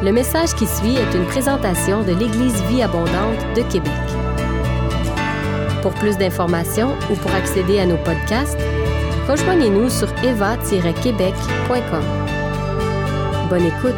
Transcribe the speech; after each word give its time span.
Le 0.00 0.12
message 0.12 0.54
qui 0.54 0.64
suit 0.64 0.94
est 0.94 1.12
une 1.12 1.26
présentation 1.26 2.04
de 2.04 2.12
l'Église 2.12 2.62
Vie 2.68 2.82
Abondante 2.82 3.40
de 3.56 3.62
Québec. 3.62 3.92
Pour 5.82 5.92
plus 5.94 6.16
d'informations 6.16 6.94
ou 7.10 7.16
pour 7.16 7.32
accéder 7.32 7.80
à 7.80 7.86
nos 7.86 7.96
podcasts, 7.96 8.60
rejoignez-nous 9.26 9.90
sur 9.90 10.08
eva-québec.com. 10.22 12.04
Bonne 13.50 13.66
écoute! 13.66 13.96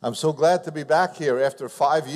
I'm 0.00 0.14
so 0.14 0.32
glad 0.32 0.62
to 0.64 0.70
be 0.70 0.84
back 0.84 1.16
here 1.16 1.40
after 1.40 1.68
five. 1.68 2.06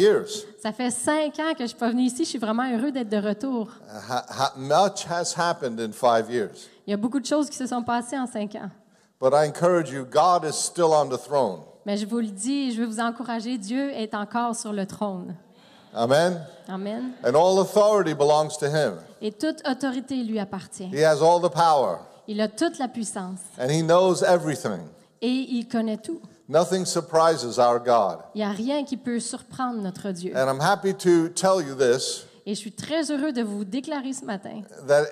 Ça 0.62 0.72
fait 0.72 0.90
cinq 0.90 1.38
ans 1.38 1.52
que 1.56 1.60
je 1.60 1.66
suis 1.68 1.76
pas 1.76 1.90
venue 1.90 2.02
ici. 2.02 2.24
Je 2.24 2.30
suis 2.30 2.38
vraiment 2.38 2.68
heureux 2.68 2.90
d'être 2.90 3.08
de 3.08 3.16
retour. 3.16 3.68
Uh, 3.86 4.12
ha- 4.12 4.26
ha- 4.28 4.52
much 4.56 5.06
has 5.08 5.34
happened 5.36 5.78
in 5.80 5.92
five 5.92 6.28
years. 6.30 6.66
Il 6.86 6.90
y 6.90 6.94
a 6.94 6.96
beaucoup 6.96 7.20
de 7.20 7.26
choses 7.26 7.48
qui 7.48 7.56
se 7.56 7.66
sont 7.66 7.82
passées 7.82 8.18
en 8.18 8.26
cinq 8.26 8.54
ans. 8.56 8.70
But 9.20 9.32
I 9.32 9.46
encourage 9.48 9.90
you, 9.90 10.04
God 10.04 10.44
is 10.44 10.54
still 10.54 10.92
on 10.92 11.08
the 11.08 11.18
throne. 11.20 11.60
Mais 11.86 11.96
je 11.96 12.06
vous 12.06 12.18
le 12.18 12.26
dis, 12.26 12.72
je 12.72 12.80
veux 12.80 12.86
vous 12.86 13.00
encourager, 13.00 13.56
Dieu 13.56 13.90
est 13.92 14.14
encore 14.14 14.54
sur 14.56 14.72
le 14.72 14.84
trône. 14.86 15.34
Amen? 15.94 16.40
Amen. 16.68 17.12
And 17.24 17.34
all 17.34 17.60
authority 17.60 18.14
belongs 18.14 18.56
to 18.58 18.66
Him. 18.66 18.94
Et 19.22 19.32
toute 19.32 19.62
autorité 19.66 20.22
lui 20.22 20.38
appartient. 20.38 20.90
He 20.92 21.02
has 21.04 21.22
all 21.22 21.40
the 21.40 21.52
power, 21.52 21.98
Il 22.26 22.40
a 22.40 22.48
toute 22.48 22.78
la 22.78 22.88
puissance 22.88 23.40
and 23.60 23.68
He 23.70 23.82
knows 23.82 24.22
everything. 24.22 24.80
et 25.22 25.28
il 25.28 25.66
connaît 25.68 25.96
tout. 25.96 26.20
Nothing 26.48 26.86
surprises 26.86 27.58
our 27.58 27.78
God. 27.78 28.20
Il 28.34 28.38
n'y 28.38 28.44
a 28.44 28.50
rien 28.50 28.84
qui 28.84 28.96
peut 28.96 29.20
surprendre 29.20 29.82
notre 29.82 30.10
Dieu. 30.12 30.32
And 30.34 30.48
I'm 30.48 30.60
happy 30.60 30.94
to 30.94 31.28
tell 31.28 31.60
you 31.62 31.74
this 31.74 32.24
Et 32.46 32.54
je 32.54 32.60
suis 32.60 32.72
très 32.72 33.10
heureux 33.10 33.32
de 33.32 33.42
vous 33.42 33.64
déclarer 33.64 34.12
ce 34.14 34.24
matin 34.24 34.62
that 34.86 35.04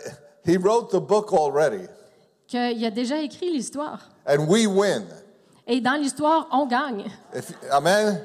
He 0.47 0.57
wrote 0.57 0.91
the 0.91 1.01
book 1.01 1.33
already, 1.33 1.87
qu'il 2.49 2.85
a 2.85 2.91
déjà 2.91 3.19
écrit 3.19 3.53
l'histoire. 3.53 3.99
and 4.27 4.47
we 4.49 4.67
win. 4.67 5.05
Et 5.67 5.81
dans 5.81 6.01
l'histoire, 6.01 6.47
on 6.53 6.67
gagne. 6.67 7.05
If, 7.35 7.53
amen? 7.71 8.23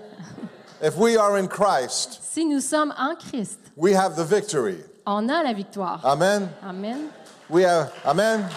If 0.82 0.96
we 0.98 1.18
are 1.18 1.36
in 1.38 1.48
Christ, 1.48 2.20
Si 2.22 2.46
nous 2.46 2.62
sommes 2.62 2.94
en 2.98 3.16
Christ, 3.16 3.60
we 3.76 3.94
have 3.94 4.16
the 4.16 4.24
victory. 4.24 4.78
on 5.06 5.28
a 5.28 5.44
la 5.44 5.52
victoire. 5.54 6.00
Amen? 6.06 6.48
Amen. 6.64 7.10
We 7.50 7.64
have, 7.66 7.92
amen? 8.06 8.48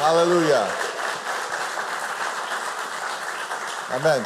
Hallelujah. 0.00 0.66
Amen. 3.92 4.22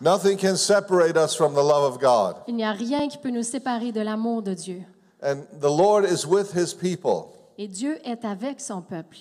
Nothing 0.00 0.38
can 0.38 0.56
separate 0.56 1.16
us 1.16 1.34
from 1.34 1.54
the 1.54 1.62
love 1.62 1.92
of 1.92 1.98
God. 2.00 2.36
Il 2.46 2.54
n'y 2.54 2.64
a 2.64 2.72
rien 2.72 3.08
qui 3.08 3.18
peut 3.18 3.30
nous 3.30 3.42
séparer 3.42 3.90
de 3.90 4.00
l'amour 4.00 4.42
de 4.42 4.54
Dieu. 4.54 4.82
And 5.22 5.46
the 5.60 5.68
Lord 5.70 6.04
is 6.04 6.24
with 6.24 6.52
his 6.54 6.72
people. 6.72 7.32
Et 7.58 7.66
Dieu 7.66 7.98
est 8.04 8.24
avec 8.24 8.60
son 8.60 8.80
peuple. 8.82 9.16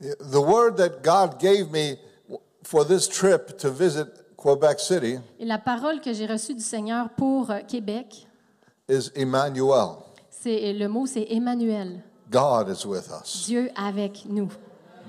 The 0.00 0.40
word 0.40 0.76
that 0.78 1.02
God 1.04 1.38
gave 1.38 1.70
me 1.70 1.96
for 2.64 2.84
this 2.84 3.08
trip 3.08 3.56
to 3.58 3.70
visit 3.70 4.08
Quebec 4.36 4.80
City 4.80 5.18
Et 5.38 5.44
la 5.44 5.58
parole 5.58 6.00
que 6.00 6.12
j'ai 6.12 6.26
reçue 6.26 6.54
du 6.54 6.62
Seigneur 6.62 7.08
pour 7.16 7.50
euh, 7.50 7.60
Québec, 7.66 8.26
is 8.88 9.10
Emmanuel. 9.14 9.98
c'est 10.30 10.72
le 10.72 10.88
mot 10.88 11.06
c'est 11.06 11.26
Emmanuel. 11.30 12.02
God 12.30 12.68
is 12.68 12.84
with 12.84 13.08
us. 13.08 13.44
Dieu 13.46 13.70
avec 13.76 14.24
nous. 14.28 14.48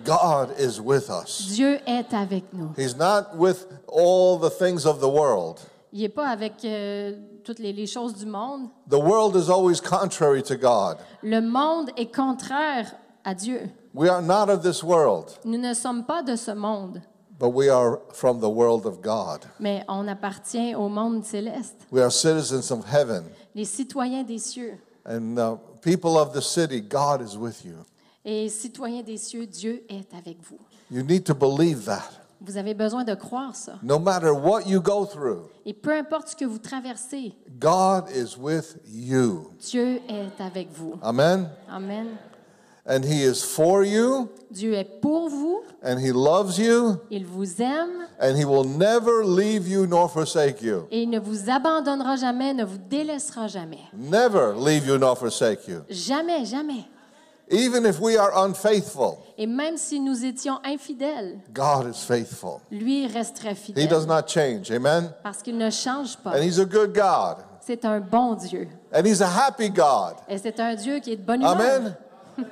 God 0.06 0.52
is 0.60 0.80
with 0.80 1.10
us. 1.10 1.48
Dieu 1.56 1.80
est 1.86 2.14
avec 2.14 2.46
nous. 2.54 2.72
He's 2.78 2.96
not 2.96 3.36
with 3.38 3.68
all 3.88 4.38
the 4.38 4.50
things 4.50 4.86
of 4.86 5.00
the 5.00 5.10
world. 5.10 5.60
Il 5.94 6.02
n'est 6.02 6.10
pas 6.10 6.28
avec 6.28 6.64
euh, 6.66 7.14
toutes 7.44 7.60
les, 7.60 7.72
les 7.74 7.88
choses 7.88 8.14
du 8.16 8.26
monde. 8.26 8.70
The 8.90 9.00
world 9.00 9.36
is 9.36 9.50
always 9.50 9.80
contrary 9.82 10.44
to 10.44 10.56
God. 10.56 10.98
Le 11.24 11.42
monde 11.42 11.90
est 11.98 12.14
contraire 12.14 12.94
à 13.24 13.34
Dieu. 13.34 13.70
We 13.94 14.10
are 14.10 14.22
not 14.22 14.50
of 14.50 14.62
this 14.62 14.84
world. 14.84 15.32
Nous 15.46 15.58
ne 15.58 15.74
sommes 15.74 16.04
pas 16.06 16.22
de 16.24 16.36
ce 16.36 16.52
monde, 16.52 17.02
But 17.40 17.50
we 17.54 17.70
are 17.70 18.00
from 18.14 18.40
the 18.42 18.50
world 18.50 18.86
of 18.86 19.02
God. 19.02 19.42
mais 19.60 19.84
on 19.88 20.08
appartient 20.08 20.76
au 20.76 20.90
monde 20.90 21.24
céleste, 21.24 21.76
We 21.92 22.02
are 22.02 22.12
citizens 22.12 22.72
of 22.72 22.86
heaven. 22.92 23.24
les 23.56 23.66
citoyens 23.66 24.24
des 24.24 24.40
cieux. 24.40 24.78
And 25.06 25.38
uh, 25.40 25.56
people 25.82 26.18
of 26.18 26.34
the 26.34 26.42
city, 26.42 26.82
God 26.82 27.22
is 27.22 27.38
with 27.38 27.64
you. 27.64 27.78
Et 28.30 28.50
citoyens 28.50 29.04
des 29.04 29.16
cieux, 29.16 29.46
Dieu 29.46 29.84
est 29.88 30.14
avec 30.14 30.38
vous. 30.44 30.60
You 30.92 31.02
need 31.02 31.24
to 31.24 31.34
believe 31.34 31.86
that. 31.86 32.10
Vous 32.42 32.58
avez 32.58 32.74
besoin 32.74 33.06
de 33.06 33.16
croire 33.16 33.56
ça. 33.56 33.80
No 33.82 33.98
matter 34.00 34.32
what 34.32 34.64
you 34.68 34.82
go 34.82 35.06
through, 35.06 35.48
Et 35.66 35.74
peu 35.74 35.92
importe 35.98 36.28
ce 36.28 36.36
que 36.36 36.44
vous 36.44 36.58
traversez, 36.60 37.32
God 37.58 38.04
is 38.14 38.36
with 38.38 38.76
you. 38.86 39.52
Dieu 39.60 40.02
est 40.10 40.44
avec 40.44 40.68
vous. 40.74 40.96
Amen? 41.02 41.50
Amen. 41.70 42.08
And 42.86 43.04
He 43.06 43.24
is 43.24 43.42
for 43.44 43.86
you, 43.86 44.28
Dieu 44.52 44.74
est 44.74 45.00
pour 45.02 45.30
vous, 45.30 45.62
and 45.82 45.98
He 45.98 46.12
loves 46.14 46.58
you, 46.60 46.98
il 47.10 47.26
vous 47.26 47.62
aime 47.62 48.08
and 48.22 48.36
He 48.38 48.44
will 48.44 48.66
never 48.68 49.24
leave 49.26 49.68
you 49.70 49.88
nor 49.88 50.12
forsake 50.12 50.62
you. 50.62 50.84
et 50.92 51.04
il 51.04 51.10
ne 51.10 51.20
vous 51.20 51.50
abandonnera 51.50 52.18
jamais, 52.18 52.54
ne 52.54 52.66
vous 52.66 52.78
délaissera 52.90 53.48
jamais. 53.48 53.80
Never 53.98 54.54
leave 54.58 54.86
you 54.86 54.98
nor 54.98 55.18
forsake 55.18 55.68
you. 55.70 55.80
Jamais, 55.90 56.44
jamais. 56.46 56.86
Even 57.50 57.86
if 57.86 58.00
we 58.00 58.18
are 58.18 58.32
unfaithful, 58.46 59.20
Et 59.38 59.48
même 59.48 59.78
si 59.78 60.00
nous 60.02 60.26
étions 60.26 60.60
infidèles, 60.66 61.40
God 61.54 61.90
is 61.90 62.06
faithful. 62.06 62.60
lui 62.70 63.08
resterait 63.08 63.56
He 63.76 63.88
does 63.88 64.06
not 64.06 64.28
change. 64.28 64.70
Amen? 64.72 65.14
parce 65.24 65.42
qu'il 65.42 65.58
ne 65.58 65.70
change 65.70 66.18
pas. 66.18 66.32
And 66.32 66.42
He's 66.42 66.60
a 66.60 66.66
good 66.66 66.94
God. 66.94 67.38
C'est 67.62 67.86
un 67.86 68.00
bon 68.02 68.36
Dieu. 68.36 68.68
And 68.94 69.06
He's 69.06 69.22
a 69.22 69.28
happy 69.28 69.70
God. 69.70 70.16
Et 70.28 70.38
c'est 70.38 70.60
un 70.60 70.76
Dieu 70.76 71.00
qui 71.00 71.14
est 71.14 71.18
de 71.18 71.24
bonne 71.24 71.42
humeur. 71.42 71.56
Amen. 71.56 71.96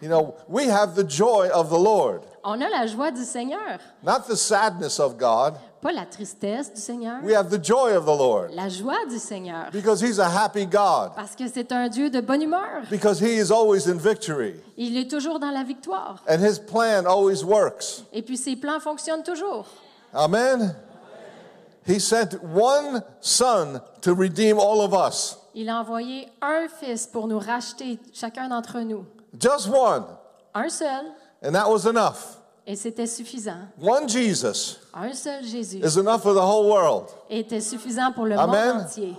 you 0.00 0.08
know, 0.08 0.34
we 0.48 0.68
have 0.68 0.94
the 0.94 1.08
joy 1.08 1.48
of 1.52 1.68
the 1.68 1.78
Lord, 1.78 2.22
On 2.44 2.60
a 2.60 2.68
la 2.68 2.86
joie 2.86 3.10
du 3.10 3.24
Seigneur, 3.24 3.78
not 4.04 4.28
the 4.28 4.36
sadness 4.36 5.00
of 5.00 5.16
God. 5.18 5.54
Pas 5.86 5.92
la 5.92 6.04
tristesse 6.04 6.72
du 6.74 6.80
Seigneur, 6.80 7.18
We 7.22 7.32
have 7.36 7.48
the 7.48 7.62
joy 7.64 7.94
of 7.96 8.04
the 8.06 8.18
Lord 8.18 8.48
la 8.52 8.68
joie 8.68 9.06
du 9.08 9.18
Seigneur. 9.20 9.70
because 9.72 10.02
He's 10.02 10.18
a 10.18 10.28
happy 10.28 10.66
God, 10.66 11.12
Parce 11.14 11.36
que 11.36 11.46
c'est 11.46 11.70
un 11.70 11.88
Dieu 11.88 12.10
de 12.10 12.20
bonne 12.20 12.42
humeur. 12.42 12.82
because 12.90 13.20
He 13.20 13.36
is 13.38 13.52
always 13.52 13.86
in 13.86 13.96
victory, 13.98 14.56
Il 14.76 14.96
est 14.96 15.08
toujours 15.08 15.38
dans 15.38 15.52
la 15.52 15.62
victoire. 15.62 16.24
and 16.28 16.38
His 16.44 16.58
plan 16.58 17.04
always 17.06 17.44
works. 17.44 18.02
Et 18.12 18.22
puis 18.22 18.36
ses 18.36 18.56
plans 18.56 18.80
fonctionnent 18.80 19.22
toujours. 19.22 19.66
Amen. 20.12 20.74
He 21.86 22.00
sent 22.00 22.36
one 22.42 23.00
Son 23.20 23.80
to 24.02 24.12
redeem 24.12 24.58
all 24.58 24.80
of 24.80 24.92
us, 24.92 25.38
Il 25.54 25.68
a 25.68 25.76
envoyé 25.80 26.26
un 26.42 26.66
fils 26.68 27.06
pour 27.06 27.28
nous 27.28 27.38
racheter, 27.38 28.00
chacun 28.12 28.48
d'entre 28.48 28.80
nous. 28.80 29.04
just 29.38 29.68
one, 29.68 30.02
Un 30.52 30.68
seul, 30.68 31.04
and 31.44 31.52
that 31.52 31.68
was 31.70 31.86
enough. 31.86 32.38
Et 32.66 32.74
c'était 32.76 33.06
suffisant. 33.06 33.68
One 33.80 34.08
Jesus 34.08 34.78
Un 34.94 35.12
seul 35.12 35.44
Jésus 35.44 35.78
is 35.84 35.98
enough 35.98 36.22
for 36.22 36.34
the 36.34 36.40
whole 36.42 36.66
world. 36.66 37.06
était 37.30 37.60
suffisant 37.60 38.12
pour 38.12 38.26
le 38.26 38.36
Amen. 38.38 38.74
monde 38.74 38.82
entier. 38.86 39.16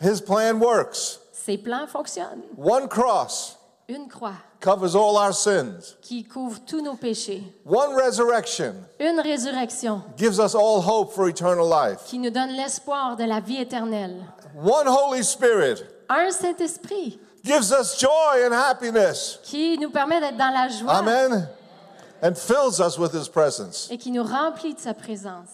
His 0.00 0.20
plan 0.20 0.58
works. 0.60 1.20
Ses 1.32 1.58
plans 1.58 1.86
fonctionnent. 1.86 2.42
One 2.56 2.88
cross 2.88 3.56
Une 3.88 4.06
croix 4.08 4.34
covers 4.60 4.94
all 4.96 5.16
our 5.16 5.32
sins. 5.32 5.96
qui 6.02 6.24
couvre 6.24 6.58
tous 6.66 6.82
nos 6.82 6.94
péchés. 6.96 7.42
One 7.64 7.94
resurrection 7.94 8.74
Une 9.00 9.20
résurrection 9.20 10.02
gives 10.16 10.38
us 10.38 10.54
all 10.54 10.80
hope 10.86 11.12
for 11.14 11.28
eternal 11.28 11.66
life. 11.68 12.00
qui 12.06 12.18
nous 12.18 12.30
donne 12.30 12.50
l'espoir 12.50 13.16
de 13.16 13.24
la 13.24 13.40
vie 13.40 13.56
éternelle. 13.62 14.16
One 14.62 14.88
Holy 14.88 15.22
Spirit 15.24 15.82
Un 16.10 16.30
Saint-Esprit 16.30 17.18
gives 17.44 17.70
us 17.72 17.98
joy 17.98 18.44
and 18.46 18.52
happiness. 18.52 19.38
qui 19.44 19.78
nous 19.78 19.90
permet 19.90 20.20
d'être 20.20 20.36
dans 20.36 20.52
la 20.52 20.68
joie 20.68 20.92
Amen. 20.92 21.48
And 22.22 22.34
fills 22.34 22.80
us 22.80 22.98
with 22.98 23.12
His 23.14 23.28
presence. 23.28 23.88
et 23.90 23.98
qui 23.98 24.10
nous 24.10 24.22
remplit 24.24 24.74
de 24.74 24.80
sa 24.80 24.94
présence. 24.94 25.48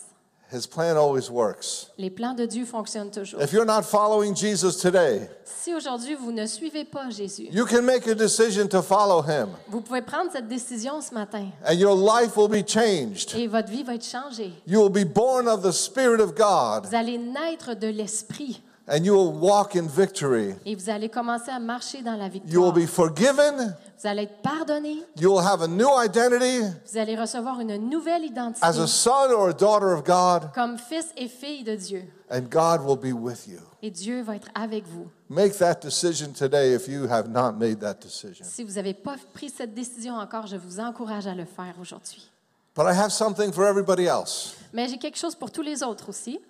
His 0.52 0.66
plan 0.68 0.96
always 0.96 1.30
works. 1.30 1.88
Les 1.98 2.10
plans 2.10 2.34
de 2.34 2.46
Dieu 2.46 2.64
fonctionnent 2.64 3.10
toujours. 3.10 3.40
If 3.42 3.52
you're 3.52 3.64
not 3.66 3.82
following 3.82 4.36
Jesus 4.36 4.76
today, 4.80 5.28
Si 5.44 5.74
aujourd'hui 5.74 6.14
vous 6.14 6.30
ne 6.30 6.46
suivez 6.46 6.84
pas 6.84 7.08
Jésus, 7.10 7.48
you 7.50 7.64
can 7.66 7.82
make 7.82 8.06
a 8.06 8.14
decision 8.14 8.68
to 8.68 8.80
follow 8.82 9.22
Him, 9.22 9.48
vous 9.68 9.80
pouvez 9.80 10.02
prendre 10.02 10.30
cette 10.30 10.46
décision 10.46 11.00
ce 11.00 11.12
matin 11.14 11.46
and 11.66 11.72
your 11.74 11.96
life 11.96 12.36
will 12.36 12.48
be 12.48 12.62
changed. 12.66 13.34
et 13.34 13.46
votre 13.48 13.68
vie 13.70 13.82
va 13.82 13.94
être 13.94 14.04
changée. 14.06 14.52
You 14.66 14.80
will 14.82 14.90
be 14.92 15.04
born 15.10 15.48
of 15.48 15.62
the 15.62 15.72
Spirit 15.72 16.20
of 16.20 16.34
God, 16.36 16.86
Vous 16.86 16.94
allez 16.94 17.18
naître 17.18 17.74
de 17.74 17.88
l'Esprit 17.88 18.62
and 18.86 19.04
you 19.04 19.14
will 19.14 19.32
walk 19.32 19.74
in 19.76 19.86
victory. 19.86 20.54
et 20.66 20.74
vous 20.74 20.90
allez 20.90 21.08
commencer 21.08 21.50
à 21.50 21.58
marcher 21.58 22.02
dans 22.02 22.16
la 22.16 22.26
You 22.26 22.60
will 22.62 22.72
victoire. 22.72 22.72
be 22.74 22.86
forgiven. 22.86 23.74
Vous 23.98 24.06
allez 24.08 24.22
être 24.24 24.42
pardonné, 24.42 25.02
You 25.18 25.30
will 25.32 25.44
have 25.46 25.62
a 25.62 25.66
new 25.68 25.88
identity 26.04 26.60
vous 26.90 26.98
allez 26.98 27.16
recevoir 27.16 27.60
une 27.60 27.76
nouvelle 27.88 28.24
identité 28.24 28.60
as 28.66 28.78
a 28.78 28.86
son 28.86 29.30
or 29.32 29.48
a 29.48 29.52
daughter 29.52 29.86
of 29.94 30.04
God, 30.04 30.50
comme 30.54 30.76
fils 30.78 31.06
et 31.16 31.28
fille 31.28 31.64
de 31.64 31.74
Dieu. 31.76 32.02
and 32.30 32.42
God 32.50 32.82
will 32.84 32.96
be 32.98 33.12
with 33.14 33.46
you. 33.46 33.58
Et 33.82 33.90
Dieu 33.90 34.22
va 34.22 34.36
être 34.36 34.48
avec 34.54 34.86
vous. 34.86 35.08
Make 35.28 35.56
that 35.58 35.76
decision 35.82 36.32
today 36.32 36.74
if 36.74 36.88
you 36.88 37.06
have 37.08 37.28
not 37.28 37.52
made 37.52 37.80
that 37.80 37.94
decision. 38.02 38.44
Si 38.46 38.62
vous 38.64 38.72
n'avez 38.74 38.94
pas 38.94 39.16
pris 39.32 39.50
cette 39.50 39.74
décision 39.74 40.14
encore, 40.16 40.46
je 40.46 40.56
vous 40.56 40.80
encourage 40.80 41.26
à 41.26 41.34
le 41.34 41.44
faire 41.44 41.74
aujourd'hui. 41.80 42.30
But 42.76 42.86
I 42.86 42.92
have 42.98 43.10
something 43.12 43.52
for 43.52 43.64
everybody 43.66 44.04
else. 44.06 44.56
Mais 44.72 44.88
j'ai 44.88 44.98
quelque 44.98 45.16
chose 45.18 45.34
pour 45.34 45.50
tous 45.50 45.62
les 45.62 45.82
autres 45.82 46.08
aussi. 46.08 46.40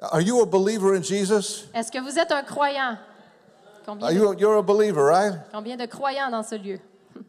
Are 0.00 0.20
you 0.20 0.40
a 0.42 0.46
believer 0.46 0.94
in 0.94 1.02
Jesus? 1.02 1.66
Est-ce 1.74 1.90
que 1.90 2.00
vous 2.00 2.18
êtes 2.18 2.32
un 2.32 2.42
croyant? 2.42 2.98
Combien 3.86 4.06
Are 4.08 4.12
de, 4.12 4.18
you 4.18 4.34
you're 4.38 4.58
a 4.58 4.62
believer, 4.62 5.04
right? 5.04 5.34
combien 5.52 5.76
de 5.76 5.86
croyants 5.86 6.30
dans 6.30 6.42
ce 6.42 6.56
lieu? 6.56 6.80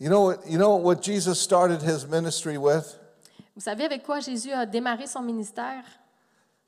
You 0.00 0.08
know 0.08 0.22
what 0.22 0.46
you 0.46 0.58
know 0.58 0.76
what 0.76 1.02
Jesus 1.02 1.40
started 1.40 1.82
his 1.82 2.06
ministry 2.06 2.56
with? 2.56 2.96
Vous 3.56 3.62
savez 3.62 3.84
avec 3.84 4.04
quoi 4.04 4.20
Jésus 4.20 4.52
a 4.52 4.64
démarré 4.66 5.08
son 5.08 5.22
ministère? 5.22 5.82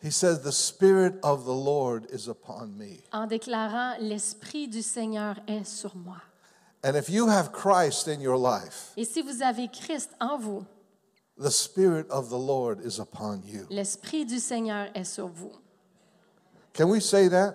He 0.03 0.11
says, 0.11 0.41
The 0.41 0.51
Spirit 0.51 1.21
of 1.23 1.45
the 1.45 1.55
Lord 1.55 2.07
is 2.11 2.27
upon 2.27 2.77
me. 2.77 3.03
En 3.13 3.27
déclarant 3.27 3.95
L'Esprit 4.01 4.67
du 4.67 4.83
Seigneur 4.83 5.37
est 5.47 5.65
sur 5.65 5.95
moi. 5.95 6.17
And 6.83 6.97
if 6.97 7.09
you 7.11 7.29
have 7.29 7.53
Christ 7.53 8.09
in 8.09 8.21
your 8.21 8.39
life, 8.39 8.93
Et 8.97 9.05
si 9.05 9.21
vous 9.23 9.43
avez 9.43 9.69
Christ 9.69 10.11
en 10.19 10.39
vous, 10.39 10.65
the 11.41 11.51
Spirit 11.51 12.09
of 12.11 12.29
the 12.29 12.39
Lord 12.39 12.81
is 12.85 12.99
upon 13.01 13.43
you. 13.45 13.67
l'Esprit 13.71 14.25
du 14.25 14.39
Seigneur 14.39 14.89
est 14.95 15.05
sur 15.05 15.29
vous. 15.29 15.53
Can 16.75 16.89
we 16.89 17.01
say 17.01 17.29
that? 17.29 17.55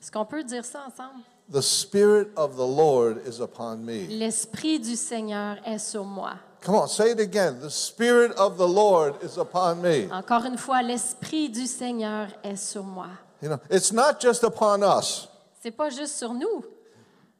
Est-ce 0.00 0.10
qu'on 0.10 0.24
peut 0.24 0.44
dire 0.44 0.64
ça 0.64 0.84
ensemble? 0.86 1.22
The 1.50 1.60
Spirit 1.60 2.28
of 2.36 2.56
the 2.56 2.66
Lord 2.66 3.18
is 3.26 3.40
upon 3.40 3.84
me. 3.84 4.06
L'Esprit 4.08 4.78
du 4.78 4.96
Seigneur 4.96 5.58
est 5.66 5.78
sur 5.78 6.04
moi. 6.04 6.34
Come 6.62 6.76
on, 6.76 6.86
say 6.86 7.10
it 7.10 7.20
again. 7.20 7.60
The 7.60 7.70
Spirit 7.70 8.32
of 8.38 8.56
the 8.56 8.66
Lord 8.66 9.22
is 9.22 9.38
upon 9.38 9.82
me. 9.82 10.10
Encore 10.10 10.46
une 10.46 10.56
fois, 10.56 10.80
l'Esprit 10.82 11.50
du 11.50 11.66
Seigneur 11.66 12.28
est 12.42 12.56
sur 12.56 12.82
moi. 12.82 13.08
You 13.42 13.50
know, 13.50 13.58
it's 13.70 13.92
not 13.92 14.20
just 14.20 14.44
upon 14.44 14.82
us. 14.82 15.28
C'est 15.60 15.70
pas 15.70 15.90
juste 15.90 16.16
sur 16.16 16.32
nous. 16.32 16.64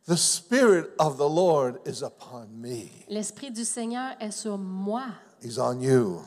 The 0.06 0.16
Spirit 0.16 0.84
of 0.98 1.16
the 1.16 1.28
Lord 1.28 1.78
is 1.86 2.02
upon 2.02 2.48
me. 2.60 2.90
L'Esprit 3.08 3.50
du 3.50 3.64
Seigneur 3.64 4.14
est 4.20 4.32
sur 4.32 4.58
moi, 4.58 5.04
He's 5.44 5.58
on 5.58 5.80
you. 5.80 6.22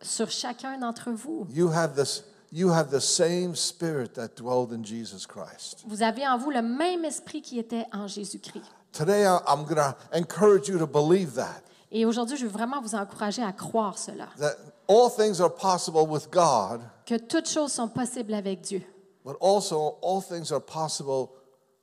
sur 0.00 0.30
chacun 0.30 0.78
d'entre 0.78 1.10
vous. 1.10 1.46
You 1.50 1.68
have 1.72 1.94
this 1.94 2.24
you 2.52 2.70
have 2.70 2.90
the 2.90 3.00
same 3.00 3.54
spirit 3.56 4.14
that 4.14 4.36
dwelled 4.36 4.72
in 4.72 4.84
Jesus 4.84 5.26
Christ. 5.26 5.82
Vous 5.86 6.02
avez 6.02 6.26
en 6.26 6.36
vous 6.38 6.50
le 6.50 6.62
même 6.62 7.04
esprit 7.04 7.40
qui 7.42 7.58
était 7.58 7.86
en 7.92 8.06
Jésus-Christ. 8.06 8.64
Today 8.92 9.24
I- 9.24 9.38
I'm 9.48 9.64
going 9.64 9.76
to 9.76 9.94
encourage 10.12 10.68
you 10.68 10.78
to 10.78 10.86
believe 10.86 11.34
that 11.34 11.62
Et 11.90 12.04
aujourd'hui, 12.06 12.36
je 12.36 12.44
veux 12.46 12.52
vraiment 12.52 12.80
vous 12.80 12.94
encourager 12.94 13.42
à 13.42 13.52
croire 13.52 13.98
cela, 13.98 14.28
that 14.38 14.56
all 14.88 15.10
things 15.10 15.40
are 15.40 15.54
possible 15.54 16.06
with 16.08 16.30
God, 16.30 16.80
que 17.06 17.16
toutes 17.18 17.48
choses 17.48 17.72
sont 17.72 17.88
possibles 17.88 18.32
avec 18.34 18.60
Dieu, 18.62 18.82
but 19.24 19.36
also 19.40 19.98
all 20.02 20.22
things 20.22 20.52
are 20.52 20.60
possible 20.60 21.28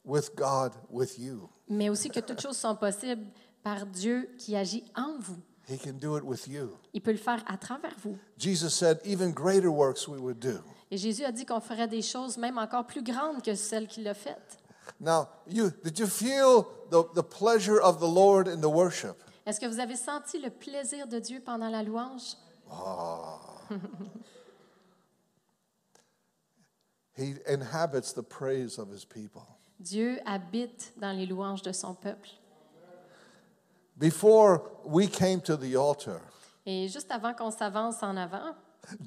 with 0.06 0.32
God 0.36 0.72
with 0.90 1.18
you. 1.20 1.50
mais 1.68 1.90
aussi 1.90 2.10
que 2.10 2.20
toutes 2.20 2.42
choses 2.42 2.58
sont 2.58 2.75
possibles 2.75 3.25
par 3.64 3.86
Dieu 3.86 4.30
qui 4.38 4.56
agit 4.56 4.84
en 4.96 5.18
vous. 5.20 5.38
He 5.69 5.77
can 5.77 6.00
do 6.00 6.18
it 6.18 6.24
with 6.24 6.48
you. 6.48 6.77
Il 6.94 7.01
peut 7.01 7.12
le 7.12 7.18
faire 7.18 7.44
à 7.48 7.57
travers 7.57 7.95
vous. 8.04 8.18
Jesus 8.38 8.71
said 8.71 9.00
even 9.06 9.31
greater 9.31 9.69
works 9.69 10.07
we 10.07 10.19
would 10.19 10.39
do. 10.39 10.60
Et 10.89 10.98
Jésus 10.98 11.24
a 11.24 11.31
dit 11.31 11.45
qu'on 11.45 11.60
ferait 11.62 11.88
des 11.88 12.01
choses 12.01 12.38
même 12.38 12.57
encore 12.57 12.88
plus 12.88 13.04
grandes 13.04 13.44
que 13.44 13.54
celles 13.54 13.88
qu'il 13.88 14.07
a 14.07 14.16
faites. 14.16 14.57
Now, 15.00 15.27
you 15.48 15.69
did 15.83 16.00
you 16.00 16.07
feel 16.07 16.66
the, 16.89 17.04
the 17.13 17.21
pleasure 17.21 17.80
of 17.80 18.00
the 18.00 18.07
Lord 18.07 18.48
in 18.48 18.62
the 18.62 18.69
worship? 18.69 19.21
Est-ce 19.45 19.60
que 19.60 19.68
vous 19.68 19.80
avez 19.80 19.95
senti 19.95 20.39
le 20.39 20.50
plaisir 20.50 21.07
de 21.07 21.19
Dieu 21.19 21.39
pendant 21.39 21.69
la 21.69 21.83
louange? 21.83 22.36
He 27.15 27.36
inhabits 27.48 28.13
the 28.13 28.24
praise 28.24 28.80
of 28.80 28.89
his 28.92 29.06
people. 29.06 29.44
Dieu 29.80 30.19
habite 30.25 30.94
dans 30.98 31.12
les 31.12 31.25
louanges 31.25 31.62
de 31.62 31.72
son 31.72 31.94
peuple. 31.94 32.30
Before 34.00 34.62
we 34.86 35.07
came 35.10 35.42
to 35.42 35.57
the 35.57 35.75
altar, 35.75 36.19
Et 36.66 36.88
juste 36.88 37.12
avant 37.12 37.34
qu'on 37.34 37.51
s'avance 37.51 38.01
en 38.01 38.16
avant, 38.16 38.56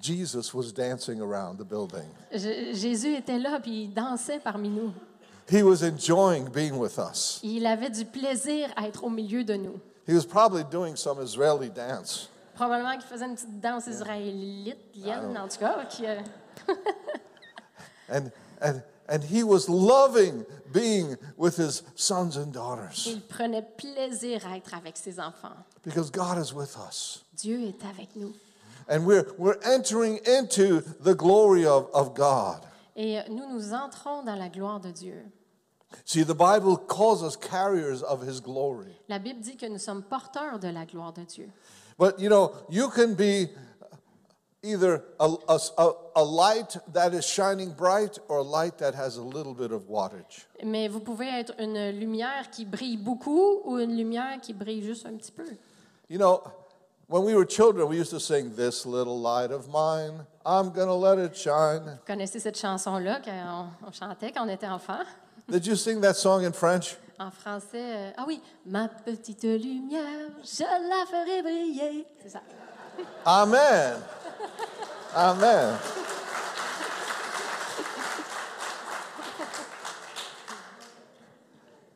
Jesus 0.01 0.53
was 0.55 0.73
dancing 0.73 1.21
around 1.21 1.59
the 1.59 1.65
building. 1.65 2.09
J- 2.33 2.75
Jésus 2.75 3.15
était 3.15 3.39
là 3.39 3.59
puis 3.61 3.85
il 3.85 3.95
dansait 3.95 4.39
parmi 4.39 4.69
nous. 4.69 4.93
He 5.51 5.63
was 5.63 5.83
enjoying 5.83 6.49
being 6.51 6.79
with 6.79 6.99
us. 6.99 7.41
Il 7.43 7.67
avait 7.67 7.91
du 7.91 8.05
plaisir 8.05 8.69
à 8.77 8.87
être 8.87 9.05
au 9.05 9.11
milieu 9.11 9.45
de 9.45 9.55
nous. 9.55 9.81
He 10.07 10.15
was 10.15 10.25
probably 10.25 10.65
doing 10.65 10.95
some 10.97 11.23
Israeli 11.23 11.71
dance. 11.71 12.29
Probablement 12.55 12.93
qu'il 12.93 13.03
faisait 13.09 13.25
une 13.27 13.35
petite 13.35 13.61
danse 13.61 13.87
israélite, 13.87 14.77
lienne, 14.95 15.37
en 15.39 15.49
tout 15.49 15.59
cas. 15.59 15.85
Qui, 15.87 16.07
euh, 16.07 16.21
And, 18.11 18.31
and, 18.61 18.83
and 19.13 19.23
he 19.23 19.45
was 19.45 19.69
loving 19.69 20.47
being 20.73 21.17
with 21.37 21.57
his 21.57 21.83
sons 21.95 22.37
and 22.37 22.53
daughters 22.53 23.07
il 23.07 23.21
prenait 23.21 23.63
plaisir 23.77 24.41
à 24.47 24.57
être 24.57 24.75
avec 24.75 24.97
ses 24.97 25.21
enfants. 25.21 25.57
because 25.85 26.11
God 26.11 26.39
is 26.39 26.55
with 26.55 26.77
us. 26.77 27.25
Dieu 27.37 27.61
est 27.61 27.85
avec 27.85 28.17
nous. 28.17 28.33
And 28.89 29.07
we're, 29.07 29.27
we're 29.39 29.59
entering 29.65 30.19
into 30.27 30.81
the 31.01 31.15
glory 31.15 31.65
of, 31.65 31.89
of 31.93 32.15
God. 32.15 32.67
Et 32.97 33.19
nous, 33.29 33.49
nous 33.49 33.73
entrons 33.73 34.23
dans 34.23 34.37
la 34.37 34.49
gloire 34.49 34.81
de 34.81 34.91
Dieu. 34.91 35.25
See, 36.05 36.25
the 36.25 36.35
Bible 36.35 36.77
calls 36.77 37.23
us 37.23 37.37
carriers 37.37 38.03
of 38.03 38.23
his 38.23 38.41
glory. 38.41 38.99
La 39.09 39.19
Bible 39.19 39.41
dit 39.41 39.57
que 39.57 39.67
nous 39.67 39.79
sommes 39.79 40.03
porteurs 40.03 40.59
de 40.59 40.69
la 40.69 40.85
gloire 40.85 41.13
de 41.13 41.25
Dieu. 41.25 41.51
But 41.99 42.19
you 42.19 42.29
know, 42.29 42.53
you 42.71 42.89
can 42.89 43.15
be 43.15 43.49
either 44.63 45.03
a, 45.19 45.29
a, 45.49 45.91
a- 46.17 46.23
light 46.25 46.77
that 46.93 47.13
is 47.13 47.27
shining 47.27 47.71
bright 47.73 48.19
or 48.29 48.39
a 48.39 48.43
light 48.43 48.79
that 48.79 48.95
has 48.95 49.17
a 49.17 49.23
little 49.23 49.55
bit 49.55 49.73
of 49.73 49.89
wattage. 49.89 50.47
Mais 50.65 50.89
vous 50.89 51.01
pouvez 51.01 51.29
être 51.29 51.53
une 51.59 51.91
lumière 51.91 52.49
qui 52.51 52.65
brille 52.65 52.97
beaucoup 52.97 53.61
ou 53.65 53.79
une 53.79 53.97
lumière 53.97 54.41
qui 54.41 54.53
brille 54.53 54.83
juste 54.85 55.05
un 55.07 55.17
petit 55.17 55.33
peu. 55.33 55.45
You 56.09 56.19
know, 56.19 56.43
when 57.09 57.25
we 57.25 57.35
were 57.35 57.45
children, 57.45 57.89
we 57.89 57.97
used 57.99 58.11
to 58.11 58.21
sing, 58.21 58.55
This 58.55 58.87
little 58.87 59.19
light 59.21 59.51
of 59.51 59.69
mine, 59.69 60.25
I'm 60.47 60.71
gonna 60.71 60.95
let 60.95 61.19
it 61.19 61.35
shine. 61.37 61.83
Vous 61.85 62.07
connaissez 62.07 62.39
cette 62.39 62.59
chanson-là 62.59 63.21
qu'on 63.21 63.89
on 63.89 63.93
chantait 63.93 64.31
quand 64.33 64.47
on 64.47 64.49
était 64.49 64.69
enfant? 64.69 65.01
Did 65.49 65.67
you 65.67 65.75
sing 65.75 66.01
that 66.03 66.15
song 66.15 66.45
in 66.45 66.53
French? 66.53 66.97
En 67.19 67.31
français, 67.31 67.75
euh, 67.75 68.11
ah 68.17 68.25
oui, 68.27 68.41
ma 68.65 68.89
petite 68.89 69.43
lumière, 69.43 70.31
je 70.43 70.63
la 70.63 71.05
ferai 71.07 71.43
briller. 71.43 72.07
C'est 72.23 72.31
ça. 72.31 72.41
Amen. 73.25 73.95
Amen. 75.15 75.79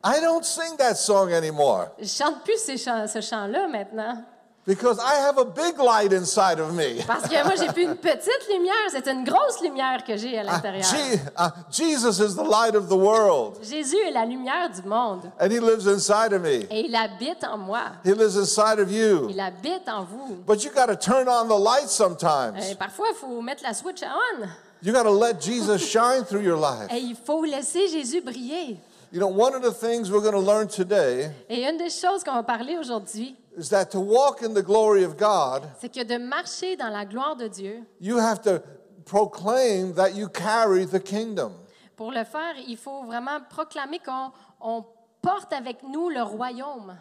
I 0.04 0.20
don't 0.20 0.44
sing 0.44 0.76
that 0.78 0.96
song 0.96 1.32
anymore 1.32 1.90
chante 2.04 2.44
plus 2.44 2.58
ce 2.64 3.20
chant-là 3.20 3.66
maintenant. 3.66 4.24
Because 4.66 4.98
I 4.98 5.14
have 5.26 5.38
a 5.38 5.44
big 5.44 5.78
light 5.78 6.12
inside 6.12 6.58
of 6.58 6.72
me. 6.74 7.02
Parce 7.06 7.28
que 7.28 7.42
moi, 7.44 7.54
j'ai 7.56 7.68
plus 7.72 7.84
une 7.84 7.96
petite 7.96 8.48
lumière, 8.52 8.74
c'est 8.90 9.06
une 9.06 9.24
grosse 9.24 9.60
lumière 9.62 10.02
que 10.04 10.16
j'ai 10.16 10.38
à 10.38 10.42
l'intérieur. 10.42 10.82
Je- 10.84 11.16
uh, 11.16 11.50
Jesus 11.70 12.20
is 12.20 12.34
the 12.34 12.42
light 12.48 12.74
of 12.74 12.88
the 12.88 12.96
world, 12.96 13.58
Jésus 13.62 13.96
est 14.06 14.10
la 14.10 14.24
lumière 14.24 14.68
du 14.70 14.82
monde 14.88 15.22
and 15.40 15.50
He 15.50 15.60
lives 15.60 15.86
inside 15.86 16.32
of 16.32 16.42
me. 16.42 16.66
et 16.70 16.86
il 16.86 16.94
habite 16.96 17.44
en 17.44 17.56
moi. 17.58 17.82
He 18.04 18.12
lives 18.12 18.36
inside 18.36 18.80
of 18.80 18.90
you. 18.90 19.28
Il 19.30 19.38
habite 19.40 19.88
en 19.88 20.04
vous. 20.04 20.36
But 20.46 20.64
you 20.64 20.70
got 20.74 20.86
to 20.88 20.96
turn 20.96 21.28
on 21.28 21.46
the 21.48 21.58
light 21.58 21.84
Et 21.84 21.88
sometimes. 21.88 22.74
parfois, 22.78 23.06
il 23.10 23.16
faut 23.16 23.40
mettre 23.40 23.62
la 23.62 23.72
switch 23.74 24.02
on 24.02 24.46
You 24.82 24.92
got 24.92 25.04
to 25.04 25.10
let 25.10 25.40
Jesus 25.40 25.78
shine 25.88 26.24
through 26.24 26.42
your 26.42 26.58
life. 26.58 26.90
et 26.90 26.98
il 26.98 27.16
faut 27.16 27.44
laisser 27.44 27.88
Jésus 27.88 28.20
briller. 28.20 28.76
You 29.12 29.20
know, 29.20 29.28
one 29.28 29.54
of 29.54 29.62
the 29.62 29.72
things 29.72 30.10
we're 30.10 30.20
going 30.20 30.32
to 30.34 30.40
learn 30.40 30.66
today 30.66 31.30
Et 31.48 31.62
une 31.62 31.78
des 31.78 31.88
choses 31.90 32.24
qu'on 32.24 32.34
va 32.34 32.42
parler 32.42 32.76
aujourd'hui, 32.76 33.36
is 33.56 33.68
that 33.70 33.86
to 33.86 34.00
walk 34.00 34.42
in 34.42 34.52
the 34.54 34.62
glory 34.62 35.04
of 35.04 35.16
God, 35.16 35.62
c'est 35.80 35.88
que 35.92 36.04
de 36.04 36.18
marcher 36.18 36.76
dans 36.76 36.90
la 36.90 37.04
gloire 37.04 37.36
de 37.36 37.48
Dieu, 37.48 37.82
you 38.00 38.18
have 38.18 38.40
to 38.42 38.60
proclaim 39.04 39.94
that 39.94 40.14
you 40.14 40.28
carry 40.28 40.84
the 40.86 41.00
kingdom. 41.02 41.52
pour 41.96 42.10
le 42.12 42.24
faire, 42.24 42.54
il 42.66 42.76
faut 42.76 43.04
vraiment 43.04 43.40
proclamer 43.48 43.98
qu'on 43.98 44.30
on 44.60 44.84
porte 45.22 45.52
avec 45.52 45.82
nous 45.82 46.08
le 46.10 46.22
royaume. 46.22 46.96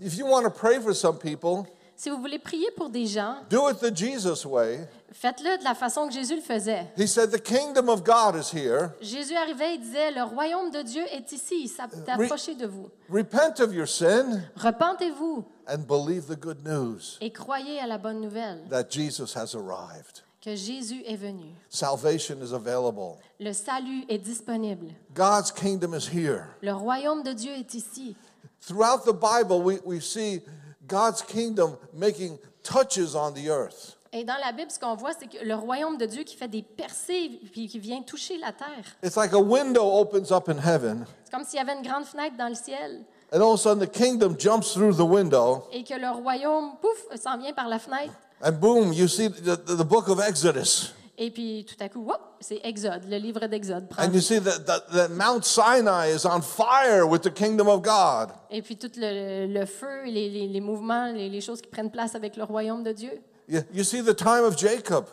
If 0.00 0.16
you 0.16 0.26
want 0.26 0.44
to 0.44 0.50
pray 0.50 0.80
for 0.80 0.94
some 0.94 1.18
people, 1.18 1.66
Si 1.96 2.10
vous 2.10 2.18
voulez 2.18 2.38
prier 2.38 2.70
pour 2.76 2.90
des 2.90 3.06
gens, 3.06 3.38
do 3.50 3.68
it 3.68 3.80
the 3.80 3.92
Jesus 3.92 4.46
way. 4.46 4.88
faites-le 5.10 5.58
de 5.58 5.64
la 5.64 5.74
façon 5.74 6.06
que 6.06 6.14
Jésus 6.14 6.36
le 6.36 6.40
faisait. 6.42 6.86
He 6.96 7.08
said, 7.08 7.32
The 7.32 7.42
kingdom 7.42 7.88
of 7.88 8.04
God 8.04 8.36
is 8.36 8.52
here. 8.56 8.90
Jésus 9.00 9.34
arrivait 9.34 9.74
et 9.74 9.78
disait, 9.78 10.12
le 10.12 10.22
royaume 10.22 10.70
de 10.70 10.82
Dieu 10.82 11.02
est 11.10 11.32
ici, 11.32 11.62
il 11.64 11.68
s'est 11.68 11.82
approché 12.06 12.54
de 12.54 12.68
vous. 12.68 12.88
Repent 13.10 13.58
of 13.60 13.74
your 13.74 13.88
sin 13.88 14.42
Repentez-vous 14.54 15.44
and 15.68 15.86
believe 15.86 16.26
the 16.26 16.38
good 16.38 16.64
news 16.64 17.18
et 17.20 17.30
croyez 17.30 17.78
à 17.80 17.86
la 17.86 17.98
bonne 17.98 18.20
nouvelle 18.20 18.62
that 18.70 18.90
Jesus 18.90 19.34
has 19.36 19.54
arrived. 19.54 20.22
que 20.40 20.54
Jésus 20.54 21.02
est 21.04 21.16
venu. 21.16 21.54
Salvation 21.68 22.36
is 22.42 22.52
available. 22.54 23.16
Le 23.40 23.52
salut 23.52 24.04
est 24.08 24.18
disponible. 24.18 24.94
God's 25.14 25.50
kingdom 25.50 25.94
is 25.94 26.08
here. 26.08 26.46
Le 26.62 26.72
royaume 26.72 27.22
de 27.22 27.32
Dieu 27.32 27.52
est 27.52 27.74
ici. 27.74 28.16
Throughout 28.60 29.04
the 29.04 29.12
Bible, 29.12 29.62
we, 29.62 29.80
we 29.84 30.00
see 30.00 30.40
God's 30.86 31.22
kingdom 31.22 31.76
making 31.92 32.38
touches 32.62 33.14
on 33.14 33.32
the 33.32 33.48
earth. 33.48 33.96
Et 34.10 34.24
dans 34.24 34.38
la 34.42 34.52
Bible, 34.52 34.70
ce 34.70 34.78
qu'on 34.78 34.94
voit, 34.94 35.12
c'est 35.12 35.26
que 35.26 35.44
le 35.44 35.54
royaume 35.54 35.98
de 35.98 36.06
Dieu 36.06 36.22
qui 36.24 36.34
fait 36.34 36.48
des 36.48 36.62
percées 36.62 37.40
puis 37.52 37.68
qui 37.68 37.78
vient 37.78 38.00
toucher 38.02 38.38
la 38.38 38.52
terre. 38.52 38.96
It's 39.02 39.16
like 39.16 39.34
a 39.34 39.38
window 39.38 39.82
opens 39.82 40.32
up 40.32 40.48
in 40.48 40.56
heaven, 40.58 41.04
C'est 41.24 41.30
comme 41.32 41.44
s'il 41.44 41.58
y 41.58 41.62
avait 41.62 41.74
une 41.74 41.82
grande 41.82 42.04
fenêtre 42.06 42.36
dans 42.38 42.48
le 42.48 42.54
ciel 42.54 43.04
and 43.32 43.42
all 43.42 43.54
of 43.54 43.60
a 43.60 43.62
sudden 43.62 43.80
the 43.80 43.86
kingdom 43.86 44.36
jumps 44.36 44.72
through 44.72 44.94
the 44.94 45.04
window, 45.04 45.66
et 45.72 45.84
que 45.84 45.94
le 45.94 46.10
royaume, 46.10 46.76
pouf, 46.80 47.20
s'en 47.20 47.38
vient 47.38 47.52
par 47.52 47.68
la 47.68 47.78
fenêtre. 47.78 48.12
And 48.40 48.52
boom, 48.60 48.92
you 48.92 49.08
see 49.08 49.28
the, 49.28 49.56
the, 49.56 49.84
book 49.84 50.08
of 50.08 50.20
Exodus. 50.20 50.92
Et 51.20 51.32
puis 51.32 51.66
tout 51.68 51.74
à 51.82 51.88
coup, 51.88 52.04
whoop, 52.04 52.20
c'est 52.38 52.60
Exode, 52.62 53.02
le 53.08 53.16
livre 53.16 53.44
d'Exode. 53.48 53.88
And 53.98 54.12
you 54.12 54.20
see 54.20 54.38
that, 54.38 54.64
that, 54.66 54.92
that 54.92 55.08
Mount 55.08 55.44
Sinai 55.44 56.14
is 56.14 56.24
on 56.24 56.40
fire 56.40 57.04
with 57.04 57.22
the 57.22 57.32
kingdom 57.32 57.66
of 57.66 57.82
God. 57.82 58.30
Et 58.50 58.62
puis 58.62 58.76
tout 58.76 58.92
le, 58.96 59.46
le 59.46 59.66
feu, 59.66 60.04
les, 60.04 60.30
les, 60.30 60.46
les 60.46 60.60
mouvements, 60.60 61.10
les, 61.10 61.28
les 61.28 61.40
choses 61.40 61.60
qui 61.60 61.68
prennent 61.68 61.90
place 61.90 62.14
avec 62.14 62.36
le 62.36 62.44
royaume 62.44 62.84
de 62.84 62.92
Dieu. 62.92 63.20
You, 63.48 63.62
you 63.72 63.82
see 63.82 64.00
the 64.00 64.14
time 64.14 64.44
of 64.44 64.56
Jacob. 64.56 65.06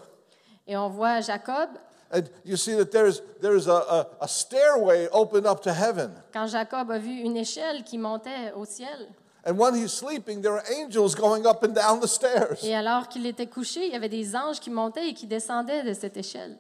Et 0.68 0.78
on 0.78 0.90
voit 0.90 1.22
Jacob, 1.22 1.70
And 2.12 2.30
you 2.44 2.56
see 2.56 2.76
that 2.76 2.92
there's, 2.92 3.22
there's 3.42 3.68
a, 3.68 3.72
a, 3.72 4.08
a 4.22 4.28
stairway 4.28 5.08
opened 5.12 5.48
up 5.48 5.62
to 5.64 5.74
heaven. 5.74 6.12
quand 6.32 6.48
Jacob 6.48 6.92
a 6.92 7.00
vu 7.00 7.12
une 7.12 7.36
échelle 7.36 7.84
qui 7.84 7.98
montait 7.98 8.52
au 8.56 8.66
ciel. 8.66 9.10
And 9.48 9.58
when 9.60 9.76
he's 9.76 9.92
sleeping, 9.94 10.42
there 10.42 10.54
are 10.54 10.64
angels 10.72 11.14
going 11.14 11.46
up 11.46 11.64
and 11.64 11.74
down 11.76 12.00
the 12.00 12.08
stairs. 12.08 12.64
Et 12.64 12.76
alors 12.76 13.08
qu'il 13.08 13.26
était 13.26 13.48
couché, 13.48 13.86
il 13.86 13.92
y 13.92 13.96
avait 13.96 14.10
des 14.10 14.36
anges 14.36 14.60
qui 14.60 14.72
montaient 14.72 15.10
et 15.10 15.14
qui 15.14 15.28
descendaient 15.28 15.84
de 15.84 15.94
cette 15.94 16.18
échelle. 16.18 16.58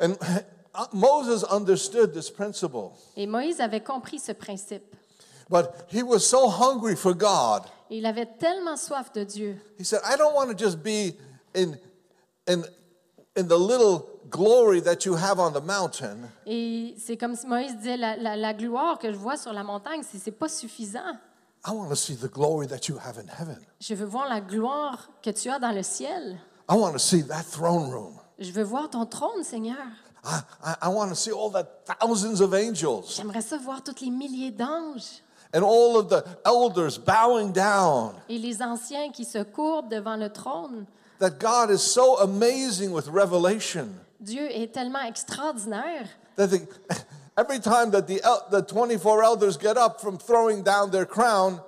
And 0.00 0.12
uh, 0.74 0.84
Moses 0.92 1.44
understood 1.50 2.12
this 2.12 2.30
principle. 2.30 2.92
Et 3.16 3.26
Moïse 3.26 3.60
avait 3.60 3.82
compris 3.82 4.18
ce 4.18 4.32
principe. 4.32 4.94
But 5.50 5.70
he 5.88 6.02
was 6.02 6.20
so 6.20 6.48
hungry 6.48 6.96
for 6.96 7.14
God. 7.14 7.62
Il 7.90 8.04
avait 8.04 8.28
tellement 8.38 8.76
soif 8.76 9.10
de 9.12 9.24
Dieu. 9.24 9.56
He 9.78 9.84
said, 9.84 10.00
I 10.04 10.16
don't 10.16 10.34
want 10.34 10.48
to 10.48 10.54
just 10.54 10.82
be 10.82 11.14
in, 11.54 11.78
in, 12.46 12.62
in 13.34 13.48
the 13.48 13.56
little 13.56 14.17
glory 14.28 14.80
that 14.82 15.04
you 15.04 15.14
have 15.16 15.38
on 15.38 15.52
the 15.52 15.62
mountain. 15.64 16.28
Et 16.46 16.94
c'est 16.98 17.16
comme 17.16 17.34
si 17.36 17.46
Moïse 17.46 17.76
disait, 17.76 17.96
la, 17.96 18.16
la- 18.16 18.36
la 18.36 18.54
gloire 18.54 18.98
que 18.98 19.12
je 19.12 19.16
vois 19.16 19.36
sur 19.36 19.52
la 19.52 19.62
montagne, 19.64 20.02
c'est 20.10 20.18
c'est 20.18 20.30
pas 20.32 20.48
suffisant. 20.48 21.16
I 21.66 21.70
want 21.72 21.88
to 21.88 21.96
see 21.96 22.14
the 22.16 22.30
glory 22.30 22.66
that 22.68 22.88
you 22.88 22.96
have 22.98 23.18
in 23.18 23.26
heaven. 23.40 23.58
Je 23.80 23.94
veux 23.94 24.06
voir 24.06 24.28
la 24.28 24.40
gloire 24.40 25.08
que 25.22 25.30
tu 25.30 25.50
as 25.50 25.58
dans 25.58 25.72
le 25.72 25.82
ciel. 25.82 26.38
I 26.70 26.74
want 26.76 26.92
to 26.92 26.98
see 26.98 27.22
that 27.26 27.42
throne 27.50 27.90
room. 27.90 28.14
Je 28.38 28.52
veux 28.52 28.62
voir 28.62 28.88
ton 28.90 29.04
trône, 29.06 29.42
Seigneur. 29.42 29.76
I, 30.24 30.40
I, 30.64 30.74
I 30.82 30.88
want 30.88 31.08
to 31.08 31.14
see 31.14 31.32
all 31.32 31.50
the 31.50 31.66
thousands 31.86 32.40
of 32.40 32.52
angels 32.54 33.14
J'aimerais 33.16 33.40
ça 33.40 33.56
voir 33.56 33.82
tous 33.82 34.00
les 34.04 34.10
milliers 34.10 34.50
d'anges 34.50 35.22
and 35.54 35.62
all 35.62 35.96
of 35.96 36.08
the 36.08 36.22
elders 36.44 36.98
bowing 36.98 37.52
down. 37.52 38.12
et 38.28 38.38
les 38.38 38.60
anciens 38.62 39.10
qui 39.10 39.24
se 39.24 39.42
courbent 39.42 39.88
devant 39.90 40.16
le 40.16 40.28
trône. 40.30 40.86
That 41.20 41.38
God 41.40 41.70
is 41.70 41.78
so 41.78 42.18
amazing 42.20 42.92
with 42.92 43.08
revelation 43.08 43.88
Dieu 44.20 44.48
est 44.50 44.72
tellement 44.72 45.02
extraordinaire 45.02 46.06
that 46.36 46.48
the, 46.48 46.60
every 47.36 47.60
time 47.60 47.90
that 47.90 48.02
the, 48.02 48.20
el- 48.24 48.46
the 48.50 48.62
24 48.62 49.22
elders 49.22 49.56
get 49.58 49.76
up 49.76 50.00
from 50.00 50.18
throwing 50.18 50.62
down 50.62 50.90
their 50.90 51.06
crown, 51.06 51.60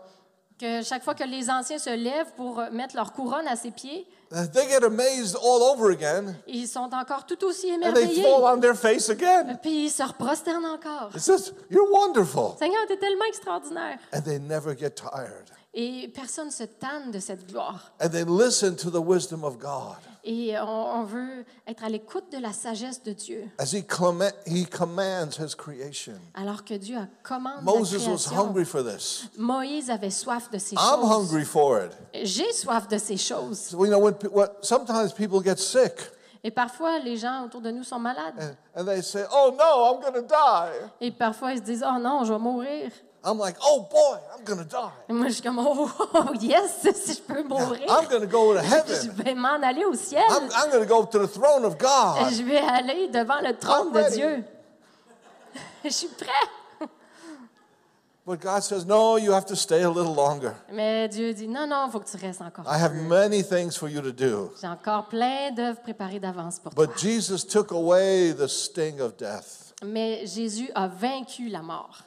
que 0.58 0.82
chaque 0.82 1.02
fois 1.02 1.14
que 1.14 1.24
les 1.24 1.48
anciens 1.48 1.78
se 1.78 1.90
lèvent 1.90 2.32
pour 2.36 2.62
mettre 2.70 2.94
leur 2.96 3.12
couronne 3.12 3.46
à 3.48 3.56
ses 3.56 3.70
pieds, 3.70 4.06
uh, 4.32 4.46
they 4.52 4.68
get 4.68 4.84
amazed 4.84 5.36
all 5.36 5.62
over 5.62 5.90
again 5.90 6.34
ils 6.46 6.66
sont 6.68 6.90
encore 6.92 7.24
tout 7.24 7.42
aussi 7.44 7.72
and 7.72 7.80
they 7.94 8.02
émerveillés. 8.04 8.22
fall 8.22 8.44
on 8.44 8.60
their 8.60 8.74
face 8.76 9.08
again. 9.08 9.56
Puis 9.62 9.84
ils 9.86 9.90
se 9.90 10.02
prosternent 10.18 10.66
encore. 10.66 11.10
It 11.14 11.20
says, 11.20 11.52
You're 11.70 11.90
wonderful. 11.90 12.56
Seigneur, 12.58 12.86
tu 12.86 12.92
es 12.94 12.98
tellement 12.98 13.24
extraordinaire. 13.28 13.98
And 14.12 14.22
they 14.22 14.38
never 14.38 14.74
get 14.76 14.96
tired. 14.96 15.50
Et 15.72 16.08
personne 16.12 16.50
se 16.50 16.64
tanne 16.64 17.12
de 17.12 17.20
cette 17.20 17.46
gloire. 17.46 17.92
And 18.02 18.08
they 18.08 18.24
listen 18.24 18.74
to 18.76 18.90
the 18.90 18.98
wisdom 19.00 19.44
of 19.44 19.56
God 19.58 19.96
Et 20.24 20.58
on, 20.58 20.66
on 21.00 21.04
veut 21.04 21.44
être 21.66 21.84
à 21.84 21.88
l'écoute 21.88 22.24
de 22.32 22.38
la 22.38 22.52
sagesse 22.52 23.02
de 23.04 23.12
Dieu. 23.12 23.48
as 23.56 23.72
He, 23.72 23.84
clem- 23.86 24.32
he 24.46 24.66
commands 24.66 25.38
His 25.38 25.54
creation. 25.56 26.14
Alors 26.34 26.64
que 26.64 26.74
Dieu 26.74 26.96
a 26.98 27.06
commandé 27.22 27.62
Moses 27.64 28.04
la 28.04 28.12
was 28.12 28.24
création. 28.26 28.36
hungry 28.48 28.64
for 28.64 28.82
this. 28.84 29.28
Moïse 29.38 29.90
avait 29.90 30.10
soif 30.10 30.50
de 30.50 30.58
ces 30.58 30.74
I'm 30.74 31.00
choses. 31.02 31.10
hungry 31.10 31.44
for 31.44 31.80
it. 31.84 31.92
J'ai 32.26 32.52
soif 32.52 32.88
de 32.88 32.98
ces 32.98 33.16
choses. 33.16 33.60
So, 33.70 33.84
you 33.84 33.90
know, 33.90 34.00
when, 34.00 34.14
what, 34.32 34.56
sometimes 34.62 35.12
people 35.12 35.40
get 35.40 35.58
sick 35.58 35.92
Et 36.42 36.50
parfois, 36.50 36.98
les 36.98 37.16
gens 37.16 37.44
autour 37.44 37.60
de 37.60 37.70
nous 37.70 37.84
sont 37.84 37.98
malades. 38.00 38.34
and, 38.74 38.80
and 38.80 38.84
they 38.86 39.02
say, 39.02 39.24
Oh 39.32 39.54
no, 39.56 39.84
I'm 39.94 40.00
going 40.02 40.20
to 40.20 40.26
die. 40.26 40.90
Et 41.00 41.12
parfois, 41.12 41.52
ils 41.52 41.58
se 41.58 41.62
disent, 41.62 41.84
oh 41.86 41.98
non, 42.00 42.24
je 42.24 42.32
vais 42.32 42.38
mourir. 42.38 42.90
I'm 43.22 43.38
like, 43.38 43.56
Oh 43.62 43.86
boy, 43.90 44.18
I'm 44.34 44.44
to 44.44 44.64
die. 44.64 44.90
Moi, 45.08 45.28
je 45.28 45.32
suis 45.34 45.42
comme, 45.42 45.58
oh, 45.58 45.90
oh, 46.14 46.32
yes, 46.40 46.80
si 46.94 47.14
je 47.14 47.20
peux 47.20 47.42
mourir, 47.42 47.80
I'm 47.88 48.26
go 48.26 48.54
to 48.54 48.60
je 48.62 48.66
heaven. 48.66 49.10
vais 49.24 49.34
m'en 49.34 49.62
aller 49.62 49.84
au 49.84 49.94
ciel. 49.94 50.24
I'm, 50.30 50.70
to 50.70 50.86
go 50.86 51.04
to 51.04 51.18
the 51.18 51.30
throne 51.30 51.64
of 51.64 51.76
God. 51.78 52.32
Je 52.32 52.42
vais 52.42 52.58
aller 52.58 53.08
devant 53.08 53.40
le 53.42 53.56
trône 53.56 53.92
de. 53.92 54.10
Dieu. 54.10 54.44
Je 55.84 55.90
suis 55.90 56.08
prêt. 56.08 56.88
But 58.26 58.40
God 58.40 58.62
says, 58.62 58.84
No, 58.84 59.16
you 59.16 59.32
have 59.32 59.46
to 59.46 59.56
stay 59.56 59.82
a 59.82 59.90
little 59.90 60.14
longer. 60.14 60.54
Mais 60.72 61.08
Dieu 61.08 61.32
dit, 61.32 61.48
non, 61.48 61.66
non, 61.66 61.86
il 61.86 61.90
faut 61.90 62.00
que 62.00 62.08
tu 62.08 62.16
restes 62.16 62.42
encore. 62.42 62.64
I 62.66 62.78
have 62.78 62.94
many 62.94 63.42
things 63.42 63.76
for 63.76 63.88
you 63.88 64.00
to 64.02 64.12
do. 64.12 64.52
J'ai 64.60 64.68
encore 64.68 65.08
plein 65.08 65.50
d'œuvres 65.50 65.80
préparées 65.80 66.20
d'avance 66.20 66.58
pour 66.58 66.74
toi. 66.74 66.86
But 66.86 66.96
Jesus 66.98 67.44
took 67.44 67.72
away 67.72 68.32
the 68.32 68.46
sting 68.46 69.00
of 69.00 69.16
death. 69.16 69.74
Mais 69.84 70.26
Jésus 70.26 70.70
a 70.74 70.86
vaincu 70.86 71.48
la 71.48 71.62
mort. 71.62 72.02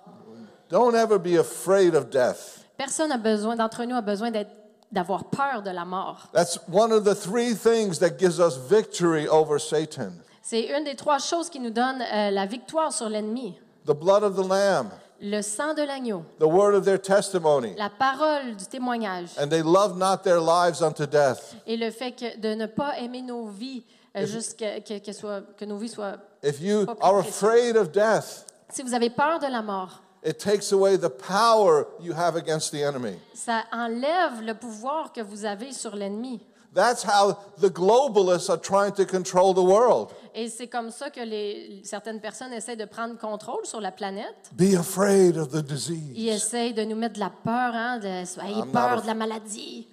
Don't 0.74 0.96
ever 0.96 1.20
be 1.20 1.38
afraid 1.38 1.94
of 1.94 2.10
death. 2.10 2.65
Personne 2.80 3.12
a 3.12 3.18
besoin, 3.20 3.56
d'entre 3.56 3.86
nous 3.86 3.96
a 3.96 4.01
besoin 4.01 4.32
d'être- 4.32 4.50
d'avoir 4.92 5.25
peur 5.25 5.62
de 5.62 5.70
la 5.70 5.86
mort. 5.86 6.30
That's 6.34 6.58
one 6.68 6.92
of 6.92 7.03
the 7.03 7.13
three 7.13 7.53
things 7.53 8.00
that 8.00 8.18
gives 8.18 8.39
us 8.39 8.58
victory 8.58 9.27
over 9.27 9.60
Satan 9.60 10.13
C'est 10.42 10.75
une 10.75 10.84
des 10.84 10.96
trois 10.96 11.20
choses 11.20 11.48
qui 11.51 11.60
nous 11.60 11.70
donne 11.70 12.01
euh, 12.01 12.32
la 12.32 12.48
victoire 12.48 12.92
sur 12.92 13.08
l'ennemi. 13.08 13.56
the 13.86 13.94
blood 13.94 14.24
of 14.24 14.36
the 14.36 14.48
Lamb, 14.50 14.89
Le 15.22 15.44
sang 15.44 15.75
de 15.75 15.84
l'agneau, 15.84 16.25
the 16.39 16.48
word 16.48 16.74
of 16.74 16.86
their 16.86 17.00
testimony, 17.00 17.75
la 17.77 17.92
parole 17.92 18.56
du 18.58 18.65
témoignage 18.65 19.30
and 19.39 19.50
they 19.50 19.62
love 19.62 19.96
not 19.96 20.24
their 20.24 20.39
lives 20.42 20.82
unto 20.82 21.06
death. 21.06 21.56
et 21.68 21.77
le 21.77 21.92
fait 21.92 22.13
que 22.13 22.36
de 22.39 22.56
ne 22.56 22.65
pas 22.65 22.98
aimer 22.98 23.22
nos 23.22 23.46
vies 23.46 23.84
euh, 24.18 24.25
jusqu'à 24.25 24.80
que, 24.82 24.98
que 24.98 25.13
soit- 25.13 25.44
que 25.56 25.65
nos 25.65 25.77
vies 25.77 25.89
soient... 25.89 26.18
If 26.44 26.60
you 26.62 26.88
are 27.00 27.20
afraid 27.20 27.77
of 27.77 27.92
death, 27.92 28.48
Si 28.70 28.82
vous 28.82 28.96
avez 28.96 29.12
peur 29.12 29.38
de 29.39 29.46
la 29.48 29.62
mort, 29.62 30.01
it 30.25 30.38
takes 30.39 30.72
away 30.72 30.98
the 30.98 31.10
power 31.10 31.86
you 32.00 32.13
have 32.13 32.36
against 32.36 32.72
the 32.72 32.82
enemy. 32.84 33.18
ça 33.34 33.63
enlève 33.72 34.42
le 34.42 34.53
pouvoir 34.53 35.12
que 35.12 35.22
vous 35.22 35.46
avez 35.46 35.72
sur 35.74 35.96
l'ennemi. 35.96 36.39
That's 36.74 37.03
how 37.03 37.36
the 37.60 37.70
globalists 37.72 38.50
are 38.50 38.60
trying 38.60 38.94
to 38.94 39.06
control 39.06 39.53
the 39.53 39.60
world. 39.63 40.10
Et 40.34 40.50
c'est 40.50 40.68
comme 40.68 40.89
ça 40.89 41.12
que 41.12 41.20
les, 41.22 41.82
certaines 41.84 42.20
personnes 42.20 42.51
essaient 42.51 42.75
de 42.75 42.86
prendre 42.86 43.15
contrôle 43.20 43.63
sur 43.68 43.80
la 43.80 43.92
planète. 43.92 44.50
Be 44.53 44.74
afraid 44.75 45.38
of 45.38 45.50
the 45.50 45.58
Ils 45.58 45.63
disease. 45.63 46.18
essayent 46.27 46.74
de 46.74 46.84
nous 46.84 46.96
mettre 46.96 47.13
de 47.15 47.20
la 47.20 47.30
peur, 47.30 47.75
hein, 47.75 48.00
de 48.00 48.25
soyez 48.25 48.63
peur 48.72 49.03
de 49.03 49.08
la 49.08 49.13
maladie. 49.13 49.88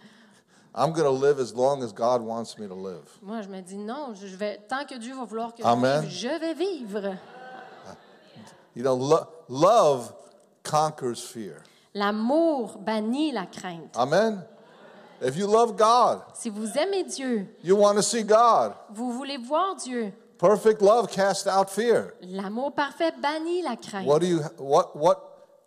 I'm 0.74 0.92
going 0.92 1.04
to 1.04 1.10
live 1.10 1.38
as 1.40 1.52
long 1.52 1.82
as 1.82 1.92
God 1.92 2.22
wants 2.22 2.56
me 2.58 2.66
to 2.66 2.74
live. 2.74 3.02
Moi, 3.20 3.42
je 3.42 3.48
me 3.48 3.60
dis 3.60 3.76
non, 3.76 4.14
je 4.14 4.34
vais, 4.34 4.58
tant 4.66 4.86
que 4.88 4.94
Dieu 4.96 5.14
va 5.14 5.24
vouloir 5.24 5.52
que 5.54 5.62
Amen. 5.62 6.02
je 6.04 6.06
vive, 6.06 6.18
je 6.18 6.40
vais 6.40 6.54
vivre. 6.54 7.16
You 8.76 8.82
know, 8.84 8.96
lo- 8.96 9.26
love 9.50 10.12
conquers 10.62 11.16
fear. 11.22 11.62
L'amour 11.94 12.78
bannit 12.78 13.32
la 13.32 13.46
crainte. 13.46 13.94
Amen. 13.96 14.42
If 15.22 15.36
you 15.36 15.46
love 15.46 15.76
God, 15.76 16.22
Si 16.34 16.48
vous 16.48 16.66
aimez 16.78 17.04
Dieu, 17.04 17.46
you 17.62 17.76
want 17.76 17.96
to 17.96 18.02
see 18.02 18.22
God. 18.22 18.72
vous 18.90 19.12
voulez 19.12 19.36
voir 19.36 19.76
Dieu, 19.76 20.12
Perfect 20.38 20.80
love 20.80 21.08
casts 21.08 21.46
out 21.46 21.68
fear. 21.68 22.14
l'amour 22.22 22.72
parfait 22.74 23.12
bannit 23.20 23.62
la 23.62 23.76
crainte. 23.76 24.06
What 24.06 24.20
do 24.20 24.26
you 24.26 24.40
what 24.58 24.96
what 24.96 25.16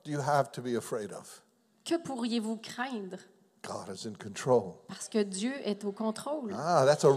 do 0.03 0.11
you 0.11 0.19
have 0.19 0.51
to 0.53 0.61
be 0.61 0.75
afraid 0.75 1.11
of? 1.11 1.41
Que 1.85 1.97
pourriez-vous 1.97 2.57
craindre? 2.63 3.17
God 3.61 3.89
is 3.93 4.05
in 4.07 4.15
control. 4.15 4.79
Parce 4.87 5.07
que 5.07 5.23
Dieu 5.23 5.53
est 5.63 5.83
au 5.85 5.91
contrôle. 5.91 6.53
Ah, 6.57 6.83
that's 6.85 7.03
a 7.05 7.13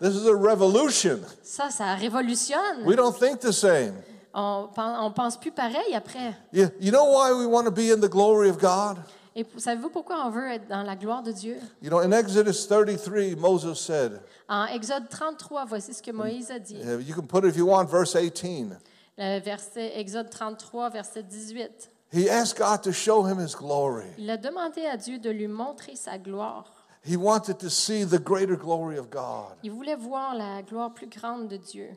this 0.00 0.14
is 0.16 0.26
a 0.26 0.34
revolution. 0.34 1.20
Ça, 1.42 1.70
ça 1.70 1.94
révolutionne. 1.94 2.84
We 2.84 2.96
don't 2.96 3.16
think 3.16 3.38
the 3.40 3.52
same. 3.52 3.94
On 4.34 4.68
on 4.76 5.10
pense 5.10 5.38
plus 5.38 5.52
pareil 5.52 5.94
après. 5.94 6.34
You, 6.52 6.68
you 6.80 6.90
know 6.90 7.04
why 7.04 7.32
we 7.32 7.46
want 7.46 7.64
to 7.64 7.70
be 7.70 7.90
in 7.90 8.00
the 8.00 8.10
glory 8.10 8.48
of 8.48 8.58
God? 8.58 8.98
Et 9.34 9.46
savez-vous 9.56 9.90
pourquoi 9.90 10.26
on 10.26 10.30
veut 10.30 10.50
être 10.50 10.66
dans 10.66 10.82
la 10.82 10.96
gloire 10.96 11.22
de 11.22 11.30
Dieu? 11.30 11.58
You 11.80 11.90
know, 11.90 12.00
in 12.00 12.10
Exodus 12.10 12.66
33, 12.66 13.36
Moses 13.36 13.78
said, 13.78 14.20
En 14.48 14.66
Exode 14.66 15.08
33, 15.08 15.64
voici 15.64 15.94
ce 15.94 16.02
que 16.02 16.10
Moïse 16.10 16.50
a 16.50 16.58
dit. 16.58 16.76
you 17.06 17.14
can 17.14 17.22
put 17.22 17.44
it 17.44 17.50
if 17.50 17.56
you 17.56 17.66
want, 17.66 17.84
verse 17.84 18.16
18. 18.16 18.76
Le 19.16 19.40
verset, 19.40 19.92
Exode 19.98 20.30
33, 20.30 20.90
verset 20.90 21.22
18. 21.22 21.88
He 22.10 22.28
asked 22.28 22.58
God 22.58 22.82
to 22.82 22.92
show 22.92 23.22
him 23.24 23.38
his 23.38 23.54
glory. 23.54 24.06
Il 24.18 24.30
a 24.30 24.36
demandé 24.36 24.86
à 24.86 24.96
Dieu 24.96 25.18
de 25.18 25.30
lui 25.30 25.46
montrer 25.46 25.94
sa 25.94 26.18
gloire. 26.18 26.64
He 27.04 27.16
wanted 27.16 27.58
to 27.58 27.68
see 27.68 28.04
the 28.04 28.18
greater 28.18 28.56
glory 28.56 28.98
of 28.98 29.08
God. 29.10 29.56
Il 29.62 29.70
voulait 29.70 29.94
voir 29.94 30.34
la 30.34 30.62
gloire 30.62 30.92
plus 30.92 31.06
grande 31.06 31.48
de 31.48 31.58
Dieu. 31.58 31.90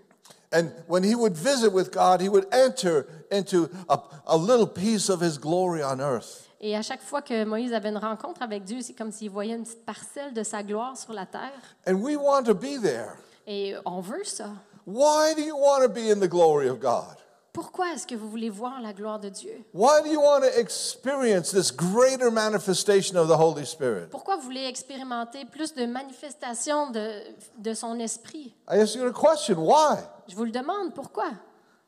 And 0.53 0.71
when 0.87 1.03
he 1.03 1.15
would 1.15 1.35
visit 1.35 1.71
with 1.71 1.91
God, 1.91 2.19
he 2.21 2.27
would 2.27 2.45
enter 2.51 3.05
into 3.31 3.69
a, 3.87 3.99
a 4.27 4.37
little 4.37 4.67
piece 4.67 5.09
of 5.09 5.21
his 5.21 5.37
glory 5.37 5.81
on 5.81 6.01
earth. 6.01 6.47
Et 6.59 6.75
à 6.75 6.83
chaque 6.83 7.01
fois 7.01 7.21
que 7.21 7.43
Moïse 7.43 7.73
avait 7.73 7.89
une 7.89 7.97
rencontre 7.97 8.41
avec 8.43 8.63
Dieu, 8.65 8.81
c'est 8.81 8.93
comme 8.93 9.11
s'il 9.11 9.31
voyait 9.31 9.55
une 9.55 9.63
petite 9.63 9.85
parcelle 9.85 10.33
de 10.33 10.43
sa 10.43 10.61
gloire 10.61 10.95
sur 10.95 11.13
la 11.13 11.25
terre. 11.25 11.59
And 11.87 11.95
we 11.95 12.15
want 12.15 12.43
to 12.43 12.53
be 12.53 12.79
there. 12.79 13.15
Et 13.47 13.75
on 13.85 14.01
veut 14.01 14.23
ça. 14.23 14.49
Why 14.85 15.33
do 15.35 15.41
you 15.41 15.55
want 15.55 15.81
to 15.83 15.89
be 15.89 16.11
in 16.11 16.19
the 16.19 16.27
glory 16.27 16.67
of 16.67 16.79
God? 16.79 17.15
Pourquoi 17.53 17.93
est-ce 17.93 18.07
que 18.07 18.15
vous 18.15 18.29
voulez 18.29 18.49
voir 18.49 18.79
la 18.79 18.93
gloire 18.93 19.19
de 19.19 19.27
Dieu? 19.27 19.63
Why 19.73 20.01
do 20.03 20.09
you 20.09 20.21
want 20.21 20.41
to 20.41 20.59
experience 20.59 21.51
this 21.51 21.69
greater 21.71 22.31
manifestation 22.31 23.17
of 23.17 23.27
the 23.27 23.37
Holy 23.37 23.65
Spirit? 23.65 24.09
Pourquoi 24.09 24.37
vous 24.37 24.43
voulez 24.43 24.65
expérimenter 24.65 25.43
plus 25.45 25.73
de 25.73 25.85
manifestations 25.85 26.91
de, 26.91 27.11
de 27.57 27.73
son 27.73 27.99
esprit? 27.99 28.55
I 28.69 28.79
ask 28.79 28.95
you 28.95 29.05
a 29.05 29.11
question. 29.11 29.57
Why? 29.57 29.97
Je 30.29 30.35
vous 30.35 30.45
le 30.45 30.51
demande, 30.51 30.93
pourquoi? 30.93 31.31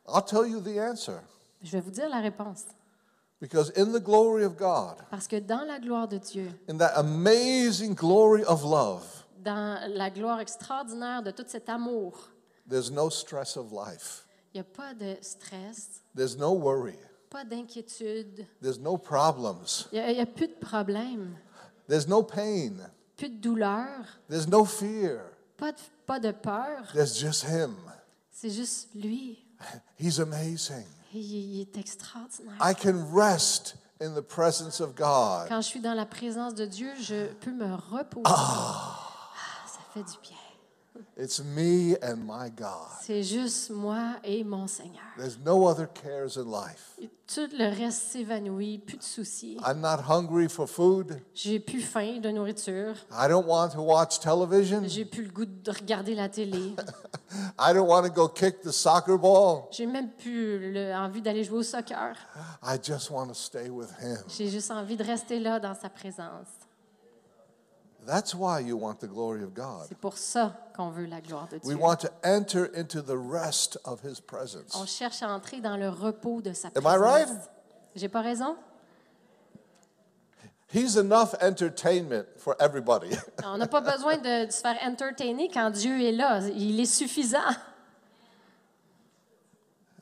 I'll 0.08 0.26
tell 0.26 0.46
you 0.46 0.60
the 0.60 0.78
answer. 0.80 1.22
Je 1.62 1.72
vais 1.72 1.80
vous 1.80 1.92
dire 1.92 2.10
la 2.10 2.20
réponse. 2.20 2.66
Because 3.40 3.72
in 3.78 3.92
the 3.94 4.02
glory 4.02 4.44
of 4.44 4.58
God, 4.58 4.96
Parce 5.12 5.28
que 5.28 5.38
dans 5.38 5.66
la 5.66 5.80
gloire 5.80 6.08
de 6.10 6.18
Dieu, 6.18 6.50
in 6.70 6.78
that 6.78 6.94
amazing 6.98 7.94
glory 7.94 8.44
of 8.46 8.64
love, 8.64 9.04
dans 9.42 9.80
la 9.94 10.10
gloire 10.10 10.42
extraordinaire 10.42 11.24
de 11.24 11.32
tout 11.32 11.46
cet 11.48 11.70
amour, 11.70 12.30
there's 12.70 12.92
no 12.92 13.10
stress 13.10 13.56
of 13.56 13.72
life. 13.72 14.26
Il 14.54 14.58
n'y 14.58 14.62
a 14.62 14.64
pas 14.64 14.94
de 14.94 15.16
stress, 15.22 16.02
There's 16.16 16.38
no 16.38 16.54
worry. 16.54 16.98
pas 17.30 17.44
d'inquiétude, 17.44 18.46
There's 18.62 18.80
no 18.80 18.98
problems. 18.98 19.88
il 19.92 20.02
n'y 20.14 20.20
a, 20.20 20.26
plus 20.26 20.48
de 20.48 20.54
problème, 20.54 21.36
There's 21.88 22.08
no 22.08 22.22
pain. 22.24 22.74
plus 23.18 23.30
de 23.30 23.38
douleur, 23.42 23.88
There's 24.30 24.48
no 24.48 24.64
fear. 24.66 25.22
pas 25.58 25.72
de, 25.72 25.78
pas 26.06 26.20
de 26.20 26.32
peur. 26.32 26.92
There's 26.94 27.18
just 27.18 27.44
Him. 27.46 27.76
C'est 28.32 28.50
juste 28.50 28.90
lui. 28.96 29.40
He's 30.00 30.20
amazing. 30.20 30.86
Il, 31.14 31.22
il 31.22 31.62
est 31.62 31.78
extraordinaire. 31.78 32.58
I 32.62 32.74
can 32.76 33.06
rest 33.14 33.76
in 34.02 34.14
the 34.16 34.22
presence 34.22 34.82
of 34.82 34.96
God. 34.96 35.48
Quand 35.48 35.62
je 35.62 35.68
suis 35.68 35.80
dans 35.80 35.94
la 35.94 36.06
présence 36.06 36.54
de 36.56 36.66
Dieu, 36.66 36.92
je 37.00 37.28
peux 37.36 37.52
me 37.52 37.74
reposer. 37.74 38.24
Ah, 38.26 39.00
ça 39.68 39.80
fait 39.94 40.04
du 40.04 40.18
bien. 40.22 40.38
It's 41.18 41.42
me 41.44 41.96
and 42.04 42.18
my 42.26 42.50
God. 42.50 42.90
C'est 43.02 43.24
juste 43.24 43.70
moi 43.72 44.16
et 44.24 44.44
mon 44.44 44.68
Seigneur. 44.68 45.02
There's 45.18 45.38
no 45.44 45.68
other 45.68 45.88
cares 45.88 46.38
in 46.38 46.46
life. 46.46 46.98
Tout 47.28 47.50
le 47.58 47.70
reste 47.70 48.12
s'évanouit, 48.12 48.80
plus 48.80 48.98
de 48.98 49.04
soucis. 49.04 49.58
I'm 49.66 49.80
not 49.80 50.02
hungry 50.10 50.48
for 50.50 50.68
food. 50.68 51.20
J'ai 51.34 51.60
plus 51.60 51.82
faim 51.82 52.20
de 52.20 52.30
nourriture. 52.30 52.96
I 53.12 53.28
don't 53.28 53.46
want 53.48 53.70
to 53.70 53.82
watch 53.82 54.20
television. 54.20 54.84
J'ai 54.88 55.06
plus 55.06 55.24
le 55.26 55.32
goût 55.32 55.46
de 55.46 55.72
regarder 55.72 56.16
la 56.16 56.30
télé. 56.30 56.76
I 57.60 57.74
don't 57.74 57.88
want 57.88 58.04
to 58.04 58.10
go 58.12 58.28
kick 58.28 58.62
the 58.62 58.72
soccer 58.72 59.18
ball. 59.18 59.68
J'ai 59.72 59.86
même 59.88 60.10
plus 60.12 60.72
le- 60.74 60.94
envie 60.94 61.22
d'aller 61.22 61.44
jouer 61.44 61.60
au 61.60 61.64
soccer. 61.64 62.14
I 62.64 62.78
just 62.82 63.10
want 63.10 63.28
to 63.30 63.34
stay 63.34 63.70
with 63.70 63.90
Him. 64.02 64.18
J'ai 64.28 64.50
juste 64.50 64.70
envie 64.72 64.98
de 64.98 65.04
rester 65.04 65.40
là 65.40 65.60
dans 65.60 65.74
sa 65.76 65.90
présence. 65.90 66.48
That's 68.06 68.36
why 68.36 68.60
you 68.60 68.76
want 68.78 69.00
the 69.00 69.08
glory 69.08 69.44
of 69.44 69.54
God. 69.54 69.86
C'est 69.88 69.98
pour 69.98 70.18
ça 70.18 70.54
qu'on 70.76 70.90
veut 70.90 71.06
la 71.06 71.22
gloire 71.22 71.48
de 71.48 71.56
We 71.64 71.76
Dieu. 71.76 71.78
want 71.78 71.98
to 72.02 72.10
enter 72.24 72.66
into 72.76 73.02
the 73.02 73.16
rest 73.18 73.78
of 73.86 74.02
His 74.04 74.20
On 74.20 74.26
presence. 74.28 74.90
cherche 74.90 75.24
à 75.24 75.30
entrer 75.30 75.62
dans 75.62 75.78
le 75.78 75.90
repos 75.90 76.42
de 76.42 76.52
sa 76.54 76.68
Am 76.70 76.74
I 76.78 76.82
présence. 76.82 77.00
right? 77.02 77.30
J'ai 77.96 78.10
pas 78.10 78.22
raison? 78.22 78.58
He's 80.74 80.98
enough 80.98 81.36
entertainment 81.42 82.26
for 82.38 82.56
everybody. 82.60 83.16
On 83.46 83.58
n'a 83.58 83.68
pas 83.68 83.82
besoin 83.82 84.18
de, 84.18 84.48
de 84.48 84.52
se 84.52 84.60
faire 84.62 84.78
entertainer 84.84 85.48
quand 85.48 85.70
Dieu 85.70 86.02
est 86.02 86.12
là. 86.12 86.40
Il 86.50 86.80
est 86.80 86.86
suffisant. 86.86 87.38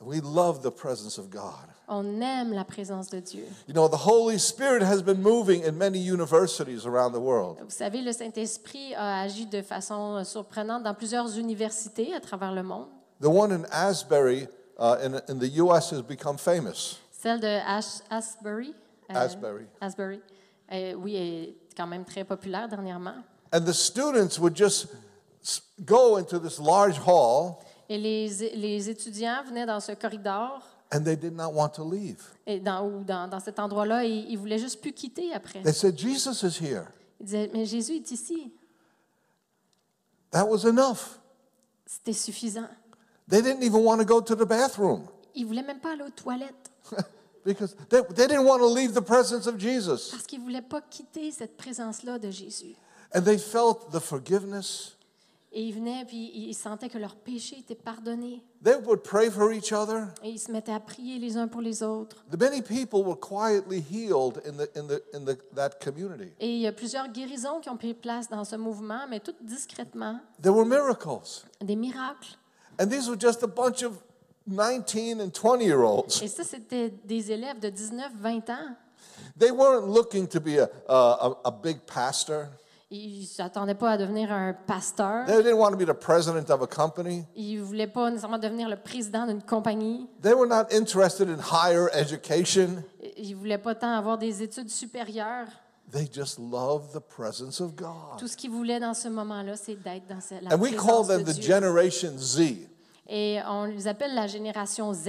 we 0.00 0.20
love 0.20 0.62
the 0.62 0.70
presence 0.70 1.18
of 1.18 1.30
God. 1.30 1.68
On 1.94 2.22
aime 2.22 2.54
la 2.54 2.64
présence 2.64 3.10
de 3.10 3.20
Dieu. 3.20 3.44
You 3.68 3.74
know, 3.74 3.86
the 3.86 4.06
Holy 4.06 4.38
Spirit 4.38 4.82
has 4.82 5.02
been 5.02 5.20
moving 5.20 5.62
in 5.62 5.72
many 5.72 5.98
universities 5.98 6.86
around 6.86 7.12
the 7.12 7.20
world. 7.20 7.58
Vous 7.62 7.68
savez, 7.68 8.00
le 8.00 8.12
Saint-Esprit 8.12 8.94
a 8.94 9.20
agi 9.20 9.44
de 9.44 9.60
façon 9.60 10.24
surprenante 10.24 10.84
dans 10.84 10.94
plusieurs 10.94 11.36
universités 11.38 12.14
à 12.14 12.20
travers 12.20 12.52
le 12.52 12.62
monde. 12.62 12.86
The 13.20 13.26
one 13.26 13.52
in 13.52 13.64
Asbury 13.70 14.48
uh, 14.78 14.96
in, 15.04 15.20
in 15.28 15.38
the 15.38 15.58
U.S. 15.58 15.92
has 15.92 16.00
become 16.00 16.38
famous. 16.38 16.98
Celle 17.10 17.40
de 17.40 17.46
Ash- 17.46 18.00
Asbury. 18.08 18.72
euh, 19.10 19.14
Asbury. 19.14 19.66
Asbury. 19.78 20.20
Euh, 20.72 20.94
oui, 20.94 21.16
est 21.16 21.56
quand 21.76 21.86
même 21.86 22.06
très 22.06 22.24
populaire 22.24 22.70
dernièrement. 22.70 23.16
And 23.52 23.60
the 23.66 23.74
students 23.74 24.38
would 24.40 24.56
just 24.56 24.86
go 25.84 26.16
into 26.16 26.38
this 26.38 26.58
large 26.58 26.98
hall 27.06 27.58
Et 27.90 27.98
les, 27.98 28.28
les 28.54 28.88
étudiants 28.88 29.42
venaient 29.46 29.66
dans 29.66 29.80
ce 29.80 29.92
corridor 29.92 30.62
and 30.92 31.04
they 31.04 31.16
did 31.16 31.34
not 31.34 31.52
want 31.52 31.70
to 31.70 31.82
leave. 31.84 32.22
et 32.46 32.60
dans, 32.60 33.02
dans, 33.02 33.26
dans 33.28 33.40
cet 33.40 33.58
endroit-là 33.58 34.04
et 34.04 34.10
ils 34.28 34.36
voulaient 34.38 34.58
juste 34.58 34.80
plus 34.80 34.92
quitter 34.92 35.32
après. 35.32 35.62
They 35.62 35.72
said, 35.72 35.98
Jesus 35.98 36.46
is 36.46 36.58
here. 36.60 36.86
Ils 37.20 37.26
disaient, 37.26 37.50
mais 37.52 37.64
Jésus 37.64 37.96
est 37.96 38.10
ici. 38.10 38.52
That 40.30 40.46
was 40.46 40.66
enough. 40.66 41.18
C'était 41.86 42.12
suffisant. 42.12 42.68
They 43.28 43.42
didn't 43.42 43.62
even 43.62 43.82
want 43.82 43.98
to 43.98 44.04
go 44.04 44.20
to 44.20 44.34
the 44.34 44.46
bathroom 44.46 45.06
Ils 45.34 45.46
voulaient 45.46 45.62
même 45.62 45.80
pas 45.80 45.92
aller 45.92 46.02
aux 46.02 46.10
toilettes 46.10 46.70
because 47.44 47.74
they, 47.88 48.02
they 48.14 48.26
didn't 48.26 48.44
want 48.44 48.58
to 48.58 48.74
leave 48.74 48.92
the 48.92 49.00
presence 49.00 49.46
of 49.46 49.58
Jesus. 49.58 50.10
parce 50.10 50.26
qu'ils 50.26 50.40
voulaient 50.40 50.60
pas 50.62 50.80
quitter 50.82 51.30
cette 51.30 51.56
présence-là 51.56 52.18
de 52.18 52.30
Jésus. 52.30 52.74
And 53.14 53.22
they 53.22 53.38
felt 53.38 53.90
the 53.92 54.00
forgiveness. 54.00 54.96
Et 55.54 55.62
ils 55.62 55.74
venaient 55.74 56.04
puis 56.06 56.30
ils 56.34 56.54
sentaient 56.54 56.88
que 56.88 56.96
leurs 56.96 57.14
péchés 57.16 57.58
étaient 57.58 57.74
pardonnés. 57.74 58.42
They 58.64 58.74
would 58.86 59.02
pray 59.02 59.30
for 59.30 59.52
each 59.52 59.72
other. 59.72 60.06
Et 60.22 60.30
ils 60.30 60.38
se 60.38 60.50
mettaient 60.50 60.72
à 60.72 60.80
prier 60.80 61.18
les 61.18 61.36
uns 61.36 61.46
pour 61.46 61.60
les 61.60 61.82
autres. 61.82 62.24
The 62.30 62.40
many 62.40 62.62
people 62.62 63.02
were 63.04 63.18
quietly 63.18 63.80
healed 63.80 64.40
in, 64.46 64.52
the, 64.56 64.68
in, 64.78 64.86
the, 64.86 65.02
in 65.14 65.24
the, 65.26 65.36
that 65.54 65.72
community. 65.82 66.32
Et 66.40 66.48
il 66.54 66.60
y 66.60 66.66
a 66.66 66.72
plusieurs 66.72 67.08
guérisons 67.08 67.60
qui 67.60 67.68
ont 67.68 67.76
pris 67.76 67.92
place 67.92 68.28
dans 68.30 68.44
ce 68.44 68.56
mouvement, 68.56 69.06
mais 69.10 69.20
toutes 69.20 69.44
discrètement, 69.44 70.20
There 70.40 70.54
were 70.54 70.64
miracles. 70.64 71.44
des 71.60 71.76
miracles. 71.76 72.38
And 72.80 72.86
these 72.88 73.08
were 73.08 73.18
just 73.20 73.42
a 73.42 73.46
bunch 73.46 73.82
of 73.82 73.98
19 74.46 75.20
and 75.20 75.30
20 75.32 75.60
year 75.60 75.80
olds. 75.82 76.22
Et 76.22 76.28
ça, 76.28 76.44
c'était 76.44 76.90
des 77.04 77.30
élèves 77.30 77.60
de 77.60 77.68
19, 77.68 78.10
20 78.20 78.48
ans. 78.50 78.76
They 79.38 79.50
weren't 79.50 79.86
looking 79.86 80.26
to 80.28 80.40
be 80.40 80.58
a, 80.58 80.68
a, 80.88 81.36
a 81.44 81.50
big 81.50 81.80
pastor. 81.86 82.48
Ils 82.94 83.22
ne 83.22 83.26
s'attendaient 83.26 83.74
pas 83.74 83.92
à 83.92 83.96
devenir 83.96 84.30
un 84.30 84.52
pasteur. 84.52 85.24
They 85.24 85.42
didn't 85.42 85.58
want 85.58 85.70
to 85.70 85.78
be 85.78 85.86
the 85.86 85.98
president 85.98 86.50
of 86.50 86.60
a 86.60 86.66
company. 86.66 87.24
Ils 87.34 87.56
ne 87.58 87.62
voulaient 87.62 87.86
pas 87.86 88.10
nécessairement 88.10 88.36
devenir 88.36 88.68
le 88.68 88.76
président 88.76 89.26
d'une 89.26 89.40
compagnie. 89.40 90.06
They 90.20 90.34
were 90.34 90.46
not 90.46 90.66
interested 90.70 91.30
in 91.30 91.38
higher 91.38 91.88
education. 91.94 92.84
Ils 93.16 93.30
ne 93.30 93.36
voulaient 93.36 93.56
pas 93.56 93.74
tant 93.74 93.94
avoir 93.94 94.18
des 94.18 94.42
études 94.42 94.68
supérieures. 94.68 95.48
They 95.90 96.06
just 96.06 96.38
loved 96.38 96.92
the 96.92 97.00
presence 97.00 97.62
of 97.62 97.74
God. 97.74 98.18
Tout 98.18 98.28
ce 98.28 98.36
qu'ils 98.36 98.50
voulaient 98.50 98.80
dans 98.80 98.94
ce 98.94 99.08
moment-là, 99.08 99.56
c'est 99.56 99.76
d'être 99.76 100.06
dans 100.06 100.20
la 100.42 100.54
And 100.54 100.60
we 100.60 100.76
call 100.76 101.06
them 101.06 101.22
de 101.22 101.32
the 101.32 101.36
Dieu. 101.36 101.54
Generation 101.54 102.12
Z. 102.18 102.68
Et 103.08 103.40
on 103.48 103.64
les 103.64 103.88
appelle 103.88 104.14
la 104.14 104.26
génération 104.26 104.92
Z. 104.92 105.08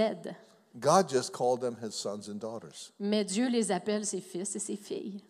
God 0.79 1.09
just 1.09 1.35
called 1.35 1.59
them 1.59 1.75
his 1.83 1.91
sons 1.91 2.29
and 2.29 2.35
daughters. 2.35 2.93
Mais 2.97 3.25
Dieu 3.25 3.49
les 3.49 3.71
appelle 3.71 4.05
ses 4.05 4.21
fils 4.21 4.55
et 4.55 4.59
ses 4.59 4.77
filles. 4.77 5.21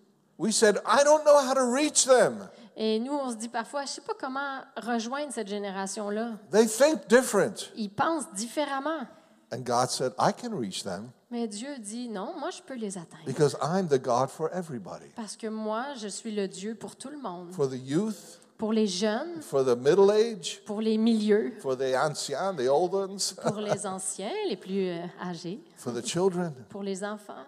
We 0.44 0.52
said, 0.52 0.78
I 0.86 1.06
don't 1.06 1.24
know 1.24 1.38
how 1.38 1.54
to 1.54 1.72
reach 1.74 2.04
them. 2.06 2.50
Et 2.76 3.00
nous, 3.00 3.14
on 3.14 3.32
se 3.32 3.38
dit 3.38 3.48
parfois, 3.48 3.84
je 3.86 3.92
ne 3.92 3.94
sais 3.94 4.02
pas 4.02 4.12
comment 4.20 4.60
rejoindre 4.76 5.32
cette 5.32 5.48
génération-là. 5.48 6.32
They 6.52 6.68
think 6.68 7.08
different. 7.08 7.72
Ils 7.78 7.90
pensent 7.90 8.30
différemment. 8.34 9.08
And 9.54 9.60
God 9.64 9.90
said, 9.90 10.12
I 10.20 10.34
can 10.34 10.50
reach 10.54 10.84
them 10.84 11.12
Mais 11.32 11.48
Dieu 11.48 11.70
dit, 11.80 12.10
non, 12.10 12.34
moi, 12.38 12.50
je 12.50 12.62
peux 12.62 12.74
les 12.74 12.98
atteindre. 12.98 13.24
because 13.26 13.56
I'm 13.62 13.88
the 13.88 13.98
God 14.02 14.30
for 14.30 14.50
everybody. 14.54 15.06
Parce 15.16 15.38
que 15.38 15.48
moi, 15.48 15.86
je 15.96 16.10
suis 16.10 16.36
le 16.36 16.50
Dieu 16.50 16.76
pour 16.76 16.98
tout 16.98 17.10
le 17.10 17.20
monde. 17.22 17.54
For 17.54 17.70
the 17.70 17.80
youth, 17.82 18.40
Pour 18.58 18.74
les 18.74 18.88
jeunes, 18.88 19.42
for 19.42 19.64
the 19.64 19.78
middle 19.78 20.12
age, 20.12 20.62
pour 20.66 20.82
les 20.82 20.98
milieux, 20.98 21.54
for 21.62 21.78
the 21.78 21.96
anciens, 21.96 22.54
the 22.54 22.68
old 22.68 22.94
ones, 22.94 23.34
pour 23.42 23.62
les 23.62 23.86
anciens, 23.88 24.32
les 24.50 24.58
plus 24.58 24.90
euh, 24.90 25.06
âgés, 25.22 25.60
for 25.78 25.94
the 25.94 26.06
children. 26.06 26.54
pour 26.70 26.84
les 26.84 27.04
enfants. 27.04 27.46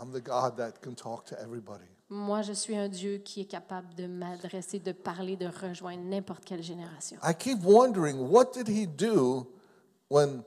I'm 0.00 0.12
the 0.12 0.20
God 0.20 0.56
that 0.56 0.80
can 0.82 0.94
talk 0.94 1.24
to 1.26 1.36
everybody. 1.40 1.84
Moi, 2.10 2.40
je 2.42 2.52
suis 2.54 2.74
un 2.76 2.88
Dieu 2.88 3.18
qui 3.18 3.42
est 3.42 3.50
capable 3.50 3.94
de 3.94 4.06
m'adresser, 4.06 4.78
de 4.78 4.92
parler, 4.92 5.36
de 5.36 5.46
rejoindre 5.46 6.02
n'importe 6.04 6.44
quelle 6.44 6.62
génération. 6.62 7.18
I 7.22 7.34
keep 7.34 7.58
wondering, 7.62 8.30
what 8.30 8.52
did 8.54 8.66
he 8.68 8.86
do 8.86 9.46
when 10.08 10.42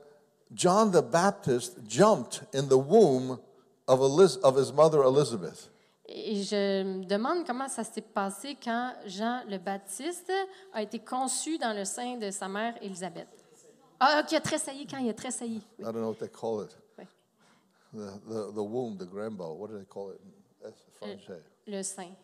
John 0.52 0.90
the 0.90 1.02
Baptist 1.02 1.78
jumped 1.86 2.42
in 2.52 2.68
the 2.68 2.76
womb 2.78 3.38
of, 3.86 4.00
Eliz- 4.00 4.38
of 4.42 4.56
his 4.56 4.72
mother 4.72 5.02
Elizabeth? 5.04 5.68
Et 6.08 6.42
je 6.42 6.82
me 6.82 7.04
demande 7.04 7.46
comment 7.46 7.68
ça 7.68 7.84
s'est 7.84 8.00
passé 8.02 8.56
quand 8.62 8.92
Jean 9.06 9.42
le 9.48 9.58
Baptiste 9.58 10.32
a 10.74 10.82
été 10.82 10.98
conçu 10.98 11.58
dans 11.58 11.74
le 11.74 11.84
sein 11.84 12.16
de 12.18 12.30
sa 12.30 12.48
mère 12.48 12.74
Élisabeth. 12.82 13.28
Ah, 14.00 14.24
qui 14.26 14.34
a 14.34 14.40
tressailli 14.40 14.84
quand 14.86 14.98
il 14.98 15.08
a 15.08 15.14
tressailli. 15.14 15.62
I 15.78 15.84
don't 15.84 15.92
know 15.94 16.08
what 16.08 16.16
they 16.18 16.28
call 16.28 16.64
it. 16.64 16.76
The, 17.92 18.20
the, 18.26 18.52
the 18.54 18.62
womb, 18.62 18.96
the 18.96 19.04
grambo. 19.06 19.54
What 19.54 19.70
do 19.70 19.78
they 19.78 19.84
call 19.84 20.10
it? 20.10 20.20
French? 20.98 21.22
Le 21.66 21.82
sein. 21.82 22.14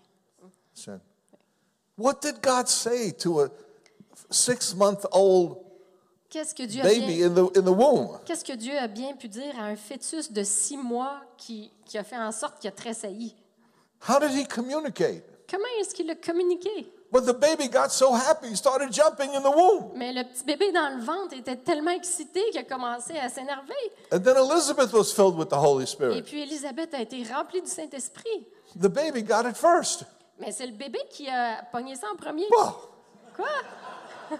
Sin. 0.72 1.00
What 1.96 2.22
did 2.22 2.40
God 2.40 2.68
say 2.68 3.10
to 3.18 3.40
a 3.42 3.50
six 4.30 4.74
month 4.74 5.04
old 5.12 5.64
Qu'est-ce 6.30 6.54
que 6.54 6.66
Dieu 6.66 6.82
a 6.82 6.84
baby 6.84 7.16
bien, 7.16 7.26
in 7.28 7.34
the, 7.34 7.58
in 7.58 7.64
the 7.64 7.72
womb? 7.72 8.20
qu'est-ce 8.26 8.44
que 8.44 8.54
Dieu 8.54 8.76
a 8.78 8.86
bien 8.86 9.16
pu 9.16 9.28
dire 9.28 9.58
à 9.58 9.64
un 9.64 9.76
fœtus 9.76 10.30
de 10.30 10.42
six 10.42 10.76
mois 10.76 11.22
qui, 11.38 11.72
qui 11.86 11.96
a 11.96 12.04
fait 12.04 12.18
en 12.18 12.32
sorte 12.32 12.60
qu'il 12.60 12.68
a 12.68 12.72
tressailli? 12.72 13.34
How 14.06 14.20
did 14.20 14.30
he 14.30 14.46
communicate? 14.46 15.24
Comment 15.50 15.64
est-ce 15.80 15.94
qu'il 15.94 16.10
a 16.10 16.14
communiqué? 16.14 16.92
But 17.10 17.24
the 17.24 17.32
baby 17.32 17.68
got 17.68 17.90
so 17.90 18.12
happy, 18.12 18.48
he 18.48 18.56
started 18.56 18.92
jumping 18.92 19.32
in 19.32 19.40
the 19.40 19.50
womb. 19.50 19.92
Mais 19.94 20.12
le 20.12 20.24
petit 20.24 20.44
bébé 20.44 20.72
dans 20.72 20.94
le 20.94 21.02
ventre 21.02 21.34
était 21.34 21.56
tellement 21.56 21.92
excité 21.92 22.42
qu'il 22.50 22.60
a 22.60 22.64
commencé 22.64 23.16
à 23.16 23.30
s'énerver. 23.30 23.72
And 24.12 24.20
then 24.20 24.36
Elizabeth 24.36 24.92
was 24.92 25.12
filled 25.14 25.36
with 25.36 25.48
the 25.48 25.56
Holy 25.56 25.86
Spirit. 25.86 26.18
Et 26.18 26.22
puis 26.22 26.42
Élisabeth 26.42 26.92
a 26.92 27.00
été 27.00 27.24
remplie 27.24 27.62
du 27.62 27.70
Saint-Esprit. 27.70 28.46
The 28.78 28.88
baby 28.88 29.22
got 29.22 29.48
it 29.48 29.56
first. 29.56 30.04
Mais 30.38 30.52
c'est 30.52 30.66
le 30.66 30.72
bébé 30.72 30.98
qui 31.10 31.28
a 31.28 31.62
pogné 31.72 31.96
ça 31.96 32.08
en 32.12 32.16
premier. 32.16 32.44
Wow. 32.50 32.74
Quoi? 33.34 33.48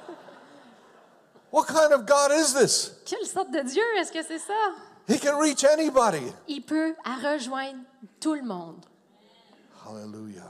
What 1.50 1.64
kind 1.64 1.92
of 1.92 2.04
God 2.04 2.30
is 2.38 2.52
this? 2.52 2.92
Quelle 3.06 3.26
sorte 3.26 3.50
de 3.50 3.60
Dieu 3.60 3.82
est-ce 3.98 4.12
que 4.12 4.22
c'est 4.22 4.38
ça? 4.38 4.52
He 5.08 5.18
can 5.18 5.38
reach 5.38 5.64
anybody. 5.64 6.30
Il 6.46 6.60
peut 6.60 6.94
à 7.02 7.32
rejoindre 7.32 7.78
tout 8.20 8.34
le 8.34 8.42
monde. 8.42 8.84
Hallelujah. 9.86 10.42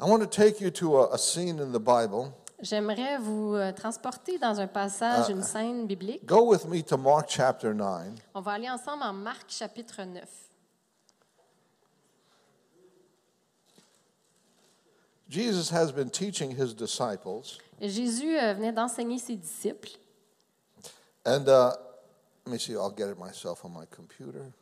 I 0.00 0.06
want 0.06 0.22
to 0.22 0.26
take 0.26 0.62
you 0.62 0.70
to 0.70 0.96
a, 0.98 1.14
a 1.14 1.18
scene 1.18 1.58
in 1.58 1.72
the 1.72 1.78
Bible. 1.78 2.32
J'aimerais 2.62 3.18
vous 3.18 3.54
euh, 3.54 3.72
transporter 3.72 4.38
dans 4.38 4.58
un 4.60 4.66
passage, 4.66 5.28
une 5.30 5.42
scène 5.42 5.86
biblique. 5.86 6.24
Go 6.26 6.50
with 6.50 6.66
me 6.66 6.82
to 6.82 6.96
Mark 6.96 7.28
chapter 7.28 7.74
9. 7.74 8.14
On 8.34 8.40
va 8.40 8.52
aller 8.52 8.68
ensemble 8.70 9.02
en 9.02 9.12
Marc 9.12 9.50
chapitre 9.50 10.02
9. 10.02 10.24
Jesus 15.28 15.70
has 15.70 15.92
been 15.92 16.10
teaching 16.10 16.50
his 16.50 16.74
disciples, 16.74 17.58
Jésus 17.80 18.36
euh, 18.36 18.54
venait 18.54 18.72
d'enseigner 18.72 19.18
ses 19.18 19.36
disciples. 19.36 19.98
and 21.24 21.46
uh, 21.48 21.72
let 22.46 22.52
me 22.52 22.58
see, 22.58 22.72
I'll 22.74 22.90
get 22.90 23.08
it 23.08 23.18
myself 23.18 23.64
on 23.64 23.72
my 23.72 23.84
computer. 23.90 24.52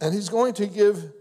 And 0.00 0.14
he's 0.14 0.28
going 0.28 0.54
to 0.54 0.66
give 0.66 1.12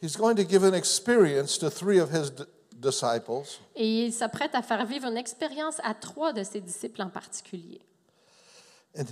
he's 0.00 0.16
going 0.16 0.36
to 0.36 0.44
give 0.44 0.62
an 0.62 0.74
experience 0.74 1.58
to 1.58 1.70
three 1.70 1.98
of 1.98 2.10
his 2.10 2.30
d- 2.30 2.44
disciples. 2.78 3.60
Et 3.74 4.06
il 4.06 4.12
s'apprête 4.12 4.54
à 4.54 4.62
faire 4.62 4.84
vivre 4.84 5.08
une 5.08 5.16
expérience 5.16 5.80
à 5.82 5.94
trois 5.94 6.32
de 6.32 6.42
ses 6.42 6.60
disciples 6.60 7.02
en 7.02 7.10
particulier. 7.10 7.80
And 8.94 9.06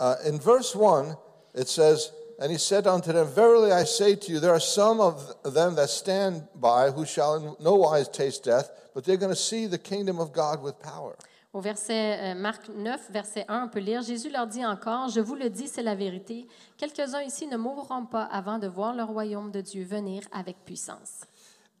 uh, 0.00 0.16
in 0.24 0.38
verse 0.38 0.74
1, 0.74 1.16
it 1.54 1.68
says, 1.68 2.12
And 2.38 2.50
he 2.50 2.58
said 2.58 2.86
unto 2.86 3.12
them, 3.12 3.28
Verily 3.28 3.72
I 3.72 3.84
say 3.84 4.16
to 4.16 4.32
you, 4.32 4.40
there 4.40 4.52
are 4.52 4.60
some 4.60 5.00
of 5.00 5.32
them 5.44 5.76
that 5.76 5.90
stand 5.90 6.48
by 6.54 6.90
who 6.90 7.04
shall 7.06 7.36
in 7.36 7.56
no 7.60 7.74
wise 7.74 8.08
taste 8.08 8.44
death, 8.44 8.70
but 8.94 9.04
they're 9.04 9.16
going 9.16 9.32
to 9.32 9.36
see 9.36 9.66
the 9.66 9.78
kingdom 9.78 10.18
of 10.18 10.32
God 10.32 10.62
with 10.62 10.80
power. 10.80 11.16
Au 11.52 11.60
verset 11.60 12.18
euh, 12.18 12.34
Marc 12.34 12.70
9, 12.70 13.10
verset 13.10 13.44
1, 13.46 13.64
on 13.64 13.68
peut 13.68 13.80
lire 13.80 14.00
Jésus 14.00 14.30
leur 14.30 14.46
dit 14.46 14.64
encore 14.64 15.10
Je 15.10 15.20
vous 15.20 15.34
le 15.34 15.50
dis, 15.50 15.68
c'est 15.68 15.82
la 15.82 15.94
vérité. 15.94 16.48
Quelques-uns 16.78 17.20
ici 17.20 17.46
ne 17.46 17.58
mourront 17.58 18.06
pas 18.06 18.24
avant 18.24 18.58
de 18.58 18.66
voir 18.66 18.94
le 18.94 19.02
royaume 19.02 19.50
de 19.50 19.60
Dieu 19.60 19.84
venir 19.84 20.22
avec 20.32 20.64
puissance. 20.64 21.20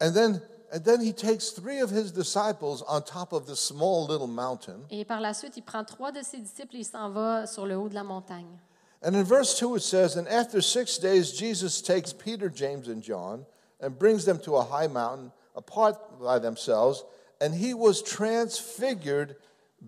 And 0.02 0.12
then, 0.12 0.42
and 0.74 0.80
then 0.80 1.00
he 1.00 1.14
takes 1.14 1.54
three 1.54 1.80
of 1.80 1.90
his 1.90 2.12
disciples 2.12 2.84
on 2.86 3.00
top 3.00 3.32
of 3.32 3.46
this 3.46 3.60
small 3.60 4.06
little 4.06 4.26
mountain. 4.26 4.80
Et 4.90 5.06
par 5.06 5.20
la 5.20 5.32
suite, 5.32 5.56
il 5.56 5.62
prend 5.62 5.84
trois 5.84 6.12
de 6.12 6.20
ses 6.20 6.38
disciples 6.38 6.76
et 6.76 6.80
il 6.80 6.84
s'en 6.84 7.08
va 7.08 7.46
sur 7.46 7.64
le 7.64 7.76
haut 7.76 7.88
de 7.88 7.94
la 7.94 8.04
montagne. 8.04 8.58
And 9.02 9.14
in 9.14 9.22
verse 9.22 9.58
2, 9.58 9.76
it 9.76 9.82
says, 9.82 10.18
And 10.18 10.26
after 10.28 10.60
six 10.60 10.98
days, 10.98 11.32
Jesus 11.32 11.80
takes 11.80 12.12
Peter, 12.12 12.50
James, 12.54 12.88
and 12.88 13.02
John 13.02 13.46
and 13.80 13.98
brings 13.98 14.26
them 14.26 14.38
to 14.40 14.56
a 14.56 14.62
high 14.62 14.86
mountain 14.86 15.32
apart 15.56 15.96
by 16.20 16.38
themselves, 16.38 17.04
and 17.40 17.54
he 17.54 17.72
was 17.72 18.02
transfigured 18.02 19.36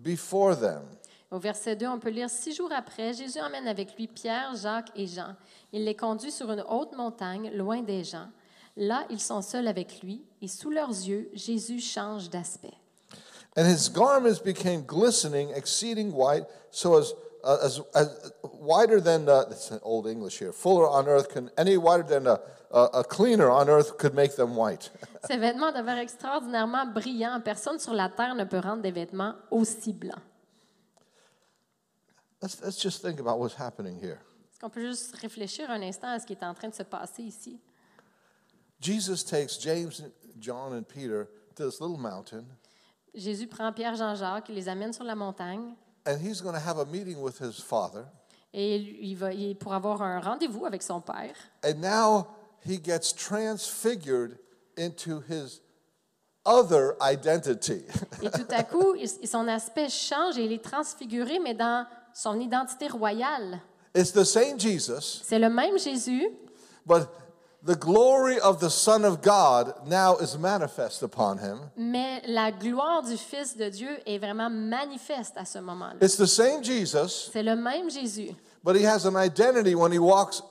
before 0.03 0.55
them. 0.55 0.83
Au 1.31 1.39
verset 1.39 1.75
2, 1.75 1.87
on 1.87 1.99
peut 1.99 2.09
lire 2.09 2.29
Six 2.29 2.53
jours 2.53 2.71
après, 2.71 3.13
Jésus 3.13 3.39
emmène 3.39 3.67
avec 3.67 3.95
lui 3.97 4.07
Pierre, 4.07 4.55
Jacques 4.55 4.91
et 4.95 5.07
Jean. 5.07 5.35
Il 5.73 5.83
les 5.83 5.95
conduit 5.95 6.31
sur 6.31 6.51
une 6.51 6.63
haute 6.69 6.95
montagne, 6.95 7.51
loin 7.53 7.81
des 7.81 8.03
gens. 8.03 8.27
Là, 8.77 9.05
ils 9.09 9.19
sont 9.19 9.41
seuls 9.41 9.67
avec 9.67 10.01
lui, 10.03 10.23
et 10.41 10.47
sous 10.47 10.69
leurs 10.69 10.89
yeux, 10.89 11.29
Jésus 11.33 11.79
change 11.79 12.29
d'aspect. 12.29 12.73
And 13.57 13.65
his 13.65 13.89
garments 13.89 14.39
became 14.39 14.83
glistening, 14.85 15.49
exceeding 15.55 16.11
white, 16.11 16.45
so 16.71 16.97
as, 16.97 17.13
uh, 17.43 17.57
as, 17.63 17.81
as 17.93 18.33
whiter 18.43 18.99
than, 18.99 19.29
uh, 19.29 19.45
that's 19.45 19.71
an 19.71 19.79
old 19.81 20.07
English 20.07 20.39
here, 20.39 20.51
fuller 20.51 20.87
on 20.89 21.07
earth, 21.07 21.29
can, 21.29 21.49
any 21.57 21.77
whiter 21.77 22.03
than 22.03 22.27
a, 22.27 22.41
a, 22.75 22.99
a 22.99 23.03
cleaner 23.03 23.49
on 23.49 23.67
earth 23.69 23.97
could 23.97 24.13
make 24.13 24.35
them 24.35 24.55
white. 24.55 24.91
Ces 25.27 25.37
vêtements 25.37 25.71
devinrent 25.71 25.99
extraordinairement 25.99 26.85
brillants. 26.85 27.39
Personne 27.41 27.79
sur 27.79 27.93
la 27.93 28.09
terre 28.09 28.35
ne 28.35 28.43
peut 28.43 28.59
rendre 28.59 28.81
des 28.83 28.91
vêtements 28.91 29.33
aussi 29.49 29.93
blancs. 29.93 30.21
let's, 32.41 32.61
let's 32.61 32.77
just 32.81 33.01
think 33.01 33.19
about 33.19 33.39
what's 33.39 33.55
happening 33.55 33.97
here. 33.99 34.19
Est-ce 34.51 34.59
qu'on 34.59 34.69
peut 34.69 34.81
juste 34.87 35.15
réfléchir 35.17 35.69
un 35.69 35.81
instant 35.81 36.09
à 36.09 36.19
ce 36.19 36.25
qui 36.25 36.33
est 36.33 36.43
en 36.43 36.53
train 36.53 36.69
de 36.69 36.73
se 36.75 36.83
passer 36.83 37.23
ici? 37.23 37.59
Jesus 38.79 39.23
takes 39.23 39.57
James, 39.59 39.91
John, 40.39 40.73
and 40.73 40.83
Peter 40.83 41.27
to 41.55 41.65
this 41.69 41.79
little 41.79 41.97
mountain, 41.97 42.43
Jésus 43.13 43.47
prend 43.47 43.71
Pierre, 43.71 43.95
Jean, 43.95 44.13
Jacques, 44.15 44.49
il 44.49 44.55
les 44.55 44.67
amène 44.67 44.91
sur 44.91 45.05
la 45.05 45.15
montagne 45.15 45.73
and 46.05 46.17
he's 46.21 46.41
going 46.41 46.53
to 46.53 46.59
have 46.59 46.77
a 46.77 46.85
meeting 46.85 47.21
with 47.21 47.39
his 47.39 47.61
father. 47.61 48.05
et 48.53 48.75
il 48.75 49.15
va 49.15 49.31
il- 49.33 49.55
pour 49.55 49.73
avoir 49.73 50.01
un 50.01 50.19
rendez-vous 50.19 50.65
avec 50.65 50.83
son 50.83 50.99
père. 51.01 51.33
And 51.65 51.79
now 51.81 52.27
he 52.65 52.77
gets 52.77 53.13
transfigured 53.13 54.37
into 54.77 55.21
his 55.21 55.61
other 56.45 56.95
identity. 57.01 57.83
Et 58.21 58.29
tout 58.29 58.47
à 58.49 58.63
coup, 58.63 58.95
son 59.23 59.47
aspect 59.47 59.89
change 59.89 60.37
et 60.37 60.45
il 60.45 60.51
est 60.51 60.63
transfiguré, 60.63 61.39
mais 61.39 61.53
dans 61.53 61.85
son 62.13 62.39
identité 62.39 62.87
royale. 62.87 63.59
it's 63.95 64.11
the 64.11 64.23
same 64.25 64.59
Jesus, 64.59 65.21
C'est 65.23 65.39
le 65.39 65.49
même 65.49 65.77
Jésus, 65.79 66.27
but 66.85 67.07
the 67.65 67.75
glory 67.79 68.39
of 68.41 68.59
the 68.59 68.69
Son 68.69 69.03
of 69.05 69.21
God 69.21 69.73
now 69.87 70.17
is 70.19 70.37
manifest 70.37 71.01
upon 71.01 71.37
him. 71.39 71.59
mais 71.77 72.21
la 72.27 72.51
gloire 72.51 73.01
du 73.03 73.17
Fils 73.17 73.55
de 73.57 73.69
Dieu 73.69 73.89
est 74.05 74.17
vraiment 74.19 74.49
manifeste 74.49 75.33
à 75.37 75.45
ce 75.45 75.59
moment-là. 75.59 75.95
It's 76.05 76.17
the 76.17 76.27
same 76.27 76.63
Jesus, 76.63 77.29
C'est 77.31 77.41
le 77.43 77.55
même 77.55 77.89
Jésus, 77.89 78.31
but 78.63 78.75
he 78.75 78.83
has 78.85 79.05
an 79.05 79.15
identity 79.15 79.73
when 79.75 79.91
he 79.91 79.97
walks, 79.99 80.41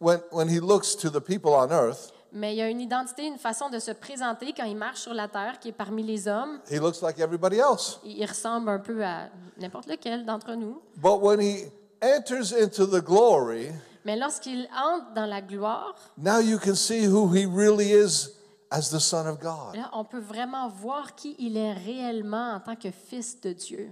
when, 0.00 0.20
when 0.32 0.48
he 0.48 0.60
looks 0.60 0.94
to 0.96 1.10
the 1.10 1.20
people 1.20 1.52
on 1.52 1.70
earth. 1.70 2.12
mais 2.32 2.54
il 2.54 2.60
a 2.60 2.68
une 2.68 2.80
identité, 2.80 3.24
une 3.26 3.38
façon 3.38 3.70
de 3.70 3.78
se 3.78 3.90
présenter 3.90 4.52
quand 4.52 4.64
il 4.64 4.76
marche 4.76 5.00
sur 5.00 5.14
la 5.14 5.28
terre 5.28 5.58
qui 5.58 5.68
est 5.68 5.72
parmi 5.72 6.02
les 6.02 6.28
hommes. 6.28 6.60
He 6.70 6.76
looks 6.78 7.00
like 7.02 7.18
everybody 7.18 7.56
else. 7.58 7.98
Il 8.04 8.18
il 8.18 8.26
ressemble 8.26 8.68
un 8.68 8.78
peu 8.80 9.02
à 9.04 9.28
n'importe 9.58 9.86
lequel 9.86 10.24
d'entre 10.26 10.54
nous. 10.54 10.80
But 10.96 11.20
when 11.22 11.40
he 11.40 11.64
enters 12.02 12.52
into 12.52 12.86
the 12.86 13.02
glory, 13.02 13.70
Mais 14.04 14.16
lorsqu'il 14.16 14.68
entre 14.76 15.12
dans 15.14 15.26
la 15.26 15.40
gloire, 15.42 15.94
now 16.16 16.38
you 16.38 16.58
can 16.58 16.74
see 16.74 17.06
who 17.06 17.28
he 17.34 17.46
really 17.46 17.92
is 17.92 18.30
as 18.70 18.90
the 18.90 18.98
Son 19.00 19.26
of 19.26 19.38
God. 19.40 19.74
là, 19.74 19.90
on 19.94 20.04
peut 20.04 20.20
vraiment 20.20 20.68
voir 20.68 21.14
qui 21.14 21.34
il 21.38 21.56
est 21.56 21.72
réellement 21.72 22.52
en 22.54 22.60
tant 22.60 22.76
que 22.76 22.90
Fils 22.90 23.40
de 23.40 23.52
Dieu. 23.52 23.90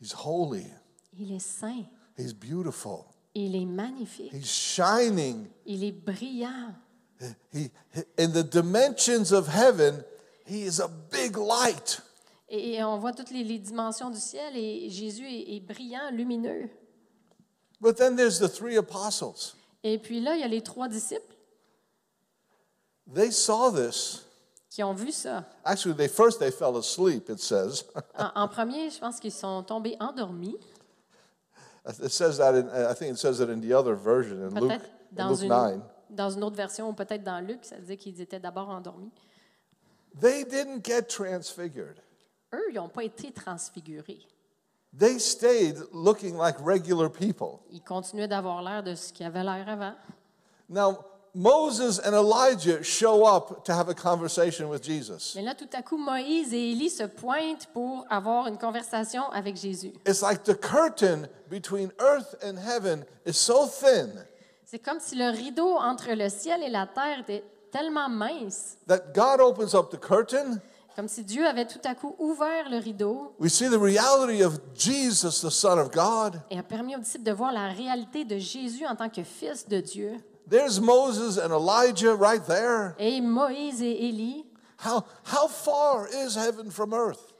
He's 0.00 0.14
holy, 0.14 0.66
Il 1.18 1.32
est 1.34 1.40
saint, 1.40 1.84
he's 2.16 2.32
beautiful, 2.34 3.06
il 3.46 3.56
est 3.56 3.64
magnifique, 3.66 4.32
he's 4.32 4.46
shining. 4.46 5.46
il 5.66 5.84
est 5.84 5.92
brillant. 5.92 6.74
He, 7.52 7.70
in 8.16 8.28
the 8.32 8.44
dimensions 8.44 9.32
of 9.32 9.48
heaven, 9.48 10.04
he 10.46 10.62
is 10.64 10.80
a 10.80 10.88
big 10.88 11.36
light. 11.36 12.00
Et, 12.48 12.82
on 12.82 12.98
voit 12.98 13.12
toutes 13.12 13.30
les, 13.30 13.44
les 13.44 13.58
dimensions 13.58 14.08
du 14.10 14.18
ciel 14.20 14.56
et 14.56 14.88
Jésus 14.88 15.26
est, 15.26 15.56
est 15.56 15.60
brillant, 15.60 16.10
lumineux. 16.12 16.70
But 17.80 17.96
then 17.96 18.16
there's 18.16 18.38
the 18.38 18.48
three 18.48 18.76
apostles. 18.76 19.54
Et 19.82 19.98
puis 19.98 20.20
là, 20.20 20.34
il 20.34 20.40
y 20.40 20.44
a 20.44 20.48
les 20.48 20.62
trois 20.62 20.88
disciples 20.88 21.34
They 23.12 23.32
saw 23.32 23.70
this. 23.70 24.24
qui 24.70 24.82
ont 24.82 24.94
vu 24.94 25.10
ça. 25.12 25.44
Actually, 25.64 25.96
they 25.96 26.08
first 26.08 26.38
they 26.38 26.50
fell 26.50 26.76
asleep, 26.76 27.28
it 27.28 27.40
says. 27.40 27.84
En, 28.16 28.42
en 28.42 28.48
premier, 28.48 28.90
je 28.90 28.98
pense 28.98 29.18
qu'ils 29.18 29.32
sont 29.32 29.62
tombés 29.62 29.96
endormis. 29.98 30.56
It 31.88 32.10
says 32.10 32.38
that 32.38 32.54
in, 32.54 32.68
I 32.68 32.92
think 32.94 33.12
it 33.12 33.18
says 33.18 33.40
it 33.40 33.48
in 33.48 33.60
the 33.60 33.72
other 33.72 33.94
version, 33.94 34.42
in 34.42 34.54
Luke, 34.54 34.72
in 34.72 34.80
dans 35.12 35.30
Luke 35.30 35.42
une, 35.42 35.48
9. 35.48 35.80
dans 36.10 36.30
une 36.30 36.44
autre 36.44 36.56
version, 36.56 36.90
ou 36.90 36.92
peut-être 36.92 37.24
dans 37.24 37.40
Luc, 37.40 37.64
ça 37.64 37.76
disait 37.76 37.96
qu'ils 37.96 38.20
étaient 38.20 38.40
d'abord 38.40 38.68
endormis. 38.68 39.10
They 40.20 40.44
didn't 40.44 40.84
get 40.84 41.08
transfigured. 41.08 42.00
Eux, 42.52 42.62
ils 42.70 42.74
n'ont 42.74 42.88
pas 42.88 43.04
été 43.04 43.32
transfigurés. 43.32 44.20
They 44.96 45.18
stayed 45.18 45.76
looking 45.92 46.36
like 46.36 46.56
regular 46.60 47.10
people. 47.10 47.60
Ils 47.70 47.82
continuaient 47.82 48.28
d'avoir 48.28 48.62
l'air 48.62 48.82
de 48.82 48.94
ce 48.94 49.12
qu'ils 49.12 49.26
avaient 49.26 49.44
l'air 49.44 49.68
avant. 49.68 49.94
Now, 50.68 50.98
Moses 51.38 52.00
and 52.04 52.14
Elijah 52.14 52.82
show 52.82 53.24
up 53.24 53.64
to 53.64 53.72
have 53.72 53.88
a 53.88 53.94
conversation 53.94 54.68
with 54.68 54.82
Jesus. 54.82 55.34
Mais 55.36 55.42
là, 55.42 55.54
tout 55.54 55.68
à 55.72 55.82
coup, 55.82 55.96
Moïse 55.96 56.52
et 56.52 56.72
Élie 56.72 56.90
se 56.90 57.04
pointent 57.04 57.68
pour 57.72 58.04
avoir 58.10 58.48
une 58.48 58.58
conversation 58.58 59.22
avec 59.30 59.54
Jésus. 59.56 59.92
It's 60.04 60.20
like 60.20 60.42
the 60.42 60.58
curtain 60.58 61.28
between 61.48 61.92
earth 62.00 62.34
and 62.42 62.56
heaven 62.58 63.04
is 63.24 63.34
so 63.34 63.66
thin 63.68 64.08
C'est 64.64 64.80
comme 64.80 64.98
si 64.98 65.14
le 65.14 65.30
rideau 65.30 65.76
entre 65.76 66.12
le 66.12 66.28
ciel 66.28 66.60
et 66.64 66.70
la 66.70 66.88
terre 66.88 67.20
était 67.20 67.44
tellement 67.70 68.08
mince 68.08 68.76
that 68.88 69.14
God 69.14 69.40
opens 69.40 69.74
up 69.76 69.90
the 69.90 70.00
curtain 70.00 70.58
Comme 70.96 71.06
si 71.06 71.22
Dieu 71.22 71.46
avait 71.46 71.66
tout 71.66 71.78
à 71.84 71.94
coup 71.94 72.16
ouvert 72.18 72.68
le 72.68 72.78
rideau 72.78 73.32
We 73.38 73.52
see 73.52 73.68
the 73.68 73.78
reality 73.80 74.42
of 74.42 74.58
Jesus, 74.74 75.40
the 75.46 75.50
Son 75.50 75.78
of 75.78 75.92
God. 75.92 76.40
et 76.50 76.58
a 76.58 76.64
permis 76.64 76.96
aux 76.96 76.98
disciples 76.98 77.22
de 77.26 77.32
voir 77.32 77.52
la 77.52 77.68
réalité 77.68 78.24
de 78.24 78.38
Jésus 78.38 78.84
en 78.84 78.96
tant 78.96 79.08
que 79.08 79.22
fils 79.22 79.68
de 79.68 79.78
Dieu. 79.78 80.14
There's 80.48 80.80
Moses 80.80 81.36
and 81.38 81.52
Elijah 81.52 82.14
right 82.14 82.44
there. 82.46 82.94
Et 82.98 83.20
Moïse 83.20 83.82
et 83.82 84.08
Élie, 84.08 84.44
How, 84.84 85.04
how 85.24 85.48
far 85.48 86.06
is 86.08 86.36
heaven 86.36 86.70
from 86.70 86.94
earth? 86.94 87.34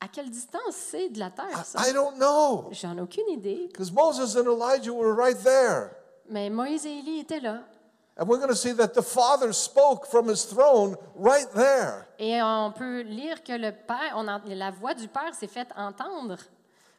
à 0.00 0.08
quelle 0.08 0.30
distance 0.30 0.74
c'est 0.74 1.10
de 1.10 1.20
la 1.20 1.30
terre, 1.30 1.64
ça? 1.64 1.78
I 1.88 1.92
don't 1.92 2.16
know. 2.18 2.68
J'en 2.72 2.96
ai 2.96 3.00
aucune 3.00 3.28
idée. 3.28 3.68
Because 3.68 3.92
Moses 3.92 4.34
and 4.36 4.46
Elijah 4.46 4.92
were 4.92 5.14
right 5.14 5.36
there. 5.44 5.92
Mais 6.28 6.50
Moïse 6.50 6.84
et 6.86 6.98
Élie 6.98 7.20
étaient 7.20 7.40
là. 7.40 7.60
And 8.18 8.26
we're 8.28 8.38
going 8.38 8.50
to 8.50 8.56
see 8.56 8.72
that 8.74 8.94
the 8.94 9.02
Father 9.02 9.52
spoke 9.52 10.06
from 10.06 10.28
his 10.28 10.44
throne 10.44 10.96
right 11.14 11.46
there. 11.54 12.08
Et 12.18 12.42
on 12.42 12.72
peut 12.72 13.02
lire 13.02 13.42
que 13.44 13.52
le 13.52 13.70
Père, 13.72 14.14
on 14.16 14.24
la 14.24 14.70
voix 14.70 14.94
du 14.94 15.06
Père 15.08 15.34
s'est 15.34 15.46
faite 15.46 15.68
entendre. 15.76 16.36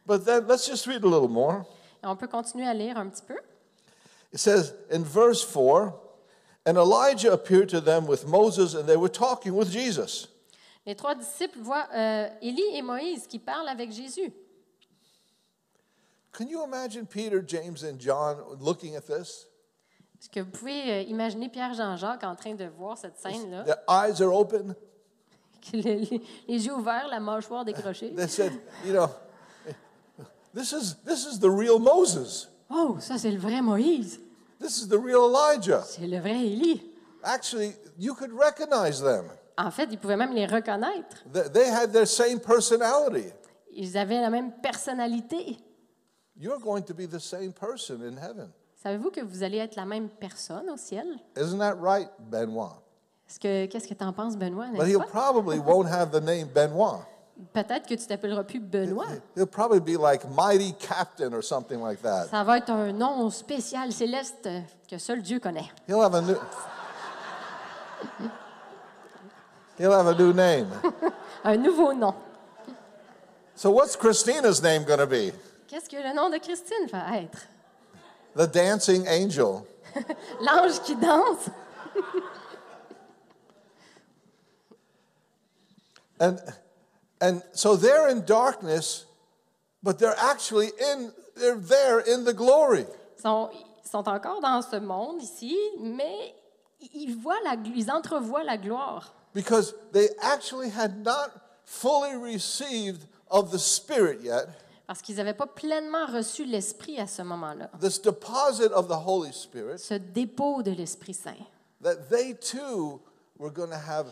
But 0.05 0.23
then 0.25 0.47
let's 0.47 0.65
just 0.65 0.87
read 0.87 1.03
a 1.03 1.07
little 1.07 1.29
more. 1.29 1.65
Et 2.01 2.07
on 2.07 2.15
peut 2.15 2.27
continuer 2.27 2.67
à 2.67 2.73
lire 2.73 2.97
un 2.97 3.09
petit 3.09 3.21
peu. 3.21 3.35
It 4.33 4.39
says 4.39 4.73
in 4.89 5.03
verse 5.03 5.43
4 5.43 5.93
And 6.65 6.77
Elijah 6.77 7.31
appeared 7.31 7.69
to 7.69 7.81
them 7.81 8.07
with 8.07 8.25
Moses, 8.27 8.73
and 8.73 8.87
they 8.87 8.97
were 8.97 9.09
talking 9.11 9.53
with 9.53 9.69
Jesus. 9.69 10.27
Les 10.85 10.95
trois 10.95 11.15
disciples 11.15 11.59
voient 11.61 11.87
euh, 11.93 12.27
Élie 12.41 12.75
et 12.75 12.81
Moïse 12.81 13.27
qui 13.27 13.39
parlent 13.39 13.69
avec 13.69 13.91
Jésus. 13.91 14.33
Can 16.31 16.47
you 16.47 16.63
imagine 16.63 17.05
Peter, 17.05 17.41
James, 17.45 17.83
and 17.83 17.99
John 17.99 18.37
looking 18.59 18.95
at 18.95 19.05
this? 19.05 19.45
Est-ce 20.19 20.29
que 20.29 20.39
vous 20.39 20.51
pouvez 20.51 20.91
euh, 20.91 21.01
imaginer 21.03 21.49
Pierre 21.49 21.73
Jean-Jacques 21.73 22.23
en 22.23 22.35
train 22.35 22.55
de 22.55 22.65
voir 22.65 22.97
cette 22.97 23.17
scène-là? 23.17 23.63
Their 23.65 23.77
eyes 23.87 24.21
are 24.21 24.33
open. 24.33 24.75
Que 25.71 25.77
le- 25.77 25.83
les, 25.83 26.21
les 26.47 26.65
yeux 26.65 26.73
ouverts, 26.73 27.07
la 27.07 27.21
mâchoire 27.21 27.63
décrochée. 27.63 28.13
They 28.13 28.27
said, 28.27 28.51
You 28.85 28.91
know, 28.93 29.09
this 30.53 30.73
is, 30.73 30.95
this 31.05 31.25
is 31.25 31.39
the 31.39 31.49
real 31.49 31.79
Moses. 31.79 32.49
Oh, 32.73 32.97
ça 32.99 33.17
c'est 33.17 33.31
le 33.31 33.37
vrai 33.39 33.61
Moïse. 33.61 34.19
This 34.59 34.81
is 34.81 34.87
the 34.87 34.93
real 34.97 35.29
Elijah. 35.29 35.83
C'est 35.85 36.07
le 36.07 36.19
vrai 36.19 36.39
Élie. 36.45 36.81
Actually, 37.23 37.75
you 37.99 38.13
could 38.15 38.31
recognize 38.33 39.01
them. 39.01 39.25
En 39.57 39.69
fait, 39.71 39.87
ils 39.91 39.99
pouvaient 39.99 40.17
même 40.17 40.33
les 40.33 40.45
reconnaître. 40.45 41.23
They- 41.31 41.51
They 41.51 41.69
had 41.69 41.91
their 41.91 42.07
same 42.07 42.39
personality. 42.39 43.27
Ils 43.75 43.97
avaient 43.97 44.21
la 44.21 44.29
même 44.29 44.51
personnalité. 44.61 45.57
You're 46.35 46.59
going 46.59 46.81
to 46.83 46.93
be 46.93 47.07
the 47.07 47.19
same 47.19 47.51
person 47.53 48.01
in 48.01 48.17
heaven. 48.17 48.49
Savez-vous 48.81 49.11
que 49.11 49.21
vous 49.21 49.43
allez 49.43 49.57
être 49.59 49.75
la 49.75 49.85
même 49.85 50.09
personne 50.09 50.69
au 50.69 50.77
ciel? 50.77 51.05
Isn't 51.37 51.59
that 51.59 51.75
right, 51.79 52.09
Benoit? 52.19 52.81
Est-ce 53.29 53.39
que, 53.39 53.65
qu'est-ce 53.67 53.87
que 53.87 53.93
tu 53.93 54.03
en 54.03 54.11
penses, 54.13 54.35
Benoît? 54.35 54.65
But 54.67 54.79
n'est-ce 54.79 54.89
he'll 54.89 54.99
pas? 54.99 55.05
probably 55.31 55.59
won't 55.59 55.87
have 55.87 56.09
the 56.11 56.21
name 56.23 56.47
Benoit. 56.53 57.05
Peut-être 57.51 57.87
que 57.87 57.95
tu 57.95 58.05
t'appelleras 58.05 58.43
plus 58.43 58.59
Benoît. 58.59 59.07
He'll 59.35 59.47
probably 59.47 59.79
be 59.79 59.99
like 59.99 60.23
Mighty 60.29 60.73
Captain 60.73 61.33
or 61.33 61.43
something 61.43 61.81
like 61.81 62.01
that. 62.01 62.27
Ça 62.29 62.43
va 62.43 62.57
être 62.57 62.69
un 62.69 62.91
nom 62.91 63.29
spécial 63.29 63.91
céleste 63.91 64.47
que 64.87 64.97
seul 64.97 65.21
Dieu 65.21 65.39
connaît. 65.39 65.71
He'll 65.87 66.01
have 66.01 66.13
a 66.13 66.21
new 66.21 66.37
He'll 69.79 69.91
have 69.91 70.07
a 70.07 70.13
new 70.13 70.33
name. 70.33 70.67
Un 71.43 71.57
nouveau 71.57 71.93
nom. 71.93 72.13
So 73.55 73.71
what's 73.71 73.95
Christina's 73.95 74.61
name 74.61 74.83
going 74.83 74.99
to 74.99 75.07
be? 75.07 75.31
Qu'est-ce 75.67 75.89
que 75.89 75.97
le 75.97 76.13
nom 76.13 76.29
de 76.29 76.37
Christine 76.37 76.87
va 76.91 77.17
être? 77.17 77.47
The 78.35 78.47
dancing 78.47 79.07
angel. 79.07 79.65
L'ange 80.41 80.79
qui 80.83 80.95
danse? 80.95 81.49
And 86.19 86.39
and 87.23 87.41
so 87.53 87.77
they're 87.77 88.09
in 88.09 88.25
darkness, 88.25 89.05
but 89.81 89.97
they're 89.97 90.19
actually 90.19 90.67
in 90.91 91.11
they're 91.35 91.55
there 91.57 91.99
in 91.99 92.25
the 92.25 92.33
glory. 92.33 92.85
Ils 93.17 93.21
sont, 93.21 93.49
ils 93.53 93.89
sont 93.89 94.07
encore 94.07 94.41
dans 94.41 94.61
ce 94.61 94.75
monde 94.79 95.21
ici, 95.21 95.57
mais 95.79 96.35
ils, 96.93 97.15
voient 97.15 97.39
la, 97.43 97.55
ils 97.75 97.89
entrevoient 97.89 98.43
la 98.43 98.57
gloire. 98.57 99.13
Because 99.33 99.73
they 99.91 100.09
actually 100.21 100.69
had 100.69 101.03
not 101.03 101.31
fully 101.65 102.15
received 102.15 103.07
of 103.31 103.51
the 103.51 103.57
Spirit 103.57 104.19
yet, 104.21 104.47
Parce 104.85 105.01
qu'ils 105.01 105.15
n'avaient 105.15 105.33
pas 105.33 105.47
pleinement 105.47 106.05
reçu 106.05 106.45
l'Esprit 106.45 106.99
à 106.99 107.07
ce 107.07 107.21
moment-là. 107.23 107.69
this 107.79 107.99
deposit 107.99 108.71
of 108.73 108.87
the 108.87 109.07
Holy 109.07 109.31
Spirit, 109.33 109.79
Ce 109.79 109.95
dépôt 109.95 110.61
de 110.61 110.71
l'Esprit 110.71 111.13
Saint. 111.13 111.47
that 111.81 112.09
they 112.09 112.33
too 112.33 112.99
were 113.39 113.49
going 113.51 113.69
to 113.71 113.77
have 113.77 114.07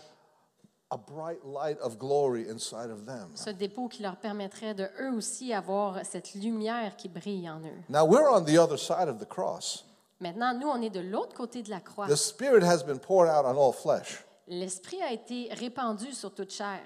a 0.92 0.98
bright 0.98 1.44
light 1.46 1.80
of 1.80 1.98
glory 1.98 2.48
inside 2.50 2.92
of 2.92 3.06
them. 3.06 3.30
Ce 3.36 3.50
dépôt 3.50 3.88
qui 3.88 4.04
leur 4.04 4.18
permettrait 4.18 4.74
de 4.74 4.88
eux 5.00 5.12
aussi 5.16 5.54
avoir 5.54 6.06
cette 6.06 6.34
lumière 6.36 6.96
qui 6.98 7.08
brille 7.08 7.50
en 7.50 7.60
eux. 7.60 7.84
Now 7.90 8.06
we're 8.06 8.30
on 8.30 8.44
the 8.44 8.58
other 8.58 8.78
side 8.78 9.08
of 9.08 9.20
the 9.20 9.28
cross. 9.28 9.86
Maintenant, 10.20 10.54
nous, 10.54 10.68
on 10.68 10.82
est 10.82 10.92
de 10.92 11.00
l'autre 11.00 11.34
côté 11.34 11.64
de 11.64 11.70
la 11.70 11.80
croix. 11.80 12.08
The 12.08 12.16
Spirit 12.16 12.64
has 12.64 12.84
been 12.84 13.00
poured 13.00 13.28
out 13.28 13.46
on 13.46 13.58
all 13.58 13.74
flesh. 13.74 14.24
L'Esprit 14.48 15.02
a 15.02 15.12
été 15.12 15.50
répandu 15.54 16.12
sur 16.12 16.32
toute 16.32 16.52
chair. 16.52 16.82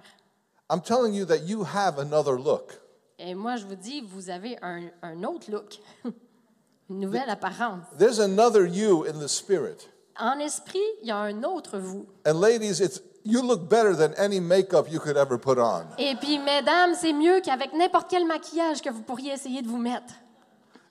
I'm 0.71 0.81
telling 0.81 1.13
you 1.13 1.25
that 1.25 1.39
you 1.39 1.63
have 1.63 1.99
another 1.99 2.37
look. 2.37 2.79
Et 3.17 3.33
moi, 3.35 3.55
je 3.55 3.65
vous 3.65 3.75
dis, 3.75 4.01
vous 4.01 4.29
avez 4.29 4.57
un, 4.61 4.83
un 5.01 5.23
autre 5.23 5.51
look, 5.51 5.79
une 6.89 6.99
nouvelle 6.99 7.29
apparence. 7.29 7.83
There's 7.97 8.19
another 8.19 8.65
you 8.65 9.05
in 9.05 9.19
the 9.19 9.27
Spirit. 9.27 9.89
En 10.17 10.39
esprit, 10.39 10.79
il 11.01 11.09
y 11.09 11.11
a 11.11 11.17
un 11.17 11.43
autre 11.43 11.77
vous. 11.77 12.05
And 12.25 12.39
ladies, 12.39 12.79
it's 12.81 13.01
you 13.25 13.41
look 13.41 13.67
better 13.67 13.95
than 13.95 14.13
any 14.17 14.39
makeup 14.39 14.87
you 14.89 14.99
could 14.99 15.17
ever 15.17 15.37
put 15.37 15.57
on. 15.57 15.85
Et 15.97 16.15
puis, 16.15 16.39
mesdames, 16.39 16.93
c'est 16.95 17.13
mieux 17.13 17.41
qu'avec 17.41 17.73
n'importe 17.73 18.09
quel 18.09 18.25
maquillage 18.25 18.81
que 18.81 18.89
vous 18.89 19.01
pourriez 19.01 19.33
essayer 19.33 19.61
de 19.61 19.67
vous 19.67 19.77
mettre. 19.77 20.13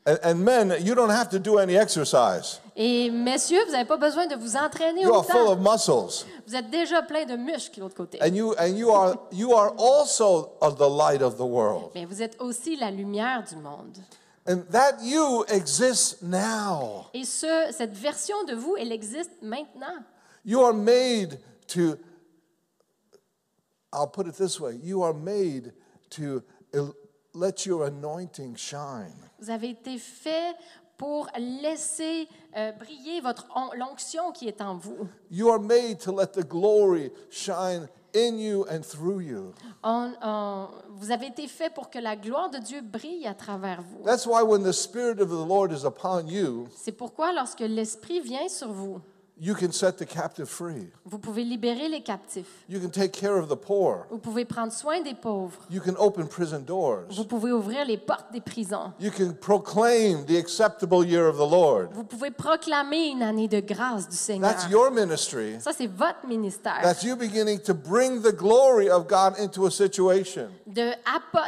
And, 0.07 0.19
and 0.23 0.45
men, 0.45 0.75
you 0.81 0.95
don't 0.95 1.11
have 1.11 1.31
to 1.31 1.39
do 1.39 1.59
any 1.59 1.77
exercise. 1.77 2.61
Et 2.77 3.11
messieurs, 3.11 3.65
vous 3.65 3.73
n'avez 3.73 3.87
pas 3.87 3.97
besoin 3.97 4.27
de 4.27 4.35
vous 4.35 4.55
entraîner 4.55 5.01
You 5.01 5.15
are 5.15 5.25
full 5.25 5.49
of 5.49 5.61
muscles. 5.61 6.27
Vous 6.47 6.55
êtes 6.55 6.69
déjà 6.69 7.01
plein 7.01 7.25
de 7.25 7.37
muscles 7.37 7.77
de 7.77 7.81
l'autre 7.81 7.95
côté. 7.95 8.19
And 8.21 8.35
you 8.35 8.55
and 8.59 8.77
you 8.77 8.91
are 8.91 9.17
you 9.33 9.55
are 9.55 9.73
also 9.79 10.51
of 10.61 10.77
the 10.77 10.89
light 10.89 11.23
of 11.23 11.37
the 11.37 11.47
world. 11.47 11.93
Mais 11.95 12.05
vous 12.05 12.21
êtes 12.21 12.37
aussi 12.39 12.77
la 12.77 12.91
lumière 12.91 13.45
du 13.49 13.57
monde. 13.57 13.97
And 14.47 14.65
that 14.73 14.99
you 15.03 15.45
exists 15.49 16.19
now. 16.21 17.07
Et 17.15 17.25
ce, 17.25 17.69
cette 17.71 17.97
version 17.97 18.37
de 18.45 18.55
vous, 18.55 18.77
elle 18.79 18.93
existe 18.93 19.33
maintenant. 19.41 20.03
You 20.45 20.61
are 20.63 20.75
made 20.75 21.39
to 21.69 21.97
I'll 23.95 24.11
put 24.11 24.27
it 24.27 24.35
this 24.37 24.59
way, 24.61 24.79
you 24.83 25.03
are 25.05 25.15
made 25.15 25.73
to 26.11 26.43
let 27.35 27.65
your 27.67 27.85
anointing 27.87 28.57
shine. 28.57 29.15
Vous 29.41 29.51
avez 29.51 29.71
été 29.71 29.99
fait 29.99 30.55
pour 30.97 31.27
laisser 31.37 32.29
euh, 32.57 32.73
briller 32.73 33.21
votre 33.21 33.47
on- 33.57 33.73
l'onction 33.77 34.31
qui 34.33 34.47
est 34.49 34.61
en 34.61 34.77
vous. 34.77 35.09
You 35.31 35.49
are 35.51 35.61
made 35.61 35.99
to 36.01 36.13
let 36.13 36.29
the 36.33 36.47
glory 36.47 37.11
shine 37.31 37.89
in 38.15 38.37
you 38.39 38.65
and 38.71 38.83
through 38.83 39.21
you. 39.21 39.53
On- 39.83 40.13
on- 40.23 40.69
vous 40.97 41.11
avez 41.11 41.27
été 41.27 41.49
fait 41.49 41.69
pour 41.75 41.91
que 41.91 41.99
la 41.99 42.15
gloire 42.15 42.49
de 42.51 42.59
Dieu 42.59 42.81
brille 42.81 43.27
à 43.27 43.35
travers 43.35 43.83
vous. 43.83 44.05
That's 44.05 44.25
why 44.27 44.43
when 44.43 44.63
the 44.63 44.73
Spirit 44.73 45.21
of 45.21 45.29
the 45.31 45.47
Lord 45.49 45.73
is 45.73 45.85
upon 45.85 46.29
you, 46.29 46.69
C'est 46.77 46.93
pourquoi 46.93 47.33
lorsque 47.33 47.61
l'Esprit 47.61 48.21
vient 48.21 48.49
sur 48.49 48.69
vous, 48.73 49.01
you 49.37 49.55
can 49.55 49.73
set 49.73 49.99
the 49.99 50.07
captive 50.07 50.49
free. 50.49 50.91
vous 51.05 51.19
pouvez 51.19 51.43
libérer 51.43 51.89
les 51.89 52.03
captifs. 52.03 52.65
You 52.69 52.81
can 52.81 52.91
take 52.91 53.13
care 53.13 53.37
of 53.37 53.49
the 53.49 53.57
poor. 53.57 54.07
Vous 54.11 54.19
pouvez 54.19 54.45
prendre 54.45 54.73
soin 54.73 55.01
des 55.01 55.15
pauvres. 55.15 55.59
You 55.71 55.81
can 55.81 55.95
open 55.99 56.29
prison 56.29 56.61
doors. 56.61 57.05
Vous 57.11 57.25
pouvez 57.25 57.51
ouvrir 57.51 57.85
les 57.85 57.99
portes 57.99 58.33
des 58.33 58.41
prisons. 58.41 58.93
You 59.01 59.11
can 59.11 59.33
proclaim 59.33 60.25
the 60.27 60.39
acceptable 60.39 61.05
year 61.05 61.27
of 61.27 61.37
the 61.37 61.51
Lord. 61.51 61.89
Vous 61.93 62.05
pouvez 62.05 62.31
proclamer 62.31 63.09
une 63.09 63.23
année 63.23 63.49
de 63.49 63.61
grâce 63.61 64.09
du 64.09 64.17
Seigneur. 64.17 64.51
That's 64.51 64.71
your 64.71 64.91
ministry. 64.91 65.61
Ça, 65.61 65.73
c'est 65.77 65.89
votre 65.89 66.27
ministère. 66.27 66.81
That's 66.83 67.03
you 67.03 67.17
beginning 67.17 67.59
to 67.61 67.75
bring 67.75 68.23
the 68.23 68.35
glory 68.35 68.89
of 68.89 69.09
God 69.09 69.39
into 69.39 69.67
a 69.67 69.71
situation. 69.71 70.49
De 70.67 70.93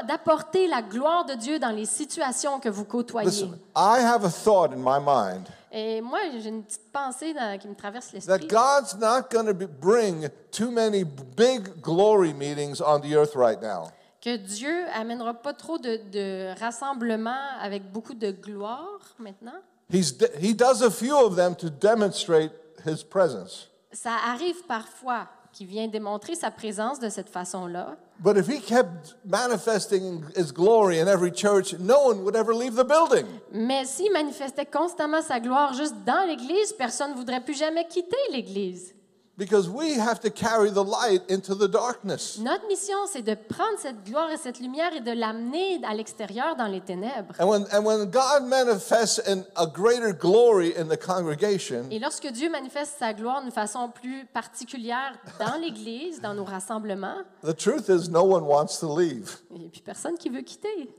D'apporter 0.06 0.66
la 0.66 0.82
gloire 0.82 1.24
de 1.24 1.34
Dieu 1.34 1.58
dans 1.58 1.70
les 1.70 1.86
situations 1.86 2.58
que 2.58 2.68
vous 2.68 2.84
côtoyez. 2.84 3.28
Listen, 3.28 3.58
I 3.76 4.00
have 4.00 4.24
a 4.24 4.30
thought 4.30 4.72
in 4.72 4.78
my 4.78 4.98
mind 4.98 5.46
Et 5.72 6.00
moi, 6.00 6.20
j'ai 6.40 6.48
une 6.48 6.62
petite 6.64 6.92
pensée 6.92 7.34
dans- 7.34 7.58
qui 7.58 7.68
me 7.68 7.74
traverse 7.74 8.08
that 8.08 8.14
l'esprit. 8.38 8.46
God's 8.48 8.94
not 8.98 9.28
going 9.30 9.46
to 9.46 9.66
bring 9.66 10.28
too 10.52 10.70
many 10.70 11.04
big 11.04 11.80
glory 11.80 12.32
meetings 12.32 12.80
on 12.80 13.00
the 13.00 13.14
earth 13.16 13.34
right 13.34 13.60
now. 13.60 13.90
Que 14.20 14.36
Dieu 14.36 14.86
amènera 14.94 15.34
pas 15.34 15.52
trop 15.54 15.78
de, 15.78 15.98
de 16.10 16.54
rassemblements 16.58 17.58
avec 17.60 17.92
beaucoup 17.92 18.14
de 18.14 18.30
gloire 18.30 19.00
maintenant. 19.18 19.60
He's, 19.92 20.16
he 20.40 20.52
does 20.54 20.82
a 20.82 20.90
few 20.90 21.14
of 21.16 21.36
them 21.36 21.54
to 21.56 21.68
demonstrate 21.70 22.50
his 22.84 23.04
presence. 23.04 23.68
Ça 23.92 24.14
arrive 24.26 24.64
parfois 24.66 25.28
qu'il 25.56 25.66
vient 25.66 25.88
démontrer 25.88 26.34
sa 26.34 26.50
présence 26.50 27.00
de 27.00 27.08
cette 27.08 27.30
façon-là. 27.30 27.96
But 28.18 28.36
if 28.36 28.46
he 28.46 28.60
kept 28.60 29.16
manifesting 29.24 30.22
his 30.36 30.52
glory 30.52 31.00
in 31.00 31.08
every 31.08 31.32
church, 31.32 31.72
no 31.78 32.08
one 32.08 32.24
would 32.24 32.36
ever 32.36 32.52
leave 32.52 32.74
the 32.74 32.84
building. 32.86 33.26
Mais 33.52 33.86
s'il 33.86 34.12
manifestait 34.12 34.66
constamment 34.66 35.22
sa 35.22 35.40
gloire 35.40 35.72
juste 35.72 35.94
dans 36.04 36.26
l'Église, 36.28 36.74
personne 36.74 37.12
ne 37.12 37.16
voudrait 37.16 37.42
plus 37.42 37.56
jamais 37.56 37.86
quitter 37.86 38.16
l'Église. 38.32 38.95
Because 39.38 39.68
we 39.68 39.98
have 39.98 40.18
to 40.20 40.30
carry 40.30 40.70
the 40.70 40.82
light 40.82 41.20
into 41.28 41.54
the 41.54 41.68
darkness. 41.68 42.38
Notre 42.38 42.66
mission, 42.68 42.96
c'est 43.06 43.20
de 43.20 43.34
prendre 43.34 43.78
cette 43.78 44.02
gloire 44.02 44.30
et 44.30 44.38
cette 44.38 44.60
lumière 44.60 44.94
et 44.94 45.00
de 45.00 45.12
l'amener 45.12 45.78
à 45.84 45.92
l'extérieur 45.94 46.56
dans 46.56 46.68
les 46.68 46.80
ténèbres. 46.80 47.34
And 47.38 47.46
when, 47.46 47.66
and 47.70 47.84
when 47.84 48.10
God 48.10 48.44
manifests 48.44 49.20
in 49.28 49.44
a 49.56 49.66
greater 49.66 50.14
glory 50.14 50.72
in 50.78 50.86
the 50.88 50.96
congregation, 50.96 51.84
Et 51.90 51.98
lorsque 51.98 52.26
Dieu 52.28 52.48
manifeste 52.48 52.96
sa 52.98 53.12
gloire 53.12 53.42
d'une 53.42 53.50
façon 53.50 53.90
plus 53.90 54.24
particulière 54.32 55.12
dans 55.38 55.60
l'Église, 55.60 56.22
dans 56.22 56.32
nos 56.32 56.44
rassemblements, 56.44 57.18
the 57.42 57.54
truth 57.54 57.90
is 57.90 58.08
no 58.08 58.22
one 58.22 58.44
wants 58.44 58.78
to 58.80 58.98
leave. 58.98 59.36
il 59.50 59.58
n'y 59.58 59.66
a 59.66 59.68
plus 59.68 59.82
personne 59.82 60.16
qui 60.16 60.30
veut 60.30 60.40
quitter. 60.40 60.90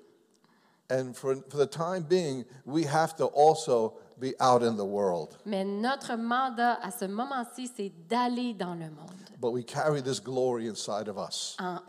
And 0.92 1.14
for, 1.16 1.36
for 1.50 1.58
the 1.58 1.70
time 1.70 2.04
being, 2.08 2.46
we 2.68 2.86
have 2.86 3.16
to 3.16 3.26
also 3.26 3.96
be 4.20 4.34
out 4.40 4.62
in 4.64 4.76
the 4.76 4.86
world. 4.86 5.38
Mais 5.46 5.64
notre 5.64 6.16
mandat 6.16 6.80
à 6.82 6.92
ce 6.92 7.06
moment-ci, 7.06 7.70
c'est 7.76 7.92
d'aller 8.10 8.54
dans 8.54 8.74
le 8.74 8.90
monde 8.90 9.12
But 9.40 9.52
we 9.52 9.64
carry 9.64 10.02
this 10.02 10.20
glory 10.20 10.68
inside 10.68 11.08
of 11.08 11.18
us. 11.18 11.56
en 11.60 11.80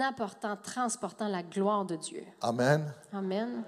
apportant, 0.00 0.56
transportant 0.56 1.28
la 1.28 1.42
gloire 1.42 1.84
de 1.84 1.96
Dieu. 1.96 2.24
Amen. 2.42 2.92
Amen. 3.12 3.64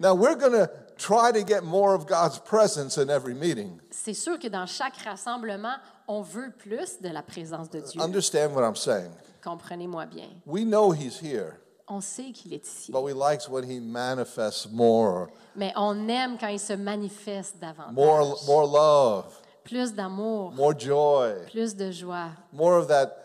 Now, 0.00 0.14
we're 0.14 0.36
going 0.36 0.52
to 0.52 0.70
try 0.96 1.32
to 1.32 1.42
get 1.44 1.64
more 1.64 1.92
of 1.94 2.06
God's 2.06 2.38
presence 2.38 2.98
in 2.98 3.10
every 3.10 3.34
meeting. 3.34 3.80
C'est 3.90 4.14
sûr 4.14 4.38
que 4.38 4.48
dans 4.48 4.66
chaque 4.66 4.96
rassemblement, 4.98 5.74
on 6.06 6.22
veut 6.22 6.52
plus 6.56 7.00
de 7.02 7.08
la 7.08 7.22
présence 7.22 7.68
de 7.68 7.80
Dieu. 7.80 8.00
Understand 8.00 8.54
what 8.54 8.62
I'm 8.62 8.76
saying. 8.76 9.10
Comprenez-moi 9.42 10.06
bien. 10.06 10.28
We 10.46 10.64
know 10.64 10.92
He's 10.92 11.18
here, 11.20 11.58
On 11.90 12.00
sait 12.02 12.32
qu'il 12.32 12.52
est 12.52 12.66
ici, 12.66 12.92
but 12.92 13.02
we 13.02 13.14
like 13.14 13.40
when 13.48 13.64
He 13.64 13.80
manifests 13.80 14.70
more, 14.70 15.28
mais 15.56 15.72
on 15.76 16.06
aime 16.08 16.36
quand 16.38 16.48
il 16.48 16.58
se 16.60 16.74
manifeste 16.74 17.58
davantage. 17.60 17.94
more, 17.94 18.38
more 18.46 18.66
love, 18.66 19.24
Plus 19.64 19.92
d'amour, 19.94 20.52
more 20.52 20.78
joy, 20.78 21.32
plus 21.50 21.74
de 21.74 21.90
joie, 21.90 22.30
more 22.52 22.76
of 22.78 22.88
that, 22.88 23.16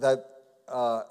that 0.00 0.24
uh, 0.68 1.02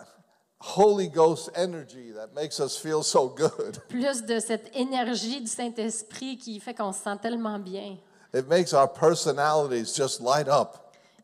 Holy 0.60 1.08
Ghost 1.08 1.50
energy 1.56 2.12
that 2.12 2.34
makes 2.36 2.60
us 2.60 2.76
feel 2.78 3.04
so 3.04 3.30
good. 3.30 3.78
plus 3.90 4.24
de 4.24 4.40
cette 4.40 4.76
énergie 4.76 5.40
du 5.42 5.48
Saint-Esprit 5.48 6.38
qui 6.38 6.60
fait 6.60 6.74
qu'on 6.74 6.92
se 6.92 7.00
sent 7.04 7.18
tellement 7.22 7.60
bien 7.60 7.96
It 8.34 8.48
makes 8.50 8.74
our 8.74 8.88
personalities 8.92 9.94
just 9.96 10.20
light 10.20 10.48
up. 10.50 10.76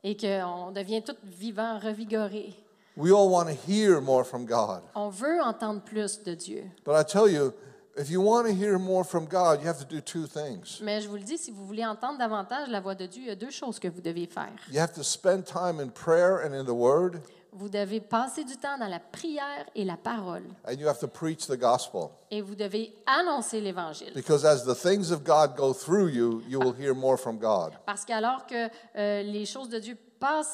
et 0.04 0.16
qu'on 0.18 0.72
devient 0.72 1.02
tout 1.02 1.16
vivant, 1.24 1.78
revigoré. 1.80 2.54
We 2.96 3.12
all 3.12 3.30
want 3.30 3.48
to 3.50 3.56
hear 3.56 4.00
more 4.02 4.24
from 4.24 4.46
God. 4.46 4.82
On 4.96 5.10
veut 5.10 5.42
entendre 5.42 5.82
plus 5.84 6.22
de 6.24 6.36
Dieu. 6.36 6.64
But 6.86 6.96
I 6.96 7.04
tell 7.04 7.28
you, 7.28 7.52
if 7.98 8.10
you 8.10 8.22
want 8.22 8.48
to 8.48 8.54
hear 8.54 8.78
more 8.78 9.04
from 9.04 9.26
God, 9.26 9.62
you 9.62 9.68
have 9.68 9.80
to 9.80 9.86
do 9.86 10.00
two 10.00 10.28
things. 10.28 10.80
Mais 10.82 11.02
je 11.02 11.08
vous 11.08 11.16
le 11.18 11.24
dis, 11.24 11.38
si 11.40 11.52
vous 11.52 11.66
voulez 11.66 11.86
entendre 11.86 12.20
davantage 12.20 12.70
la 12.70 12.80
voix 12.82 12.94
de 12.96 13.08
Dieu, 13.08 13.22
il 13.24 13.28
y 13.28 13.32
a 13.32 13.36
deux 13.36 13.50
choses 13.52 13.80
que 13.80 13.88
vous 13.88 14.02
devez 14.02 14.28
faire. 14.28 14.54
You 14.72 14.80
have 14.80 14.94
to 14.94 15.02
spend 15.04 15.44
time 15.46 15.80
in 15.80 15.90
prayer 15.90 16.42
and 16.46 16.54
in 16.54 16.66
the 16.66 16.74
Word, 16.76 17.20
Vous 17.56 17.70
devez 17.70 18.00
passer 18.00 18.44
du 18.44 18.58
temps 18.58 18.80
dans 18.80 18.88
la 18.88 19.00
prière 19.00 19.66
et 19.76 19.86
la 19.86 19.96
parole. 19.96 20.42
and 20.68 20.74
you 20.80 20.88
have 20.88 20.98
to 21.00 21.08
preach 21.08 21.46
the 21.46 21.56
gospel. 21.56 22.10
Et 22.32 22.42
vous 22.42 22.56
devez 22.56 22.94
annoncer 23.06 23.62
l'Évangile. 23.62 24.12
Because 24.16 24.44
as 24.44 24.64
the 24.66 24.74
things 24.76 25.12
of 25.12 25.24
God 25.24 25.56
go 25.56 25.72
through 25.72 26.10
you, 26.10 26.42
you 26.48 26.60
will 26.60 26.74
hear 26.74 26.96
more 26.96 27.16
from 27.18 27.38
God. 27.38 27.74
Parce 27.86 28.06
qu'alors 28.06 28.48
que 28.48 28.70
euh, 28.96 29.22
les 29.22 29.46
choses 29.46 29.70
de 29.70 29.78
Dieu 29.78 29.96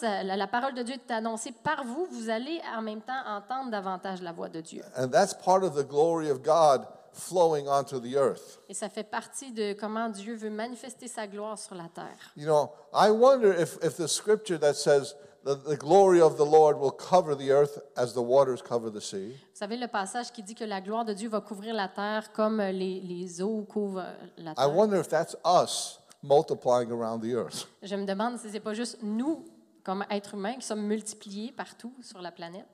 euh, 0.04 0.24
la, 0.24 0.36
la 0.38 0.48
parole 0.48 0.74
de 0.74 0.84
Dieu 0.84 0.96
est 0.96 1.12
annoncée 1.12 1.52
par 1.52 1.84
vous, 1.84 2.08
vous 2.12 2.30
allez 2.30 2.60
en 2.76 2.82
même 2.82 3.02
temps 3.02 3.22
entendre 3.28 3.72
davantage 3.72 4.22
la 4.22 4.32
voix 4.32 4.50
de 4.50 4.62
Dieu. 4.62 4.84
And 4.98 5.10
that's 5.10 5.34
part 5.34 5.64
of 5.64 5.76
the 5.76 5.88
glory 5.88 6.30
of 6.30 6.42
God 6.42 6.86
flowing 7.14 7.68
onto 7.68 8.00
the 8.00 8.16
earth. 8.16 8.60
Et 8.70 8.74
ça 8.74 8.88
fait 8.90 9.04
partie 9.04 9.52
de 9.52 9.74
comment 9.74 10.10
Dieu 10.10 10.36
veut 10.36 10.50
manifester 10.50 11.08
sa 11.08 11.28
gloire 11.28 11.58
sur 11.58 11.76
la 11.76 11.90
terre. 11.94 12.32
You 12.38 12.46
know, 12.46 12.70
I 12.94 13.10
wonder 13.12 13.52
if, 13.52 13.78
if 13.84 13.98
the 13.98 14.08
scripture 14.08 14.58
that 14.60 14.74
says 14.76 15.16
that 15.46 15.64
the 15.68 15.78
glory 15.78 16.22
of 16.22 16.36
the 16.38 16.46
Lord 16.46 16.78
will 16.80 16.92
cover 16.92 17.36
the 17.36 17.50
earth 17.52 17.80
as 17.96 18.14
the 18.14 18.22
waters 18.22 18.62
cover 18.62 18.90
the 18.92 19.02
sea, 19.02 19.32
Vous 19.54 19.60
savez 19.60 19.78
le 19.78 19.88
passage 19.88 20.32
qui 20.32 20.44
dit 20.44 20.54
que 20.56 20.66
la 20.66 20.82
gloire 20.82 21.04
de 21.06 21.14
Dieu 21.14 21.30
va 21.30 21.42
couvrir 21.42 21.74
la 21.74 21.88
terre 21.88 22.32
comme 22.34 22.60
euh, 22.60 22.72
les, 22.72 23.02
les 23.02 23.42
eaux 23.42 23.64
couvrent 23.64 24.00
euh, 24.02 24.14
la 24.38 24.52
I 24.52 24.56
terre. 24.56 24.76
wonder 24.76 25.00
if 25.00 25.08
that's 25.10 25.36
us 25.46 26.00
multiplying 26.22 26.92
around 26.92 27.22
the 27.22 27.34
earth. 27.34 27.68
Je 27.82 27.96
me 27.96 28.06
demande 28.06 28.38
si 28.38 28.48
ce 28.50 28.54
n'est 28.54 28.60
pas 28.60 28.74
juste 28.74 28.98
nous, 29.02 29.46
comme 29.84 30.06
êtres 30.10 30.34
humains, 30.36 30.56
qui 30.56 30.66
sommes 30.66 30.86
multipliés 30.86 31.52
partout 31.52 31.94
sur 32.02 32.22
la 32.22 32.32
planète, 32.32 32.68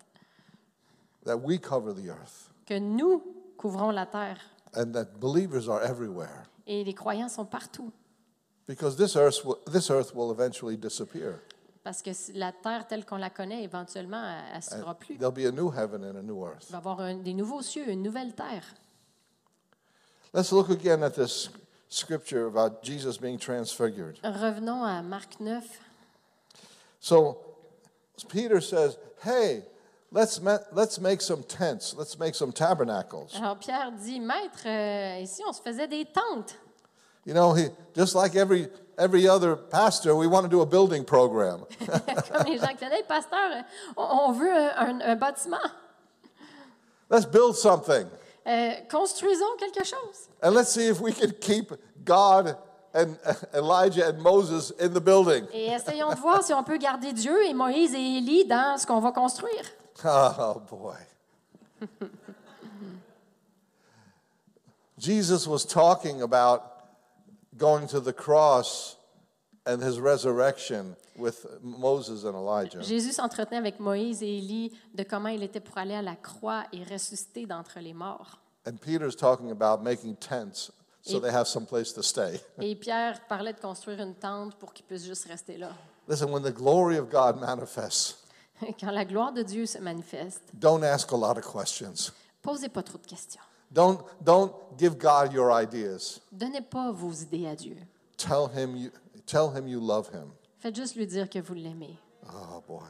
that 1.25 1.35
we 1.37 1.59
cover 1.59 1.93
the 1.93 2.07
earth 2.09 2.49
que 2.65 2.77
nous 2.77 3.23
couvrons 3.57 3.91
la 3.91 4.05
terre. 4.05 4.39
and 4.75 4.91
that 4.91 5.05
believers 5.19 5.69
are 5.69 5.81
everywhere 5.83 6.43
Et 6.67 6.83
les 6.83 6.93
croyants 6.93 7.29
sont 7.29 7.45
partout. 7.45 7.91
because 8.67 8.95
this 8.97 9.15
earth 9.15 9.43
will, 9.45 9.57
this 9.71 9.89
earth 9.89 10.13
will 10.15 10.31
eventually 10.31 10.77
disappear 10.77 11.39
Parce 11.83 12.01
que 12.01 12.09
la 12.33 12.51
terre 12.51 12.87
telle 12.87 13.05
qu'on 13.05 13.17
la 13.17 13.29
connaît, 13.29 13.63
éventuellement, 13.63 14.23
elle 14.51 14.57
ne 14.57 14.61
se 14.61 14.75
fera 14.75 14.95
plus. 14.95 15.17
there'll 15.17 15.31
be 15.33 15.45
a 15.47 15.51
new 15.51 15.69
heaven 15.71 16.03
and 16.03 16.17
a 16.17 16.21
new 16.23 16.39
Il 16.43 16.47
earth 16.47 16.71
va 16.71 16.77
y 16.77 16.79
avoir 16.79 16.99
un- 17.01 17.15
des 17.15 17.33
nouveaux 17.35 17.61
cieux, 17.61 17.87
une 17.89 18.01
nouvelle 18.01 18.33
terre. 18.33 18.65
let's 20.33 20.51
look 20.51 20.69
again 20.69 21.03
at 21.03 21.11
this 21.11 21.49
scripture 21.87 22.47
about 22.47 22.81
jesus 22.83 23.17
being 23.19 23.37
transfigured 23.37 24.17
Revenons 24.23 24.83
à 24.83 25.01
Marc 25.03 25.39
9. 25.39 25.63
So 27.05 27.37
peter 28.29 28.59
says 28.61 28.97
hey 29.23 29.61
let's, 30.11 30.39
let's 30.71 30.99
make 30.99 31.21
some 31.21 31.43
tents 31.43 31.93
let's 31.97 32.17
make 32.17 32.33
some 32.35 32.51
tabernacles 32.51 33.35
Alors 33.35 33.57
Pierre 33.59 33.91
dit, 33.91 34.19
Maître, 34.19 34.65
euh, 34.65 35.19
ici 35.21 35.43
on 35.47 35.53
se 35.53 35.61
faisait 35.61 35.87
des 35.87 36.05
tentes. 36.05 36.55
you 37.25 37.33
know 37.33 37.53
he, 37.53 37.67
just 37.93 38.15
like 38.15 38.35
every 38.35 38.67
every 38.97 39.27
other 39.27 39.55
pastor 39.55 40.15
we 40.15 40.25
want 40.27 40.43
to 40.43 40.49
do 40.49 40.61
a 40.61 40.65
building 40.65 41.03
program 41.05 41.65
Comme 41.85 42.47
les 42.47 42.57
gens 42.57 42.67
qui 42.75 42.85
disaient, 42.85 42.91
hey, 42.97 43.03
pasteur, 43.07 43.51
euh, 43.51 43.61
on, 43.97 44.29
on 44.29 44.31
veut 44.31 44.51
un, 44.51 44.99
un- 44.99 45.01
un 45.01 45.15
bâtiment. 45.15 45.61
let's 47.09 47.25
build 47.25 47.55
something 47.55 48.07
Euh, 48.47 48.73
construisons 48.91 49.57
quelque 49.59 49.83
chose. 49.83 50.29
and 50.41 50.53
let's 50.53 50.69
see 50.71 50.87
if 50.87 50.99
we 51.01 51.11
can 51.11 51.31
keep 51.41 51.71
god 52.05 52.55
and 52.95 53.17
elijah 53.53 54.07
and 54.07 54.17
moses 54.19 54.71
in 54.79 54.89
the 54.89 55.01
building 55.01 55.45
Et 55.53 55.67
essayons 55.67 56.09
de 56.09 56.19
voir 56.19 56.41
si 56.43 56.53
on 56.53 56.63
peut 56.63 56.77
garder 56.77 57.13
Dieu 57.13 57.45
et 57.45 57.53
Moïse 57.53 57.93
et 57.93 58.17
Élie 58.17 58.45
dans 58.45 58.77
ce 58.79 58.87
qu'on 58.87 58.99
va 58.99 59.11
construire. 59.11 59.63
Oh 60.03 60.61
boy. 60.69 60.95
Jesus 64.97 65.47
was 65.47 65.65
talking 65.65 66.21
about 66.21 66.61
going 67.57 67.87
to 67.87 67.99
the 67.99 68.13
cross 68.13 68.97
and 69.65 69.81
his 69.81 69.99
resurrection 69.99 70.95
with 71.17 71.45
Moses 71.61 72.23
and 72.25 72.35
Elijah. 72.35 72.81
Jésus 72.81 73.13
s'entretenait 73.13 73.57
avec 73.57 73.79
Moïse 73.79 74.21
et 74.21 74.37
Élie 74.37 74.71
de 74.93 75.03
comment 75.03 75.29
il 75.29 75.43
était 75.43 75.59
pour 75.59 75.77
aller 75.77 75.95
à 75.95 76.01
la 76.01 76.15
croix 76.15 76.63
et 76.73 76.83
ressusciter 76.83 77.45
d'entre 77.45 77.79
les 77.79 77.93
morts. 77.93 78.39
And 78.67 78.77
Peter's 78.81 79.15
talking 79.15 79.51
about 79.51 79.83
making 79.83 80.15
tents 80.15 80.71
so 81.05 81.19
they 81.19 81.31
have 81.31 81.47
some 81.47 81.65
place 81.65 81.93
to 81.93 82.01
stay. 82.01 82.39
Et 82.61 82.75
Pierre 82.75 83.19
parlait 83.27 83.53
de 83.53 83.59
construire 83.59 83.99
une 84.01 84.15
tente 84.15 84.55
pour 84.55 84.73
qu'ils 84.73 84.85
puissent 84.85 85.05
juste 85.05 85.25
rester 85.27 85.57
là. 85.57 85.69
Listen, 86.07 86.31
when 86.31 86.43
the 86.43 86.53
glory 86.53 86.97
of 86.97 87.09
God 87.09 87.39
manifests, 87.39 88.17
Quand 88.79 88.91
la 88.91 89.03
gloire 89.05 89.33
de 89.33 89.43
Dieu 89.43 89.65
se 89.65 89.79
manifeste, 89.79 90.41
don't 90.53 90.83
ask 90.83 91.11
a 91.11 91.17
lot 91.17 91.37
of 91.37 91.43
questions. 91.43 92.11
posez 92.41 92.69
pas 92.69 92.83
trop 92.83 92.97
de 92.97 93.05
questions. 93.05 93.41
Don't, 93.71 93.99
don't 94.21 94.53
give 94.77 94.97
God 94.97 95.33
your 95.33 95.51
ideas. 95.51 96.21
Donnez 96.31 96.61
pas 96.61 96.91
vos 96.91 97.11
idées 97.11 97.47
à 97.47 97.55
Dieu. 97.55 97.75
Tell 98.17 98.47
him 98.55 98.75
you, 98.77 98.91
tell 99.25 99.49
him 99.53 99.67
you 99.67 99.79
love 99.81 100.07
him. 100.13 100.31
Faites 100.59 100.75
juste 100.75 100.95
lui 100.95 101.05
dire 101.05 101.29
que 101.29 101.39
vous 101.39 101.53
l'aimez. 101.55 101.97
Oh 102.23 102.61
boy. 102.67 102.87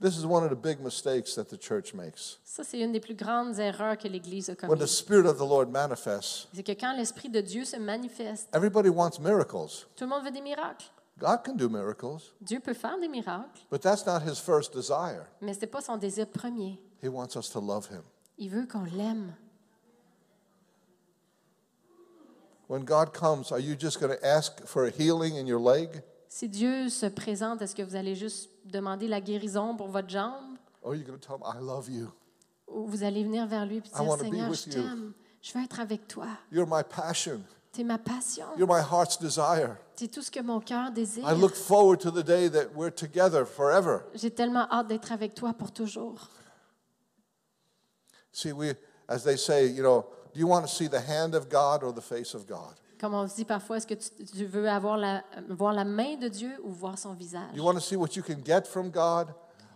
This 0.00 0.16
is 0.16 0.24
one 0.24 0.44
of 0.44 0.50
the 0.50 0.56
big 0.56 0.78
mistakes 0.80 1.34
that 1.34 1.46
the 1.46 1.58
church 1.58 1.92
makes. 1.92 2.38
Ça, 2.44 2.62
c'est 2.62 2.78
une 2.78 2.92
des 2.92 3.00
plus 3.00 3.14
grandes 3.16 3.58
erreurs 3.58 3.98
que 3.98 4.06
l'Église 4.06 4.48
a 4.48 4.52
When 4.52 4.78
the 4.78 4.82
commises. 4.86 4.96
Spirit 4.96 5.26
of 5.26 5.38
the 5.38 5.46
Lord 5.48 5.70
manifests, 5.70 6.46
C'est 6.54 6.62
que 6.62 6.72
quand 6.72 6.94
l'Esprit 6.96 7.28
de 7.30 7.40
Dieu 7.40 7.64
se 7.64 7.76
manifeste, 7.76 8.48
everybody 8.54 8.90
wants 8.90 9.18
miracles. 9.20 9.86
tout 9.96 10.04
le 10.04 10.10
monde 10.10 10.24
veut 10.24 10.30
des 10.30 10.40
miracles. 10.40 10.86
God 11.18 11.40
can 11.44 11.54
do 11.56 11.68
miracles, 11.68 12.32
Dieu 12.40 12.60
peut 12.60 12.74
faire 12.74 12.96
des 13.00 13.08
miracles, 13.08 13.60
but 13.72 13.80
that's 13.80 14.06
not 14.06 14.20
his 14.24 14.38
first 14.38 14.72
desire. 14.72 15.26
mais 15.40 15.52
ce 15.54 15.60
n'est 15.62 15.66
pas 15.66 15.80
son 15.80 15.96
désir 15.96 16.28
premier. 16.28 16.78
He 17.02 17.08
wants 17.08 17.36
us 17.36 17.50
to 17.50 17.60
love 17.60 17.88
him. 17.90 18.02
Il 18.38 18.50
veut 18.50 18.66
qu'on 18.66 18.84
l'aime. 18.84 19.34
When 22.68 22.84
God 22.84 23.12
comes, 23.12 23.50
are 23.50 23.58
you 23.58 23.74
just 23.74 23.98
going 23.98 24.14
to 24.16 24.24
ask 24.24 24.64
for 24.66 24.84
a 24.84 24.90
healing 24.90 25.36
in 25.36 25.46
your 25.46 25.58
leg? 25.58 26.02
Si 26.28 26.48
Dieu 26.48 26.88
se 26.90 27.06
présente, 27.06 27.62
est-ce 27.62 27.74
que 27.74 27.82
vous 27.82 27.96
allez 27.96 28.14
juste 28.14 28.50
demander 28.70 29.08
la 29.08 29.20
guérison 29.20 29.76
pour 29.76 29.88
votre 29.88 30.08
jambe? 30.08 30.58
Or 30.82 30.94
going 30.94 31.04
to 31.04 31.18
tell 31.18 31.36
him, 31.36 31.42
I 31.44 31.60
love 31.60 31.88
you? 31.88 32.10
Ou 32.68 32.86
vous 32.86 33.02
allez 33.02 33.24
venir 33.24 33.46
vers 33.46 33.66
lui 33.66 33.78
et 33.78 33.80
dire, 33.80 34.18
Seigneur, 34.18 34.52
je 34.52 34.70
t'aime. 34.70 35.12
Je 35.40 35.52
veux 35.52 35.64
être 35.64 35.80
avec 35.80 36.06
toi. 36.08 36.26
You're 36.52 36.66
my 36.66 36.82
passion. 36.82 37.40
Tu 37.72 37.82
es 37.82 37.84
ma 37.84 37.98
passion. 37.98 38.46
You're 38.56 38.68
my 38.68 38.80
heart's 38.80 39.18
desire. 39.18 39.76
Tu 39.96 40.04
es 40.04 40.08
tout 40.08 40.22
ce 40.22 40.30
que 40.30 40.40
mon 40.40 40.60
cœur 40.60 40.90
désire. 40.90 41.24
I 41.28 41.34
look 41.34 41.54
forward 41.54 42.00
to 42.00 42.10
the 42.10 42.24
day 42.24 42.48
that 42.48 42.74
we're 42.74 42.94
together 42.94 43.44
forever. 43.46 44.00
J'ai 44.14 44.30
tellement 44.30 44.66
hâte 44.70 44.88
d'être 44.88 45.12
avec 45.12 45.34
toi 45.34 45.52
pour 45.54 45.72
toujours. 45.72 46.28
See, 48.32 48.52
we, 48.52 48.74
as 49.08 49.24
they 49.24 49.36
say, 49.36 49.66
you 49.66 49.82
know, 49.82 50.06
do 50.32 50.40
you 50.40 50.46
want 50.46 50.62
to 50.62 50.68
see 50.68 50.88
the 50.88 51.00
hand 51.00 51.34
of 51.34 51.48
God 51.48 51.82
or 51.82 51.92
the 51.92 52.02
face 52.02 52.34
of 52.34 52.46
God? 52.46 52.74
Comme 53.00 53.14
on 53.14 53.28
se 53.28 53.36
dit 53.36 53.44
parfois, 53.44 53.76
est-ce 53.76 53.86
que 53.86 53.94
tu, 53.94 54.24
tu 54.24 54.44
veux 54.44 54.68
avoir 54.68 54.96
la, 54.96 55.22
voir 55.48 55.72
la 55.72 55.84
main 55.84 56.16
de 56.16 56.28
Dieu 56.28 56.50
ou 56.64 56.70
voir 56.70 56.98
son 56.98 57.14
visage? 57.14 57.52
Do 57.52 57.58
you 57.58 57.64
want 57.64 57.74
to 57.74 57.80
see 57.80 57.96
what 57.96 58.08
you 58.16 58.22
can 58.22 58.38
get 58.44 58.66
from 58.66 58.90
God 58.90 59.28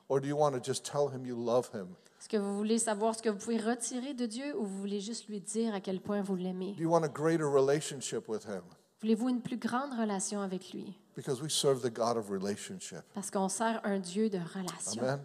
or 0.09 0.21
do 0.21 0.27
you 0.27 0.37
want 0.37 0.53
to 0.53 0.61
just 0.63 0.85
tell 0.85 1.09
him 1.09 1.25
you 1.25 1.37
love 1.37 1.71
him? 1.73 1.89
Est-ce 2.21 2.29
que 2.29 2.37
vous 2.37 2.57
voulez 2.57 2.79
savoir 2.79 3.15
ce 3.15 3.23
que 3.23 3.29
vous 3.29 3.39
pouvez 3.39 3.59
retirer 3.59 4.15
de 4.15 4.27
Dieu 4.27 4.57
ou 4.57 4.65
vous 4.65 4.79
voulez 4.79 5.01
juste 5.01 5.29
lui 5.29 5.41
dire 5.41 5.75
à 5.75 5.81
quel 5.81 6.01
point 6.01 6.23
vous 6.23 6.37
l'aimez? 6.37 6.75
Do 6.77 6.83
you 6.83 6.91
want 6.91 7.03
a 7.03 7.09
greater 7.09 7.47
relationship 7.47 8.29
with 8.29 8.45
him? 8.45 8.63
Voulez-vous 9.01 9.29
une 9.29 9.41
plus 9.41 9.57
grande 9.57 9.93
relation 9.99 10.41
avec 10.41 10.73
lui? 10.73 10.97
Because 11.17 11.43
we 11.43 11.53
serve 11.53 11.83
the 11.83 11.93
God 11.93 12.17
of 12.17 12.31
relationship. 12.31 13.03
Parce 13.15 13.31
qu'on 13.31 13.49
sert 13.49 13.81
un 13.85 13.99
Dieu 13.99 14.31
de 14.31 14.39
relation. 14.39 15.03
Amen. 15.03 15.21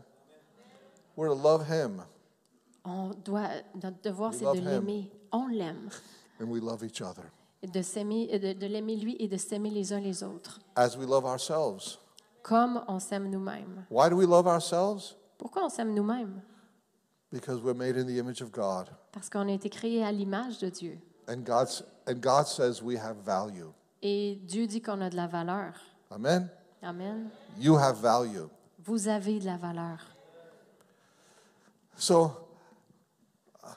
We're 1.15 1.29
to 1.29 1.35
love 1.35 1.67
him 1.67 2.03
On 2.83 3.09
doit, 3.25 3.49
notre 3.81 4.01
devoir, 4.01 4.33
c'est 4.33 4.45
de 4.45 4.59
l'aimer. 4.59 5.11
On 5.31 5.47
l'aime. 5.47 5.89
and 6.39 6.49
we 6.49 6.61
love 6.61 6.83
each 6.83 7.01
other 7.01 7.31
De 7.63 7.81
s'aimer, 7.81 8.27
et 8.29 8.39
de, 8.39 8.53
de 8.53 8.67
l'aimer 8.67 8.95
lui 8.95 9.15
et 9.19 9.27
de 9.27 9.35
s'aimer 9.37 9.69
les 9.71 9.91
uns 9.91 9.99
les 9.99 10.23
autres. 10.23 10.59
as 10.75 10.95
we 10.95 11.07
love 11.07 11.25
ourselves. 11.25 11.97
Comme 12.43 12.83
on 12.87 12.99
s'aime 12.99 13.29
nous-mêmes. 13.29 13.85
Why 13.89 14.09
do 14.09 14.15
we 14.15 14.27
love 14.27 14.47
ourselves? 14.47 15.15
Pourquoi 15.37 15.65
on 15.65 15.69
s'aime 15.69 15.93
nous-mêmes? 15.93 16.41
Because 17.31 17.61
we're 17.61 17.73
made 17.75 17.97
in 17.97 18.05
the 18.05 18.17
image 18.17 18.41
of 18.41 18.51
God. 18.51 18.89
Parce 19.11 19.29
qu'on 19.29 19.47
a 19.49 19.51
été 19.51 19.69
créé 19.69 20.03
à 20.03 20.11
l'image 20.11 20.59
de 20.59 20.69
Dieu. 20.69 20.97
And, 21.27 21.43
God's, 21.43 21.83
and 22.07 22.21
God 22.21 22.47
says 22.47 22.81
we 22.81 22.95
have 22.95 23.17
value. 23.25 23.73
Et 24.01 24.39
Dieu 24.45 24.67
dit 24.67 24.81
qu'on 24.81 25.01
a 25.01 25.09
de 25.09 25.15
la 25.15 25.27
valeur. 25.27 25.73
Amen? 26.11 26.49
Amen. 26.81 27.29
You 27.59 27.75
have 27.75 27.97
value. 27.97 28.47
Vous 28.85 29.07
avez 29.09 29.39
de 29.39 29.45
la 29.45 29.57
valeur. 29.57 29.99
So 31.97 32.31
uh, 33.63 33.73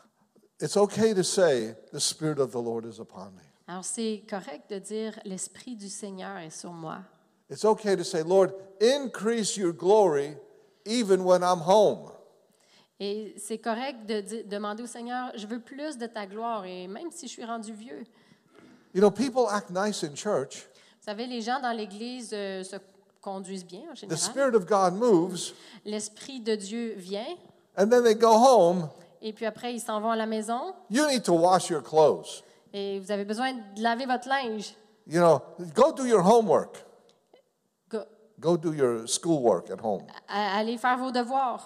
it's 0.60 0.76
okay 0.76 1.14
to 1.14 1.24
say, 1.24 1.74
the 1.92 1.98
Spirit 1.98 2.38
of 2.38 2.52
the 2.52 2.60
Lord 2.60 2.84
is 2.84 3.00
upon 3.00 3.34
me. 3.34 3.42
Alors 3.70 3.84
c'est 3.84 4.24
correct 4.28 4.68
de 4.68 4.80
dire 4.80 5.16
l'esprit 5.24 5.76
du 5.76 5.88
Seigneur 5.88 6.38
est 6.38 6.50
sur 6.50 6.72
moi. 6.72 6.98
It's 7.48 7.64
okay 7.64 7.96
to 7.96 8.02
say, 8.02 8.24
Lord, 8.24 8.48
increase 8.80 9.56
your 9.56 9.72
glory 9.72 10.36
even 10.84 11.20
when 11.20 11.42
I'm 11.42 11.60
home. 11.64 12.10
Et 12.98 13.32
c'est 13.38 13.58
correct 13.58 14.06
de 14.06 14.20
di- 14.22 14.42
demander 14.42 14.82
au 14.82 14.86
Seigneur, 14.88 15.30
je 15.36 15.46
veux 15.46 15.60
plus 15.60 15.96
de 15.98 16.06
ta 16.06 16.26
gloire, 16.26 16.64
et 16.66 16.88
même 16.88 17.12
si 17.12 17.28
je 17.28 17.32
suis 17.32 17.44
rendu 17.44 17.72
vieux. 17.72 18.02
You 18.92 19.00
know, 19.00 19.10
people 19.10 19.46
act 19.48 19.70
nice 19.70 20.02
in 20.02 20.16
church. 20.16 20.66
Vous 20.98 21.06
savez, 21.06 21.26
les 21.28 21.40
gens 21.40 21.60
dans 21.60 21.70
l'Église 21.72 22.30
euh, 22.32 22.64
se 22.64 22.74
conduisent 23.20 23.64
bien 23.64 23.82
en 23.88 23.94
The 23.94 23.98
général. 24.00 24.18
Spirit 24.18 24.56
of 24.56 24.66
God 24.66 24.94
moves, 24.94 25.52
L'Esprit 25.84 26.40
de 26.40 26.56
Dieu 26.56 26.94
vient, 26.96 27.36
and 27.78 27.88
then 27.88 28.02
they 28.02 28.16
go 28.16 28.32
home. 28.32 28.88
et 29.22 29.32
puis 29.32 29.46
après, 29.46 29.72
ils 29.74 29.80
s'en 29.80 30.00
vont 30.00 30.10
à 30.10 30.16
la 30.16 30.26
maison, 30.26 30.74
You 30.90 31.06
need 31.06 31.22
to 31.22 31.34
wash 31.34 31.70
your 31.70 31.82
clothes. 31.84 32.42
Et 32.72 32.98
vous 33.00 33.10
avez 33.10 33.24
besoin 33.24 33.52
de 33.52 33.82
laver 33.82 34.06
votre 34.06 34.28
linge. 34.28 34.74
You 35.06 35.20
know, 35.20 35.42
go 35.74 35.92
do 35.92 36.04
your 36.06 36.22
homework. 36.22 36.84
Go- 37.88 38.04
Go 38.38 38.56
do 38.56 38.72
your 38.72 39.06
schoolwork 39.06 39.70
at 39.70 39.80
home. 39.80 40.06
Allez 40.28 40.78
faire 40.78 40.96
vos 40.98 41.10
devoirs. 41.12 41.60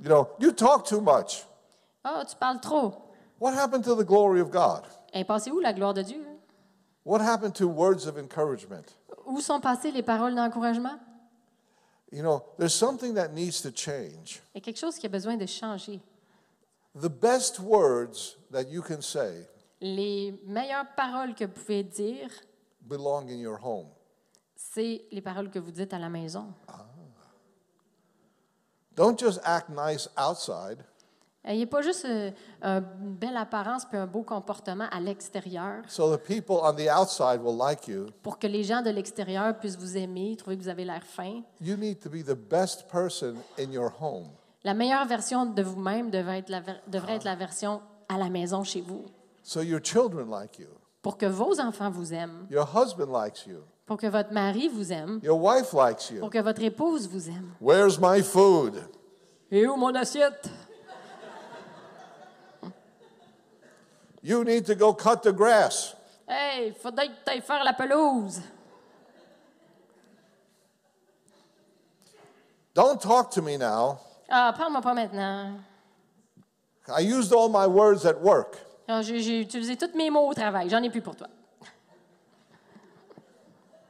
You 0.00 0.08
know, 0.08 0.28
you 0.40 0.52
talk 0.52 0.84
too 0.86 1.00
much. 1.00 1.44
Ah, 2.04 2.24
tu 2.24 2.36
parles 2.36 2.60
trop. 2.60 2.94
What 3.38 3.54
happened 3.54 3.84
to 3.84 3.94
the 3.94 4.04
glory 4.04 4.40
of 4.40 4.50
God? 4.50 4.86
Est 5.12 5.24
passée 5.24 5.50
où, 5.50 5.60
la 5.60 5.72
gloire 5.72 5.94
de 5.94 6.02
Dieu? 6.02 6.24
What 7.04 7.20
happened 7.20 7.54
to 7.56 7.66
words 7.68 8.06
of 8.06 8.16
encouragement? 8.18 8.84
Où 9.26 9.40
sont 9.40 9.60
passées 9.60 9.90
les 9.90 10.02
paroles 10.02 10.34
d'encouragement? 10.34 10.98
You 12.12 12.22
know, 12.22 12.42
there's 12.58 12.74
something 12.74 13.14
that 13.14 13.32
needs 13.32 13.60
to 13.62 13.70
change. 13.70 14.40
Il 14.54 14.58
y 14.58 14.58
a 14.58 14.60
quelque 14.60 14.78
chose 14.78 14.98
qui 14.98 15.06
a 15.06 15.08
besoin 15.10 15.36
de 15.36 15.46
changer. 15.46 16.00
The 16.94 17.08
best 17.10 17.58
words 17.58 18.36
that 18.52 18.68
you 18.70 18.80
can 18.82 19.00
say 19.02 19.48
Les 19.86 20.32
meilleures 20.46 20.86
paroles 20.96 21.34
que 21.34 21.44
vous 21.44 21.52
pouvez 21.52 21.82
dire, 21.82 22.30
belong 22.80 23.28
in 23.28 23.36
your 23.36 23.58
home. 23.62 23.88
c'est 24.56 25.04
les 25.12 25.20
paroles 25.20 25.50
que 25.50 25.58
vous 25.58 25.70
dites 25.70 25.92
à 25.92 25.98
la 25.98 26.08
maison. 26.08 26.46
Don't 28.96 29.18
just 29.18 29.40
act 29.44 29.68
nice 29.68 30.08
outside, 30.16 30.78
Ayez 31.46 31.66
pas 31.66 31.82
juste 31.82 32.06
euh, 32.06 32.30
une 32.62 33.14
belle 33.16 33.36
apparence 33.36 33.84
puis 33.84 33.98
un 33.98 34.06
beau 34.06 34.22
comportement 34.22 34.86
à 34.90 34.98
l'extérieur 34.98 35.82
so 35.86 36.16
the 36.16 36.18
people 36.18 36.56
on 36.62 36.72
the 36.72 36.88
outside 36.88 37.42
will 37.42 37.58
like 37.58 37.86
you. 37.86 38.06
pour 38.22 38.38
que 38.38 38.46
les 38.46 38.64
gens 38.64 38.80
de 38.80 38.88
l'extérieur 38.88 39.58
puissent 39.58 39.76
vous 39.76 39.98
aimer, 39.98 40.34
trouver 40.36 40.56
que 40.56 40.62
vous 40.62 40.70
avez 40.70 40.86
l'air 40.86 41.02
fin. 41.04 41.42
You 41.60 41.76
need 41.76 41.98
to 42.00 42.08
be 42.08 42.24
the 42.24 42.34
best 42.34 42.88
person 42.88 43.34
in 43.58 43.70
your 43.70 43.92
home. 44.00 44.28
La 44.62 44.72
meilleure 44.72 45.06
version 45.06 45.44
de 45.44 45.62
vous-même 45.62 46.10
devrait 46.10 46.38
être 46.38 46.48
la, 46.48 46.60
ver- 46.60 46.80
devrait 46.86 47.16
être 47.16 47.24
la 47.24 47.36
version 47.36 47.82
à 48.08 48.16
la 48.16 48.30
maison 48.30 48.64
chez 48.64 48.80
vous 48.80 49.04
So 49.46 49.60
your 49.60 49.78
children 49.80 50.30
like 50.30 50.58
you. 50.58 50.68
pour 51.02 51.18
que 51.18 51.26
vos 51.28 51.60
enfants 51.60 51.90
vous 51.90 52.12
aiment, 52.14 52.46
Your 52.50 52.64
husband 52.64 53.12
likes 53.12 53.46
you. 53.46 53.62
pour 53.86 53.98
que 53.98 54.06
votre 54.08 54.32
mari 54.32 54.68
vous 54.68 54.90
aime, 54.90 55.20
Your 55.22 55.38
wife 55.38 55.74
likes 55.74 56.10
you. 56.10 56.20
pour 56.20 56.30
que 56.30 56.40
votre 56.42 56.62
épouse 56.62 57.06
vous 57.06 57.28
aime. 57.28 57.54
Where's 57.60 57.98
my 58.00 58.22
food? 58.22 58.82
Et 59.50 59.66
où 59.66 59.76
mon 59.76 59.94
assiette? 59.94 60.48
You 64.22 64.42
need 64.44 64.64
to 64.64 64.74
go 64.74 64.94
cut 64.94 65.22
the 65.22 65.32
grass. 65.32 65.94
Hey, 66.26 66.72
faudrait 66.82 67.08
que 67.08 67.12
tu 67.26 67.30
ailles 67.32 67.42
faire 67.42 67.62
la 67.62 67.74
pelouse. 67.74 68.40
Don't 72.72 72.98
talk 72.98 73.30
to 73.32 73.42
me 73.42 73.58
now. 73.58 73.98
Ah, 74.30 74.54
parle-moi 74.56 74.80
pas 74.80 74.94
maintenant. 74.94 75.58
I 76.88 77.00
used 77.00 77.32
all 77.34 77.50
my 77.50 77.66
words 77.66 78.06
at 78.06 78.20
work. 78.22 78.58
J'ai 78.88 79.20
j'ai 79.20 79.40
utilisé 79.40 79.76
tous 79.76 79.96
mes 79.96 80.10
mots 80.10 80.28
au 80.28 80.34
travail. 80.34 80.68
J'en 80.68 80.82
ai 80.82 80.90
plus 80.90 81.00
pour 81.02 81.16
toi. 81.16 81.28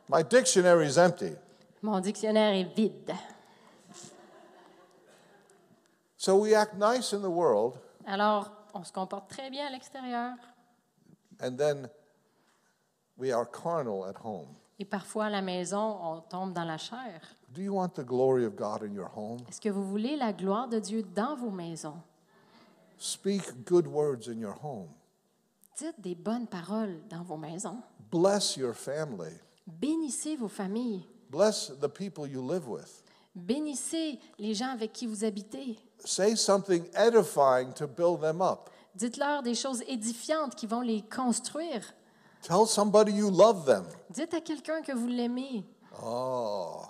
My 0.09 0.23
dictionary 0.23 0.87
is 0.89 0.99
empty. 0.99 1.33
Mon 1.83 1.99
dictionnaire 2.01 2.53
est 2.55 2.75
vide. 2.77 3.15
So 6.17 6.37
we 6.37 6.55
act 6.55 6.75
nice 6.75 7.13
in 7.13 7.21
the 7.21 7.29
world, 7.31 7.75
Alors, 8.07 8.51
on 8.73 8.83
se 8.85 8.93
comporte 8.93 9.29
très 9.29 9.51
bien 9.51 9.67
à 9.67 9.71
l'extérieur. 9.71 10.33
and 11.41 11.57
then 11.57 11.89
we 13.19 13.31
are 13.33 13.45
carnal 13.45 14.05
at 14.05 14.17
home. 14.25 14.47
Et 14.79 14.85
parfois, 14.85 15.27
à 15.27 15.31
la 15.31 15.43
maison, 15.43 15.99
on 16.03 16.21
tombe 16.23 16.53
dans 16.53 16.65
la 16.65 16.79
chair. 16.79 17.21
Do 17.51 17.61
you 17.61 17.75
want 17.75 17.91
the 17.95 18.05
glory 18.05 18.45
of 18.45 18.57
God 18.57 18.83
in 18.83 18.93
your 18.95 19.11
home? 19.15 19.39
Est-ce 19.49 19.61
que 19.61 19.69
vous 19.69 19.85
voulez 19.85 20.17
la 20.17 20.33
gloire 20.33 20.69
de 20.69 20.79
Dieu 20.79 21.03
dans 21.15 21.37
vos 21.37 21.51
maisons? 21.51 21.97
Speak 22.99 23.65
good 23.65 23.87
words 23.87 24.29
in 24.29 24.39
your 24.39 24.55
home. 24.63 24.89
Dites 25.77 26.01
des 26.01 26.15
bonnes 26.15 26.47
paroles 26.47 27.01
dans 27.09 27.23
vos 27.25 27.37
maisons. 27.37 27.83
Bless 28.11 28.57
your 28.57 28.75
family. 28.75 29.33
Bénissez 29.67 30.37
vos 30.37 30.49
familles. 30.49 31.07
Bless 31.31 31.73
the 31.81 31.89
people 31.89 32.27
you 32.27 32.41
live 32.41 32.69
with. 32.69 33.03
Bénissez 33.35 34.21
les 34.39 34.55
gens 34.55 34.71
avec 34.71 34.93
qui 34.93 35.07
vous 35.07 35.25
habitez. 35.25 35.77
Say 36.05 36.37
something 36.37 36.87
edifying 36.95 37.73
to 37.75 37.87
build 37.89 38.21
them 38.21 38.41
up. 38.41 38.71
Dites-leur 38.95 39.43
des 39.43 39.55
choses 39.55 39.83
édifiantes 39.89 40.55
qui 40.55 40.67
vont 40.67 40.83
les 40.83 41.03
construire. 41.03 41.83
Tell 42.43 42.67
somebody 42.67 43.11
you 43.11 43.31
love 43.31 43.65
them. 43.65 43.85
Dites 44.11 44.35
à 44.35 44.41
quelqu'un 44.41 44.83
que 44.83 44.93
vous 44.93 45.09
l'aimez. 45.09 45.65
Oh, 46.01 46.83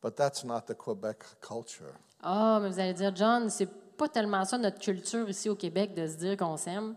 but 0.00 0.16
that's 0.16 0.44
not 0.44 0.62
the 0.66 0.74
Quebec 0.74 1.24
culture. 1.40 1.92
Ah, 2.22 2.58
mais 2.62 2.70
vous 2.70 2.78
allez 2.78 2.94
dire, 2.94 3.14
John, 3.14 3.50
c'est 3.50 3.68
pas 4.00 4.08
tellement 4.08 4.44
ça 4.46 4.56
notre 4.56 4.78
culture 4.78 5.28
ici 5.28 5.48
au 5.50 5.54
Québec 5.54 5.94
de 5.94 6.06
se 6.06 6.16
dire 6.16 6.36
qu'on 6.38 6.56
s'aime. 6.56 6.94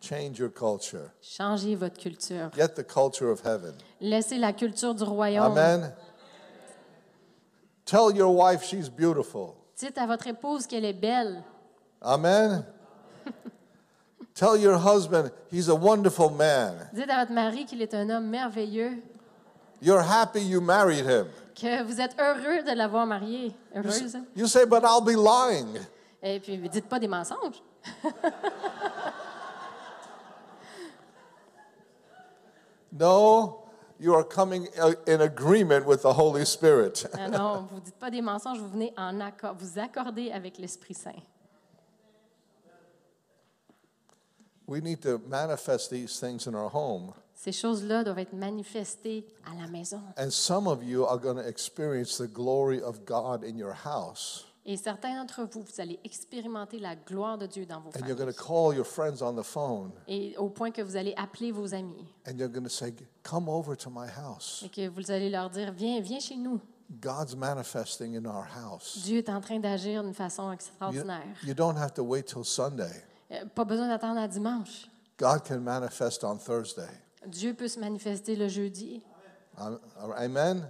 Change 0.00 0.38
your 0.38 0.52
culture. 0.52 1.10
Changez 1.22 1.74
votre 1.74 1.98
culture. 1.98 2.50
Get 2.54 2.68
the 2.76 2.86
culture 2.86 3.30
of 3.30 3.40
heaven. 3.44 3.72
Laissez 4.00 4.36
la 4.38 4.52
culture 4.52 4.94
du 4.94 5.02
royaume. 5.04 5.56
Amen. 5.56 5.92
Tell 7.84 8.14
your 8.14 8.34
wife 8.34 8.62
she's 8.62 8.88
beautiful. 8.90 9.54
Dites 9.76 9.96
à 9.96 10.06
votre 10.06 10.26
épouse 10.26 10.66
qu'elle 10.66 10.84
est 10.84 10.92
belle. 10.92 11.42
Amen. 12.02 12.64
Tell 14.34 14.56
your 14.56 14.76
husband 14.78 15.30
he's 15.50 15.68
a 15.68 15.74
wonderful 15.74 16.30
man. 16.30 16.88
Dites 16.92 17.10
à 17.10 17.20
votre 17.20 17.32
mari 17.32 17.64
qu'il 17.64 17.80
est 17.82 17.94
un 17.94 18.08
homme 18.10 18.26
merveilleux, 18.28 19.02
You're 19.80 20.02
happy 20.02 20.40
you 20.42 20.60
married 20.60 21.06
him. 21.06 21.26
que 21.54 21.82
vous 21.84 22.00
êtes 22.00 22.14
heureux 22.20 22.62
de 22.62 22.72
l'avoir 22.76 23.06
marié. 23.06 23.52
Heureuse. 23.74 24.14
hein? 24.14 24.24
You 24.36 24.46
say, 24.46 24.64
but 24.66 24.82
I'll 24.84 25.00
be 25.04 25.16
lying. 25.16 25.66
Et 26.22 26.40
puis, 26.40 26.58
dites 26.68 26.88
pas 26.88 26.98
des 26.98 27.08
mensonges. 27.08 27.62
No, 32.90 33.68
you 34.00 34.14
are 34.14 34.24
coming 34.24 34.66
uh, 34.80 34.94
in 35.06 35.20
agreement 35.20 35.86
with 35.86 36.02
the 36.02 36.12
Holy 36.12 36.44
Spirit. 36.44 37.06
Ah 37.14 37.28
non, 37.28 37.68
vous 37.70 37.80
dites 37.80 37.98
pas 37.98 38.10
des 38.10 38.22
mensonges, 38.22 38.58
vous 38.58 38.68
venez 38.68 38.92
en 38.96 39.20
accord, 39.20 39.54
vous 39.58 39.78
accordez 39.78 40.32
avec 40.32 40.58
l'Esprit 40.58 40.94
Saint. 40.94 41.22
We 44.66 44.82
need 44.82 45.00
to 45.02 45.18
manifest 45.28 45.90
these 45.90 46.18
things 46.18 46.46
in 46.46 46.54
our 46.54 46.68
home. 46.68 47.12
Ces 47.34 47.52
choses-là 47.52 48.02
doivent 48.04 48.18
être 48.18 48.34
manifestées 48.34 49.24
à 49.46 49.54
la 49.60 49.68
maison. 49.68 50.00
And 50.18 50.30
some 50.30 50.66
of 50.66 50.82
you 50.82 51.06
are 51.06 51.18
going 51.18 51.36
to 51.36 51.46
experience 51.46 52.18
the 52.18 52.26
glory 52.26 52.82
of 52.82 53.04
God 53.04 53.44
in 53.44 53.56
your 53.56 53.72
house 53.72 54.47
Et 54.70 54.76
certains 54.76 55.16
d'entre 55.16 55.44
vous, 55.50 55.62
vous 55.62 55.80
allez 55.80 55.98
expérimenter 56.04 56.78
la 56.78 56.94
gloire 56.94 57.38
de 57.38 57.46
Dieu 57.46 57.64
dans 57.64 57.80
vos 57.80 57.88
And 57.88 58.06
you're 58.06 58.14
going 58.14 58.26
familles. 58.30 58.34
to 58.34 58.44
call 58.44 58.74
your 58.76 58.84
friends 58.84 59.22
on 59.22 59.32
the 59.34 59.42
phone 59.42 59.92
Et 60.06 60.36
au 60.36 60.50
point 60.50 60.70
que 60.70 60.82
vous 60.82 60.94
allez 60.94 61.14
appeler 61.16 61.52
vos 61.52 61.72
amis. 61.72 62.04
and 62.26 62.32
you're 62.36 62.50
going 62.52 62.64
to 62.64 62.68
say, 62.68 62.92
Come 63.22 63.48
over 63.48 63.74
to 63.78 63.88
my 63.88 64.06
house. 64.06 64.62
Et 64.66 64.68
que 64.68 64.86
vous 64.90 65.10
allez 65.10 65.30
leur 65.30 65.48
dire, 65.48 65.72
viens, 65.72 66.00
viens 66.02 66.20
chez 66.20 66.36
nous. 66.36 66.60
God's 67.00 67.34
manifesting 67.34 68.14
in 68.16 68.26
our 68.26 68.44
house. 68.46 68.98
Dieu 69.04 69.18
est 69.18 69.30
en 69.30 69.40
train 69.40 69.58
d'agir 69.58 70.02
d'une 70.02 70.12
façon 70.12 70.48
You, 70.48 70.52
extraordinaire. 70.52 71.22
you 71.44 71.54
don't 71.54 71.76
have 71.78 71.94
to 71.94 72.02
wait 72.02 72.24
till 72.26 72.44
Sunday. 72.44 73.04
Euh, 73.30 73.46
Pas 73.54 73.64
besoin 73.64 73.88
d'attendre 73.88 74.20
à 74.20 74.28
dimanche. 74.28 74.90
God 75.18 75.44
can 75.48 75.60
manifest 75.60 76.22
on 76.24 76.36
Thursday. 76.36 76.88
Dieu 77.26 77.54
peut 77.54 77.68
se 77.68 77.80
manifester 77.80 78.36
le 78.36 78.48
jeudi. 78.48 79.02
Um, 79.58 79.78
Amen? 80.16 80.68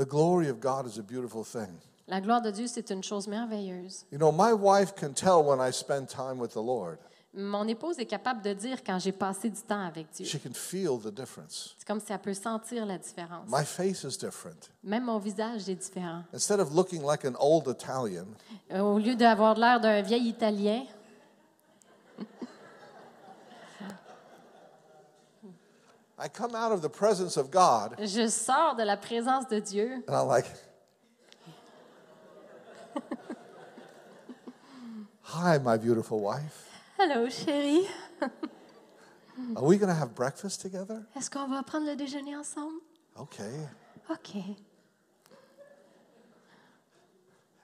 The 0.00 0.06
glory 0.06 0.48
of 0.48 0.60
God 0.60 0.86
is 0.86 0.98
a 0.98 1.02
beautiful 1.02 1.44
thing. 1.44 1.68
La 2.08 2.22
gloire 2.22 2.40
de 2.40 2.50
Dieu, 2.50 2.66
c'est 2.66 2.88
une 2.90 3.02
chose 3.02 3.28
merveilleuse. 3.28 4.06
You 4.10 4.16
know, 4.16 4.32
my 4.32 4.54
wife 4.54 4.94
can 4.94 5.12
tell 5.12 5.44
when 5.44 5.60
I 5.60 5.70
spend 5.70 6.08
time 6.08 6.38
with 6.38 6.52
the 6.54 6.62
Lord. 6.62 6.96
Mon 7.34 7.68
épouse 7.68 7.98
est 7.98 8.06
capable 8.06 8.40
de 8.42 8.54
dire 8.54 8.78
quand 8.82 8.98
j'ai 8.98 9.12
passé 9.12 9.50
du 9.50 9.60
temps 9.60 9.84
avec 9.86 10.06
Dieu. 10.10 10.24
She 10.24 10.38
can 10.42 10.54
feel 10.54 10.98
the 10.98 11.14
difference. 11.14 11.74
C'est 11.76 11.86
comme 11.86 12.00
si 12.00 12.10
elle 12.14 12.18
peut 12.18 12.32
sentir 12.32 12.86
la 12.86 12.96
différence. 12.96 13.46
My 13.48 13.62
face 13.66 14.02
is 14.04 14.16
different. 14.18 14.70
Même 14.82 15.04
mon 15.04 15.18
visage 15.18 15.68
est 15.68 15.74
différent. 15.74 16.22
Instead 16.32 16.60
of 16.60 16.74
looking 16.74 17.02
like 17.04 17.26
an 17.26 17.34
old 17.38 17.68
Italian, 17.68 18.24
Euh, 18.72 18.80
Au 18.80 18.98
lieu 18.98 19.14
d'avoir 19.14 19.54
l'air 19.58 19.80
d'un 19.80 20.00
vieil 20.00 20.28
Italien, 20.28 20.82
I 26.22 26.28
come 26.28 26.54
out 26.54 26.70
of 26.70 26.82
the 26.82 26.88
presence 26.90 27.36
of 27.38 27.50
God 27.50 27.96
je 27.98 28.28
sors 28.28 28.76
de 28.76 28.82
la 28.84 28.96
présence 28.96 29.48
de 29.48 29.58
Dieu 29.60 30.02
and 30.06 30.14
I'm 30.14 30.28
like, 30.28 30.46
Hi, 35.22 35.58
my 35.58 35.76
beautiful 35.76 36.20
wife. 36.20 36.68
Allô, 36.98 37.28
chérie, 37.30 37.86
Are 39.56 39.64
we 39.64 39.78
going 39.78 39.88
to 39.88 39.94
have 39.94 40.14
breakfast 40.14 40.60
together? 40.60 41.06
est-ce 41.16 41.30
qu'on 41.30 41.48
va 41.48 41.62
prendre 41.62 41.86
le 41.86 41.96
déjeuner 41.96 42.36
ensemble? 42.36 42.80
Okay. 43.16 43.68
OK. 44.10 44.42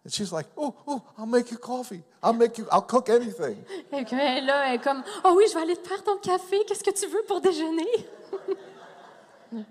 And 0.07 0.13
she's 0.13 0.31
like, 0.31 0.47
Oh, 0.57 0.73
oh, 0.87 1.03
I'll 1.19 1.27
make 1.27 1.51
you 1.51 1.59
coffee. 1.59 2.01
I'll 2.23 2.33
make 2.33 2.59
you, 2.59 2.67
I'll 2.71 2.81
cook 2.81 3.09
anything. 3.09 3.57
Et 3.93 4.05
que 4.05 4.15
là, 4.15 4.69
elle 4.69 4.75
est 4.77 4.79
comme 4.79 5.03
Oh 5.25 5.35
oui, 5.37 5.47
je 5.49 5.55
vais 5.55 5.63
aller 5.63 5.77
te 5.77 5.89
faire 5.89 6.05
ton 6.05 6.17
café. 6.19 6.65
Qu'est-ce 6.65 6.85
que 6.85 6.93
tu 6.93 7.09
veux 7.09 7.25
pour 7.27 7.41
déjeuner? 7.41 7.89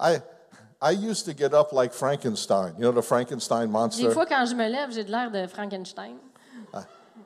I, 0.00 0.20
I 0.82 0.90
used 0.90 1.26
to 1.26 1.32
get 1.32 1.54
up 1.54 1.72
like 1.72 1.92
Frankenstein. 1.92 2.74
You 2.76 2.82
know 2.82 2.92
the 2.92 3.02
Frankenstein 3.04 3.66
Des 3.66 3.72
monster? 3.72 4.10
fois, 4.10 4.26
quand 4.26 4.44
je 4.44 4.56
me 4.56 4.68
lève, 4.68 4.90
j'ai 4.90 5.04
de 5.04 5.10
l'air 5.12 5.30
de 5.30 5.46
Frankenstein. 5.46 6.16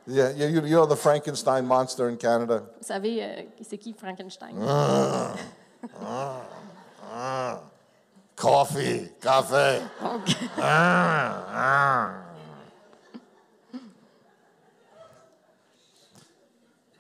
Yeah, 0.06 0.30
you, 0.32 0.60
you 0.66 0.76
know 0.76 0.86
the 0.86 0.96
Frankenstein 0.96 1.64
monster 1.64 2.08
in 2.08 2.16
Canada? 2.16 2.62
Vous 2.80 2.86
savez, 2.86 3.22
euh, 3.22 3.42
c'est 3.62 3.78
qui 3.78 3.94
Frankenstein? 3.94 4.56
Coffee, 8.42 9.08
café. 9.20 9.80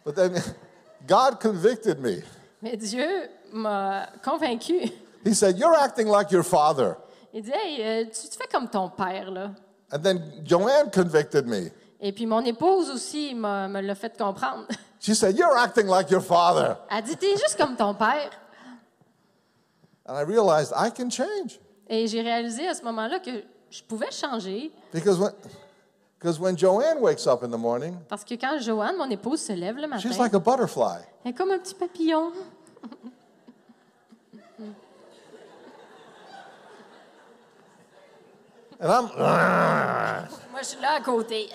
But 0.04 0.16
then 0.16 0.34
God 1.06 1.40
convicted 1.40 2.00
me. 2.00 2.22
mais 2.60 2.76
Dieu 2.76 3.28
m'a 3.52 4.06
convaincu. 4.22 4.90
He 5.24 5.34
said, 5.34 5.58
You're 5.58 5.74
acting 5.76 6.08
like 6.08 6.30
your 6.30 6.42
father. 6.44 6.96
Il 7.32 7.42
dit 7.42 7.52
Hey, 7.52 7.82
euh, 7.82 8.04
tu 8.04 8.28
te 8.28 8.36
fais 8.36 8.48
comme 8.50 8.68
ton 8.68 8.88
père, 8.88 9.30
là. 9.30 9.50
And 9.92 10.02
then 10.02 10.22
Joanne 10.44 10.90
convicted 10.90 11.46
me. 11.46 11.70
Et 12.00 12.12
puis 12.12 12.26
mon 12.26 12.44
épouse 12.44 12.90
aussi 12.90 13.34
m'a- 13.34 13.68
me 13.68 13.80
l'a 13.80 13.94
fait 13.94 14.16
comprendre. 14.16 14.66
She 15.00 15.14
said, 15.14 15.36
You're 15.36 15.56
acting 15.56 15.86
like 15.86 16.10
your 16.10 16.22
father. 16.22 16.76
Elle 16.90 17.02
dit 17.04 17.16
T'es 17.16 17.36
juste 17.36 17.56
comme 17.56 17.76
ton 17.76 17.94
père. 17.94 18.30
And 20.06 20.16
I 20.16 20.22
realized 20.22 20.72
I 20.76 20.90
can 20.90 21.10
change. 21.10 21.60
Et 21.88 22.06
j'ai 22.06 22.22
réalisé 22.22 22.66
à 22.66 22.74
ce 22.74 22.82
moment-là 22.84 23.20
que 23.20 23.30
je 23.70 23.82
pouvais 23.82 24.10
changer 24.10 24.72
Because 24.92 25.18
when, 25.18 25.32
because 26.18 26.38
when 26.40 26.56
Joanne 26.56 27.00
wakes 27.00 27.26
up 27.26 27.42
in 27.42 27.50
the 27.50 27.58
morning, 27.58 27.96
parce 28.08 28.24
que 28.24 28.34
quand 28.34 28.58
Joanne, 28.60 28.96
mon 28.96 29.08
épouse, 29.10 29.40
se 29.40 29.52
lève 29.52 29.76
le 29.76 29.86
matin, 29.86 30.00
she's 30.08 30.18
like 30.18 30.34
a 30.34 30.40
butterfly. 30.40 31.00
elle 31.24 31.30
est 31.30 31.34
comme 31.34 31.50
un 31.50 31.58
petit 31.58 31.74
papillon. 31.74 32.32
And 38.80 38.90
I'm, 38.90 40.28
Moi, 40.50 40.60
je 40.62 40.66
suis 40.66 40.80
là 40.80 40.94
à 40.96 41.00
côté. 41.00 41.48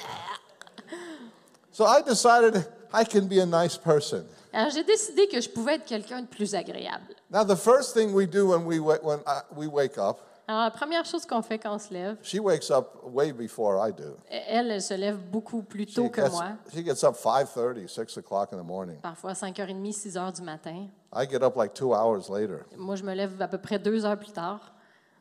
so 1.72 1.86
I 1.86 2.02
decided 2.02 2.66
I 2.94 3.04
can 3.04 3.28
be 3.28 3.40
a 3.40 3.46
nice 3.46 3.78
person. 3.78 4.26
Alors, 4.54 4.70
j'ai 4.72 4.84
décidé 4.84 5.28
que 5.28 5.40
je 5.42 5.50
pouvais 5.50 5.76
être 5.76 5.86
quelqu'un 5.86 6.22
de 6.22 6.28
plus 6.28 6.56
agréable. 6.56 7.14
Now, 7.30 7.44
the 7.44 7.56
first 7.58 7.94
thing 7.94 8.14
we 8.14 8.28
do 8.28 8.48
when 8.48 8.66
we, 8.66 8.80
when 8.80 9.20
I, 9.28 9.42
we 9.56 9.68
wake 9.68 9.98
up, 9.98 10.18
Alors, 10.50 10.64
la 10.64 10.72
première 10.72 11.04
chose 11.04 11.26
qu'on 11.26 11.42
fait 11.42 11.60
quand 11.60 11.76
on 11.76 11.80
se 11.80 11.94
lève, 11.94 12.16
she 12.24 12.40
wakes 12.40 12.72
up 12.72 12.88
way 13.04 13.34
before 13.34 13.78
I 13.86 13.92
do. 13.92 14.16
elle, 14.30 14.72
elle 14.72 14.82
se 14.82 14.94
lève 14.94 15.18
beaucoup 15.18 15.62
plus 15.62 15.86
She 15.88 15.96
tôt 15.96 16.10
que 16.10 16.22
gets, 16.22 16.30
moi, 16.32 16.52
she 16.72 16.84
gets 16.86 17.04
up 17.04 17.16
5.30, 17.16 17.88
6 17.90 18.18
o'clock 18.18 18.54
in 18.54 18.58
the 18.58 18.66
morning. 18.66 18.98
parfois 19.02 19.34
5h30, 19.34 19.92
6h 19.94 20.36
du 20.38 20.42
matin. 20.44 20.88
I 21.14 21.26
get 21.30 21.44
up 21.44 21.58
like 21.58 21.74
two 21.74 21.94
hours 21.94 22.30
later. 22.30 22.66
Moi, 22.78 22.96
je 22.96 23.04
me 23.04 23.14
lève 23.14 23.42
à 23.42 23.48
peu 23.50 23.58
près 23.58 23.78
deux 23.78 24.06
heures 24.06 24.18
plus 24.18 24.32
tard. 24.32 24.74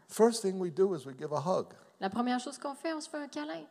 First 0.08 0.42
thing 0.42 0.60
we 0.60 0.70
do 0.72 0.94
is 0.94 1.04
we 1.04 1.14
give 1.18 1.32
a 1.32 1.40
hug 1.40 1.66
La 2.00 2.08
première 2.08 2.38
chose 2.38 2.56
qu'on 2.58 2.74
fait, 2.76 2.92
on 2.92 3.00
se 3.00 3.08
fait 3.08 3.16
un 3.18 3.26
câlin 3.26 3.64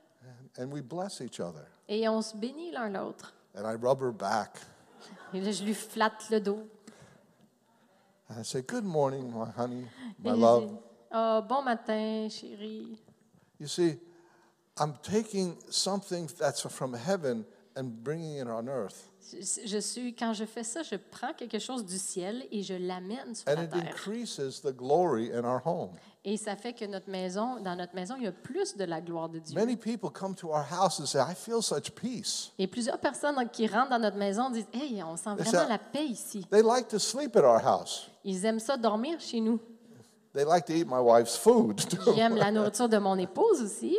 and 0.59 0.71
we 0.71 0.81
bless 0.81 1.21
each 1.21 1.39
other. 1.39 1.63
et 1.87 2.09
on 2.09 2.21
se 2.21 2.35
bénit 2.35 2.71
l'un 2.71 2.89
l'autre. 2.89 3.33
And 3.57 3.61
I 3.65 3.75
rub 3.81 4.01
her 4.01 4.11
back 4.11 4.59
Et 5.35 5.41
là, 5.41 5.51
je 5.51 5.63
lui 5.63 5.73
flatte 5.73 6.29
le 6.31 6.39
dos. 6.39 6.59
and 8.29 8.39
I 8.39 8.43
say, 8.43 8.61
Good 8.61 8.85
morning, 8.85 9.31
my 9.31 9.45
honey, 9.57 9.83
Et 9.83 10.29
my 10.29 10.35
je 10.35 10.41
love. 10.41 10.67
dis, 10.67 10.73
Ah, 11.11 11.41
bon 11.47 11.61
matin, 11.61 12.27
chérie. 12.29 12.97
You 13.59 13.67
see, 13.67 13.97
I'm 14.79 14.93
taking 15.03 15.55
something 15.69 16.27
that's 16.39 16.61
from 16.69 16.93
heaven 16.93 17.45
and 17.75 17.83
bringing 18.03 18.37
it 18.37 18.47
on 18.47 18.67
earth. 18.67 19.09
Je, 19.65 19.79
suis, 19.79 20.13
quand 20.15 20.33
je 20.33 20.45
fais 20.45 20.63
ça, 20.63 20.83
je 20.83 20.95
prends 20.95 21.33
quelque 21.33 21.57
chose 21.57 21.83
du 21.83 21.97
ciel 21.97 22.45
et 22.51 22.61
je 22.61 22.75
l'amène 22.75 23.33
sur 23.33 23.47
And 23.49 23.55
la 23.55 23.63
it 23.63 23.71
terre. 23.71 23.87
increases 23.89 24.61
the 24.61 24.71
glory 24.75 25.31
in 25.33 25.43
our 25.43 25.59
home. 25.65 25.91
Et 26.23 26.37
ça 26.37 26.55
fait 26.55 26.73
que 26.73 26.85
notre 26.85 27.09
maison, 27.09 27.59
dans 27.59 27.75
notre 27.75 27.95
maison, 27.95 28.15
il 28.17 28.23
y 28.23 28.27
a 28.27 28.31
plus 28.31 28.77
de 28.77 28.83
la 28.83 29.01
gloire 29.01 29.29
de 29.29 29.39
Dieu. 29.39 29.55
Many 29.55 29.75
people 29.75 30.09
come 30.11 30.35
to 30.35 30.49
our 30.49 30.63
house 30.63 30.99
and 30.99 31.05
say, 31.05 31.19
I 31.19 31.33
feel 31.35 31.61
such 31.61 31.91
peace. 31.91 32.51
Et 32.59 32.67
plusieurs 32.67 32.99
personnes 32.99 33.35
qui 33.51 33.67
rentrent 33.67 33.89
dans 33.89 33.99
notre 33.99 34.17
maison 34.17 34.49
disent 34.51 34.67
Hey, 34.73 35.01
on 35.03 35.17
sent 35.17 35.33
vraiment 35.35 35.51
ça- 35.51 35.67
la 35.67 35.79
paix 35.79 36.05
ici. 36.05 36.45
They 36.51 36.61
like 36.63 36.87
to 36.89 36.99
sleep 36.99 37.35
at 37.35 37.43
our 37.43 37.59
house. 37.63 38.09
Ils 38.23 38.45
aiment 38.45 38.59
ça 38.59 38.77
dormir 38.77 39.19
chez 39.19 39.39
nous. 39.39 39.59
They 40.33 40.45
like 40.45 40.65
to 40.65 40.73
eat 40.73 40.85
my 40.87 40.99
wife's 40.99 41.35
food. 41.37 41.77
too. 41.89 42.13
J'aime 42.15 42.35
la 42.35 42.51
nourriture 42.51 42.89
de 42.89 42.97
mon 42.97 43.17
épouse 43.17 43.61
aussi. 43.61 43.97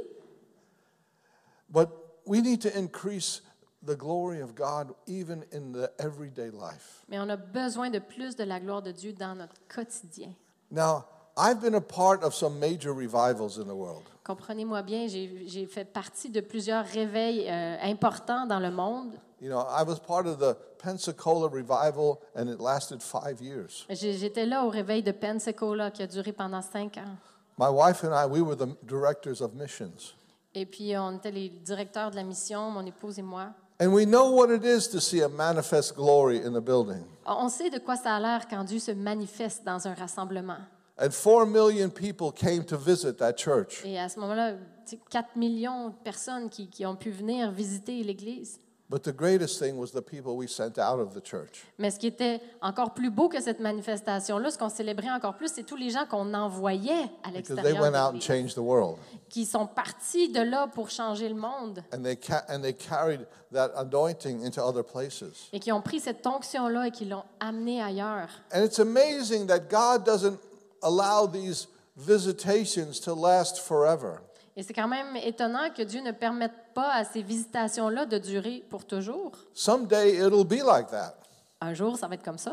But 1.68 1.88
we 2.26 2.40
need 2.40 2.60
to 2.62 2.76
increase 2.76 3.42
the 3.86 3.96
glory 3.96 4.40
of 4.40 4.54
God 4.54 4.94
even 5.06 5.44
in 5.52 5.72
the 5.72 5.90
everyday 5.98 6.50
life. 6.50 7.04
Mais 7.08 7.18
on 7.18 7.28
a 7.28 7.36
besoin 7.36 7.90
de 7.90 7.98
plus 7.98 8.36
de 8.36 8.44
la 8.44 8.60
gloire 8.60 8.82
de 8.82 8.92
Dieu 8.92 9.12
dans 9.12 9.34
notre 9.36 9.54
quotidien. 9.68 10.34
Now, 10.70 11.04
I've 11.38 11.60
been 11.60 11.74
a 11.74 11.80
part 11.80 12.22
of 12.22 12.34
some 12.34 12.58
major 12.58 12.92
revivals 12.92 13.58
in 13.58 13.64
the 13.64 13.74
world. 13.74 14.02
Comprenez-moi 14.24 14.82
bien, 14.82 15.06
j'ai 15.06 15.66
fait 15.66 15.84
partie 15.84 16.30
de 16.30 16.40
plusieurs 16.40 16.84
réveils 16.84 17.48
euh, 17.48 17.76
importants 17.82 18.46
dans 18.46 18.58
le 18.58 18.70
monde. 18.70 19.12
You 19.40 19.50
know, 19.50 19.60
I 19.60 19.82
was 19.82 19.98
part 20.00 20.26
of 20.26 20.38
the 20.38 20.56
Pensacola 20.78 21.48
revival, 21.48 22.20
and 22.34 22.48
it 22.48 22.58
lasted 22.58 23.02
five 23.02 23.40
years. 23.42 23.86
J'étais 23.90 24.46
là 24.46 24.64
au 24.64 24.70
réveil 24.70 25.02
de 25.02 25.12
Pensacola 25.12 25.90
qui 25.90 26.02
a 26.02 26.06
duré 26.06 26.32
pendant 26.32 26.62
cinq 26.62 26.96
ans. 26.96 27.16
My 27.58 27.68
wife 27.68 28.02
and 28.02 28.14
I, 28.14 28.26
we 28.26 28.40
were 28.40 28.56
the 28.56 28.74
directors 28.82 29.42
of 29.42 29.54
missions. 29.54 30.14
Et 30.54 30.64
puis, 30.64 30.96
on 30.96 31.18
était 31.18 31.30
les 31.30 31.50
directeurs 31.50 32.10
de 32.10 32.16
la 32.16 32.22
mission, 32.22 32.70
mon 32.70 32.84
épouse 32.86 33.18
et 33.18 33.22
moi. 33.22 33.48
And 33.78 33.92
we 33.92 34.06
know 34.06 34.30
what 34.30 34.50
it 34.50 34.64
is 34.64 34.88
to 34.88 35.00
see 35.00 35.20
a 35.20 35.28
manifest 35.28 35.94
glory 35.94 36.38
in 36.38 36.52
the 36.52 36.62
building. 36.62 37.04
On 37.26 37.48
sait 37.48 37.68
de 37.70 37.78
quoi 37.78 37.96
ça 37.96 38.16
a 38.16 38.20
l'air 38.20 38.48
quand 38.48 38.64
Dieu 38.64 38.78
se 38.78 38.92
manifeste 38.92 39.64
dans 39.64 39.86
un 39.86 39.94
rassemblement. 39.94 40.58
And 40.98 41.10
four 41.10 41.44
million 41.44 41.90
people 41.90 42.32
came 42.32 42.64
to 42.64 42.78
visit 42.78 43.18
that 43.18 43.34
church. 43.36 43.84
Et 43.84 43.98
à 43.98 44.08
ce 44.08 44.18
moment-là, 44.20 44.52
tu 44.86 44.96
sais, 44.96 45.00
4 45.10 45.36
millions 45.36 45.88
de 45.88 45.94
personnes 46.02 46.48
qui, 46.48 46.68
qui 46.70 46.86
ont 46.86 46.96
pu 46.96 47.10
venir 47.10 47.50
visiter 47.50 48.02
l'Église. 48.02 48.60
But 48.88 49.00
the 49.02 49.12
greatest 49.12 49.58
thing 49.58 49.76
was 49.78 49.88
the 49.90 50.00
people 50.00 50.36
we 50.36 50.46
sent 50.46 50.78
out 50.78 51.00
of 51.00 51.12
the 51.12 51.20
church. 51.20 51.64
Mais 51.76 51.90
ce 51.90 51.98
qui 51.98 52.06
était 52.06 52.40
encore 52.62 52.94
plus 52.94 53.10
beau 53.10 53.28
que 53.28 53.40
cette 53.42 53.58
manifestation-là, 53.58 54.48
ce 54.52 54.56
qu'on 54.58 54.68
célébrait 54.68 55.10
encore 55.10 55.34
plus, 55.36 55.48
c'est 55.52 55.64
tous 55.64 55.74
les 55.74 55.90
gens 55.90 56.06
qu'on 56.06 56.32
envoyait 56.34 56.92
à 57.24 57.30
Because 57.32 57.56
they 57.56 57.56
l'extérieur 57.56 57.82
went 57.82 57.90
de 57.90 57.96
out 57.96 58.02
and 58.10 58.12
l'Église, 58.12 58.24
changed 58.24 58.54
the 58.54 58.58
world. 58.58 58.98
qui 59.28 59.44
sont 59.44 59.66
partis 59.66 60.28
de 60.28 60.40
là 60.40 60.68
pour 60.68 60.88
changer 60.88 61.28
le 61.28 61.34
monde 61.34 61.82
And 61.92 62.02
they, 62.04 62.16
ca- 62.20 62.44
and 62.48 62.60
they 62.62 62.74
carried 62.74 63.26
that 63.52 63.72
anointing 63.74 64.44
into 64.46 64.60
other 64.62 64.84
places. 64.84 65.48
et 65.52 65.58
qui 65.58 65.72
ont 65.72 65.82
pris 65.82 65.98
cette 65.98 66.24
onction-là 66.24 66.86
et 66.86 66.90
qui 66.92 67.06
l'ont 67.06 67.24
amenée 67.40 67.82
ailleurs. 67.82 68.28
And 68.54 68.62
it's 68.62 68.78
amazing 68.78 69.48
that 69.48 69.68
God 69.68 70.04
doesn't 70.04 70.38
allow 70.82 71.26
these 71.26 71.66
visitations 71.96 73.00
to 73.00 73.16
last 73.16 73.58
forever. 73.58 74.20
Et 74.56 74.62
c'est 74.62 74.72
quand 74.74 74.88
même 74.88 75.16
étonnant 75.16 75.70
que 75.76 75.82
Dieu 75.82 76.00
ne 76.02 76.12
permette 76.12 76.52
pas 76.76 76.92
à 76.92 77.04
ces 77.04 77.22
visitations-là 77.22 78.04
de 78.04 78.18
durer 78.18 78.62
pour 78.68 78.84
toujours? 78.84 79.32
Someday 79.54 80.18
it'll 80.18 80.44
be 80.44 80.62
like 80.62 80.88
that. 80.90 81.14
Un 81.62 81.72
jour, 81.72 81.96
ça 81.96 82.06
va 82.06 82.14
être 82.14 82.22
comme 82.22 82.36
ça. 82.36 82.52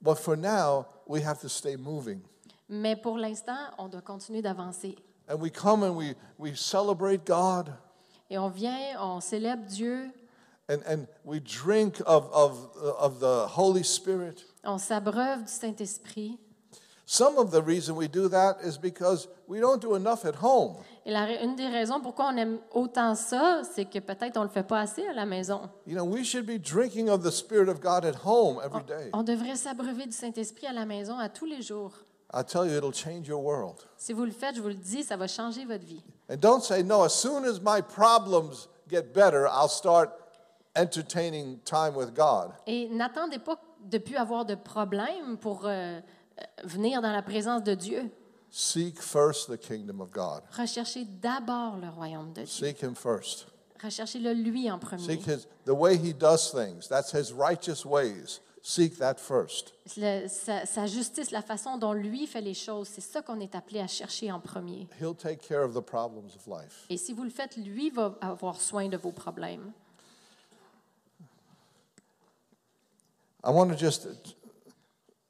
But 0.00 0.18
for 0.18 0.36
now, 0.36 0.86
we 1.08 1.20
have 1.26 1.40
to 1.40 1.48
stay 1.48 1.76
moving. 1.76 2.20
Mais 2.68 2.94
pour 2.94 3.18
l'instant, 3.18 3.58
on 3.76 3.88
doit 3.88 4.02
continuer 4.02 4.40
d'avancer. 4.40 4.96
And 5.28 5.40
we 5.40 5.50
come 5.50 5.82
and 5.82 5.96
we, 5.96 6.14
we 6.38 6.54
celebrate 6.56 7.26
God 7.26 7.72
Et 8.30 8.38
on 8.38 8.48
vient, 8.48 8.78
on 9.00 9.20
célèbre 9.20 9.64
Dieu, 9.66 10.12
and, 10.68 10.78
and 10.86 11.06
we 11.24 11.40
drink 11.40 12.00
of, 12.06 12.30
of, 12.32 12.68
of 13.00 13.18
the 13.18 13.48
Holy 13.58 13.82
Spirit. 13.82 14.46
on 14.64 14.78
s'abreuve 14.78 15.42
du 15.42 15.50
Saint-Esprit. 15.52 16.38
Some 17.12 17.38
of 17.38 17.50
the 17.50 17.60
reason 17.60 17.96
we 17.96 18.06
do 18.06 18.28
that 18.28 18.58
is 18.62 18.78
because 18.78 19.26
we 19.48 19.58
don't 19.58 19.82
do 19.82 19.96
enough 19.96 20.24
at 20.24 20.36
home. 20.36 20.76
Et 21.04 21.10
la, 21.10 21.42
une 21.42 21.56
des 21.56 21.66
raisons 21.66 22.00
pourquoi 22.00 22.26
on 22.32 22.36
aime 22.36 22.60
autant 22.70 23.16
ça, 23.16 23.62
c'est 23.74 23.86
que 23.86 23.98
peut-être 23.98 24.36
on 24.36 24.42
ne 24.42 24.44
le 24.44 24.52
fait 24.52 24.62
pas 24.62 24.78
assez 24.78 25.04
à 25.08 25.12
la 25.12 25.26
maison. 25.26 25.68
You 25.88 25.96
know, 25.96 26.04
we 26.04 26.22
should 26.24 26.46
be 26.46 26.56
drinking 26.56 27.08
of 27.08 27.24
the 27.24 27.32
Spirit 27.32 27.68
of 27.68 27.80
God 27.80 28.04
at 28.04 28.14
home 28.24 28.60
every 28.64 28.84
day. 28.84 29.10
On 29.12 29.24
devrait 29.24 29.56
s'abreuver 29.56 30.06
du 30.06 30.12
Saint-Esprit 30.12 30.68
à 30.68 30.72
la 30.72 30.86
maison 30.86 31.18
à 31.18 31.28
tous 31.28 31.46
les 31.46 31.62
jours. 31.62 31.90
I 32.32 32.44
tell 32.44 32.64
you, 32.64 32.76
it'll 32.76 32.94
change 32.94 33.26
your 33.26 33.42
world. 33.42 33.78
Si 33.96 34.12
vous 34.12 34.24
le 34.24 34.30
faites, 34.30 34.54
je 34.54 34.60
vous 34.60 34.68
le 34.68 34.74
dis, 34.74 35.02
ça 35.02 35.16
va 35.16 35.26
changer 35.26 35.64
votre 35.64 35.84
vie. 35.84 36.04
And 36.30 36.36
don't 36.36 36.62
say, 36.62 36.84
no, 36.84 37.02
as 37.02 37.12
soon 37.12 37.44
as 37.44 37.58
my 37.60 37.82
problems 37.82 38.68
get 38.88 39.12
better, 39.12 39.48
I'll 39.48 39.68
start 39.68 40.10
entertaining 40.76 41.58
time 41.64 41.96
with 41.96 42.14
God. 42.14 42.52
Et 42.68 42.88
n'attendez 42.88 43.40
pas 43.40 43.58
de 43.80 43.98
plus 43.98 44.16
avoir 44.16 44.44
de 44.44 44.54
problème 44.54 45.38
pour 45.40 45.62
euh, 45.64 46.00
venir 46.64 47.02
dans 47.02 47.12
la 47.12 47.22
présence 47.22 47.62
de 47.62 47.74
Dieu. 47.74 48.10
Seek 48.50 49.00
first 49.00 49.48
the 49.48 49.56
kingdom 49.56 50.00
of 50.00 50.10
God. 50.10 50.42
Recherchez 50.56 51.04
d'abord 51.04 51.76
le 51.76 51.88
royaume 51.88 52.32
de 52.32 52.42
Dieu. 52.42 52.46
Seek 52.46 52.82
Him 52.82 52.94
first. 52.94 53.46
Recherchez-le 53.82 54.32
lui 54.32 54.70
en 54.70 54.78
premier. 54.78 55.04
Seek 55.04 55.26
His 55.26 55.46
the 55.64 55.70
way 55.70 55.96
He 55.96 56.12
does 56.12 56.50
things. 56.50 56.88
That's 56.88 57.12
His 57.12 57.32
righteous 57.32 57.84
ways. 57.84 58.40
Seek 58.62 58.98
that 58.98 59.14
first. 59.18 59.72
Le- 59.96 60.28
sa, 60.28 60.66
sa 60.66 60.86
justice, 60.86 61.30
la 61.30 61.40
façon 61.40 61.78
dont 61.78 61.94
lui 61.94 62.26
fait 62.26 62.42
les 62.42 62.52
choses, 62.54 62.88
c'est 62.88 63.00
ça 63.00 63.22
qu'on 63.22 63.40
est 63.40 63.54
appelé 63.54 63.80
à 63.80 63.86
chercher 63.86 64.30
en 64.30 64.40
premier. 64.40 64.86
He'll 65.00 65.14
take 65.14 65.38
care 65.38 65.64
of 65.64 65.72
the 65.72 65.80
problems 65.80 66.34
of 66.36 66.46
life. 66.46 66.84
Et 66.90 66.98
si 66.98 67.14
vous 67.14 67.24
le 67.24 67.30
faites, 67.30 67.56
lui 67.56 67.88
va 67.88 68.18
avoir 68.20 68.60
soin 68.60 68.88
de 68.88 68.98
vos 68.98 69.12
problèmes. 69.12 69.72
I 73.42 73.50
want 73.50 73.68
to 73.70 73.76
just 73.76 74.06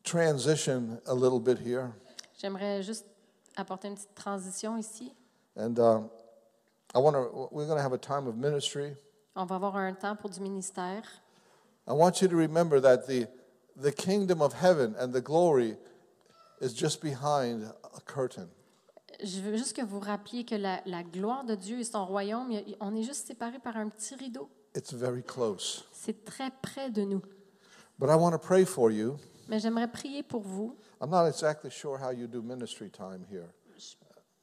transition 0.04 0.98
a 1.06 1.14
little 1.14 1.40
bit 1.40 1.58
here, 1.58 1.92
J'aimerais 2.40 2.82
juste 2.82 3.06
apporter 3.56 3.88
une 3.88 3.94
petite 3.94 4.14
transition 4.14 4.76
ici. 4.76 5.12
and 5.56 5.78
uh, 5.78 6.00
I 6.94 6.98
want 6.98 7.12
to. 7.14 7.48
We're 7.52 7.66
going 7.66 7.76
to 7.78 7.82
have 7.82 7.92
a 7.92 7.98
time 7.98 8.26
of 8.26 8.36
ministry. 8.36 8.96
On 9.36 9.44
va 9.46 9.56
avoir 9.56 9.76
un 9.76 9.92
temps 9.94 10.16
pour 10.16 10.30
du 10.30 10.40
ministère. 10.40 11.02
I 11.86 11.92
want 11.92 12.20
you 12.22 12.28
to 12.28 12.36
remember 12.36 12.80
that 12.80 13.06
the 13.06 13.26
the 13.76 13.92
kingdom 13.92 14.40
of 14.42 14.54
heaven 14.54 14.94
and 14.98 15.12
the 15.12 15.20
glory 15.20 15.76
is 16.60 16.72
just 16.74 17.00
behind 17.00 17.64
a 17.94 18.00
curtain. 18.06 18.48
Je 19.22 19.40
veux 19.40 19.56
juste 19.56 19.74
que 19.76 19.82
vous 19.82 20.00
rappeliez 20.00 20.44
que 20.46 20.54
la, 20.54 20.80
la 20.86 21.02
gloire 21.02 21.44
de 21.44 21.54
Dieu 21.54 21.78
et 21.80 21.84
son 21.84 22.06
royaume, 22.06 22.50
on 22.80 22.96
est 22.96 23.02
juste 23.02 23.26
séparés 23.26 23.58
par 23.58 23.76
un 23.76 23.88
petit 23.90 24.14
rideau. 24.14 24.48
It's 24.74 24.92
very 24.94 25.22
close. 25.22 25.84
C'est 25.92 26.24
très 26.24 26.50
près 26.62 26.90
de 26.90 27.02
nous. 27.02 27.20
But 27.98 28.08
I 28.08 28.14
want 28.14 28.32
to 28.32 28.38
pray 28.38 28.64
for 28.64 28.90
you. 28.90 29.16
Mais 29.50 29.58
j'aimerais 29.58 29.88
prier 29.88 30.22
pour 30.22 30.42
vous. 30.42 30.76
I'm 31.00 31.10
not 31.10 31.26
exactly 31.26 31.70
sure 31.70 31.98
how 31.98 32.10
you 32.10 32.28
do 32.28 32.40
ministry 32.40 32.88
time 32.88 33.26
here. 33.28 33.48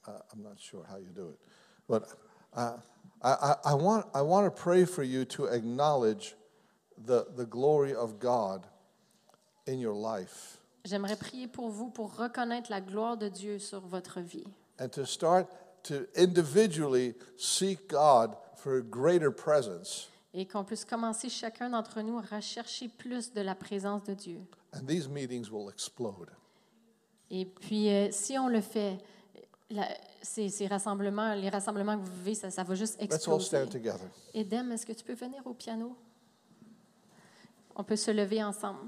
Uh, 0.05 0.11
I'm 0.33 0.43
not 0.43 0.59
sure 0.59 0.83
how 0.89 0.97
you 0.97 1.09
do 1.15 1.29
it. 1.29 1.39
But 1.87 2.09
uh, 2.53 2.77
I, 3.21 3.29
I, 3.31 3.55
I, 3.71 3.73
want, 3.73 4.05
I 4.13 4.21
want 4.21 4.45
to 4.45 4.51
pray 4.51 4.85
for 4.85 5.03
you 5.03 5.23
to 5.25 5.45
acknowledge 5.45 6.35
the, 6.97 7.25
the 7.35 7.45
glory 7.45 7.93
of 7.95 8.19
God 8.19 8.67
in 9.65 9.79
your 9.79 9.95
life 9.95 10.59
J'aimerais 10.85 11.17
prier 11.17 11.47
pour 11.47 11.69
vous 11.69 11.89
pour 11.89 12.15
reconnaître 12.15 12.69
la 12.71 12.79
gloire 12.79 13.17
de 13.17 13.27
Dieu 13.27 13.59
sur 13.59 13.81
votre 13.81 14.21
vie 14.21 14.47
and 14.79 14.89
to 14.89 15.05
start 15.05 15.47
to 15.83 16.05
individually 16.15 17.13
seek 17.37 17.89
God 17.89 18.35
for 18.55 18.77
a 18.77 18.81
greater 18.81 19.31
presence. 19.31 20.09
et 20.33 20.45
qu'on 20.45 20.63
puisse 20.63 20.85
commencer 20.85 21.29
chacun 21.29 21.69
d'entre 21.69 22.01
nous 22.01 22.17
à 22.17 22.35
rechercher 22.35 22.87
plus 22.89 23.33
de 23.33 23.41
la 23.41 23.55
présence 23.55 24.03
de 24.03 24.13
Dieu. 24.13 24.39
And 24.79 24.85
these 24.87 25.07
meetings 25.09 25.49
will 25.51 25.69
explode. 25.69 26.29
Et 27.29 27.45
puis, 27.45 27.89
euh, 27.89 28.09
si 28.11 28.37
on 28.37 28.47
le 28.47 28.61
fait, 28.61 28.97
la- 29.69 29.89
ces, 30.21 30.49
ces 30.49 30.67
rassemblements, 30.67 31.33
les 31.33 31.49
rassemblements 31.49 31.97
que 31.97 32.03
vous 32.05 32.15
vivez, 32.23 32.35
ça, 32.35 32.49
ça 32.49 32.63
va 32.63 32.75
juste 32.75 33.01
Let's 33.01 33.27
all 33.27 33.41
stand 33.41 33.63
exploser. 33.63 33.69
together. 33.69 34.07
Edem, 34.33 34.71
est-ce 34.71 34.85
que 34.85 34.93
tu 34.93 35.03
peux 35.03 35.13
venir 35.15 35.45
au 35.45 35.53
piano? 35.53 35.95
On 37.75 37.83
peut 37.83 37.95
se 37.95 38.11
lever 38.11 38.43
ensemble. 38.43 38.79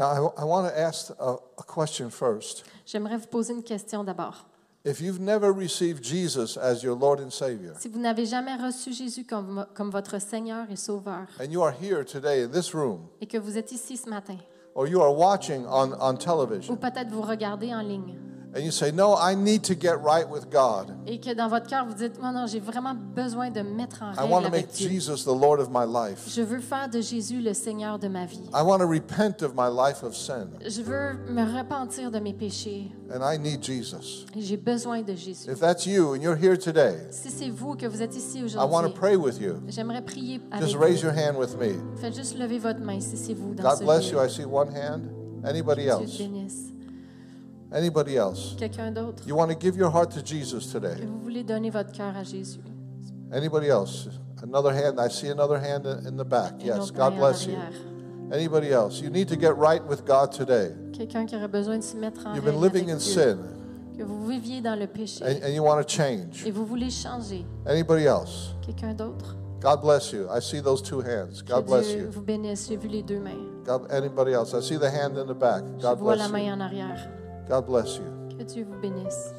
Now, 0.00 0.06
I, 0.06 0.42
I 0.42 0.44
want 0.44 0.66
to 0.66 0.78
ask 0.78 1.10
a, 1.20 1.36
a 1.58 1.62
question 1.62 2.08
first. 2.08 2.64
J'aimerais 2.86 3.18
vous 3.18 3.26
poser 3.26 3.52
une 3.52 3.62
question 3.62 4.02
d'abord. 4.02 4.46
If 4.82 5.02
you've 5.02 5.20
never 5.20 5.52
received 5.52 6.02
Jesus 6.02 6.56
as 6.56 6.82
your 6.82 6.96
Lord 6.96 7.20
and 7.20 7.30
Savior, 7.30 7.74
Si 7.78 7.88
vous 7.88 8.00
n'avez 8.00 8.24
jamais 8.24 8.56
reçu 8.56 8.94
Jésus 8.94 9.26
comme, 9.26 9.66
comme 9.74 9.90
votre 9.90 10.18
Seigneur 10.18 10.64
et 10.70 10.76
Sauveur 10.76 11.26
and 11.38 11.50
you 11.50 11.62
are 11.62 11.74
here 11.78 12.02
today 12.02 12.42
in 12.42 12.48
this 12.48 12.72
room, 12.74 13.00
et 13.20 13.26
que 13.26 13.36
vous 13.36 13.58
êtes 13.58 13.72
ici 13.72 13.98
ce 13.98 14.08
matin, 14.08 14.38
or 14.74 14.88
you 14.88 15.02
are 15.02 15.14
watching 15.14 15.66
on, 15.66 15.92
on 16.00 16.14
ou 16.14 16.16
television, 16.16 16.76
peut-être 16.76 17.10
vous 17.10 17.20
regardez 17.20 17.74
en 17.74 17.82
ligne, 17.82 18.18
and 18.54 18.64
you 18.64 18.70
say, 18.70 18.90
No, 18.92 19.14
I 19.16 19.34
need 19.36 19.62
to 19.64 19.74
get 19.74 20.00
right 20.02 20.28
with 20.28 20.50
God. 20.50 20.92
et 21.06 21.18
que 21.20 21.32
dans 21.34 21.48
votre 21.48 21.66
cœur 21.68 21.86
vous 21.86 21.94
dites, 21.94 22.20
non, 22.20 22.32
non, 22.32 22.46
j'ai 22.46 22.60
vraiment 22.60 22.94
besoin 22.94 23.50
de 23.50 23.62
me 23.62 23.74
mettre 23.74 24.02
en 24.02 24.12
I 24.12 24.28
want 24.28 24.40
to 24.42 24.46
avec 24.48 24.66
make 24.66 24.72
Dieu. 24.72 24.88
Jesus 24.88 25.24
the 25.24 25.28
Lord 25.34 25.60
of 25.60 25.68
my 25.70 25.84
life. 25.86 26.24
Je 26.28 26.42
veux 26.42 26.60
faire 26.60 26.88
de 26.88 27.00
Jésus 27.00 27.40
le 27.40 27.54
Seigneur 27.54 27.98
de 27.98 28.08
ma 28.08 28.26
vie. 28.26 28.42
I 28.54 28.62
want 28.62 28.78
to 28.78 28.86
repent 28.86 29.42
of 29.42 29.54
my 29.56 29.68
life 29.68 30.02
of 30.02 30.16
sin, 30.16 30.48
Je 30.66 30.82
veux 30.82 31.14
me 31.32 31.42
repentir 31.58 32.10
de 32.10 32.18
mes 32.18 32.32
péchés 32.34 32.90
and 33.12 33.20
I 33.22 33.38
need 33.38 33.62
Jesus. 33.62 34.26
et 34.36 34.40
j'ai 34.40 34.56
besoin 34.56 35.02
de 35.02 35.14
Jésus. 35.14 35.48
If 35.50 35.58
that's 35.60 35.86
you 35.86 36.14
and 36.14 36.20
you're 36.22 36.36
here 36.36 36.56
today, 36.56 36.96
Si 37.10 37.30
c'est 37.30 37.50
vous 37.50 37.74
que 37.76 37.86
vous 37.86 38.02
êtes 38.02 38.16
ici 38.16 38.38
I 38.38 38.42
want 38.42 38.48
to 38.48 38.66
aujourd'hui, 38.66 38.92
pray 38.94 39.16
with 39.16 39.40
you. 39.40 39.56
j'aimerais 39.68 40.02
prier 40.02 40.40
avec 40.50 40.64
Just 40.64 40.76
vous. 40.76 40.82
raise 40.82 41.02
your 41.02 41.12
hand 41.12 41.36
with 41.38 41.56
me. 41.58 41.74
Faites 42.00 42.14
juste 42.16 42.38
lever 42.38 42.58
votre 42.58 42.80
main 42.80 43.00
si 43.00 43.16
c'est 43.16 43.34
vous 43.34 43.54
dans 43.54 43.62
God 43.62 43.78
ce 43.78 43.84
bless 43.84 44.10
lieu. 44.12 44.18
you. 44.18 44.24
I 44.24 44.28
see 44.28 44.44
one 44.44 44.68
hand. 44.74 45.08
Anybody 45.44 45.82
Dieu 45.84 45.92
te 45.96 46.02
else? 46.02 46.18
bénisse. 46.18 46.72
Anybody 47.72 48.16
else? 48.16 48.54
Quelqu'un 48.58 48.90
d'autre? 48.92 49.22
You 49.26 49.36
want 49.36 49.48
to 49.50 49.54
give 49.58 49.76
your 49.76 49.90
heart 49.90 50.10
to 50.12 50.20
Jesus 50.24 50.66
today? 50.72 50.96
Que 51.00 51.06
vous 51.06 51.20
voulez 51.22 51.44
donner 51.44 51.70
votre 51.70 51.92
cœur 51.92 52.16
à 52.16 52.24
Jésus? 52.24 52.60
Anybody 53.32 53.68
else? 53.68 54.08
Another 54.42 54.72
hand. 54.72 54.98
I 54.98 55.08
see 55.08 55.28
another 55.28 55.58
hand 55.58 55.86
in 55.86 56.16
the 56.16 56.24
back. 56.26 56.54
Une 56.60 56.66
Yes. 56.66 56.90
God 56.90 57.16
bless 57.16 57.46
you. 57.46 57.54
Anybody 58.32 58.72
else? 58.72 59.00
You 59.00 59.10
need 59.10 59.28
to 59.28 59.36
get 59.36 59.56
right 59.56 59.82
with 59.88 60.04
God 60.04 60.32
today. 60.32 60.72
Quelqu'un 60.92 61.26
qui 61.26 61.36
aurait 61.36 61.48
besoin 61.48 61.78
de 61.78 61.82
se 61.84 61.96
mettre 61.96 62.26
en 62.26 62.34
You've 62.34 62.44
been 62.44 62.60
living 62.60 62.90
in 62.90 62.96
Dieu. 62.96 63.12
sin 63.14 63.38
Que 63.96 64.02
vous 64.04 64.26
viviez 64.26 64.60
dans 64.62 64.78
le 64.78 64.86
péché 64.86 65.24
and, 65.24 65.44
and 65.44 65.52
you 65.52 65.62
want 65.62 65.80
to 65.82 65.86
change. 65.88 66.44
et 66.46 66.50
vous 66.50 66.64
voulez 66.64 66.90
changer. 66.90 67.44
Anybody 67.66 68.04
else? 68.06 68.54
Quelqu'un 68.64 68.94
d'autre? 68.94 69.36
God 69.60 69.80
bless 69.82 70.10
you. 70.12 70.26
I 70.34 70.40
see 70.40 70.60
those 70.62 70.80
two 70.82 71.00
hands. 71.02 71.42
God 71.46 71.64
que 71.66 71.70
bless 71.70 71.86
Dieu 71.88 72.04
you. 72.04 72.10
vous 72.10 72.22
bénisse. 72.22 72.66
J'ai 72.68 72.76
vu 72.76 72.88
les 72.88 73.02
deux 73.02 73.18
mains. 73.20 73.36
God, 73.64 73.82
anybody 73.90 74.32
else? 74.32 74.54
I 74.54 74.60
see 74.62 74.78
the 74.78 74.90
hand 74.90 75.18
in 75.18 75.26
the 75.26 75.38
back. 75.38 75.62
Je 75.78 75.82
God 75.86 75.98
vois 75.98 76.16
la 76.16 76.28
bless 76.28 76.32
main 76.32 76.46
you. 76.48 76.52
en 76.54 76.60
arrière. 76.60 77.08
God 77.50 77.66
bless 77.66 77.96
you. 77.98 78.04
Que 78.38 78.44
Dieu 78.44 78.64
vous 78.64 78.80
bénisse. 78.80 79.34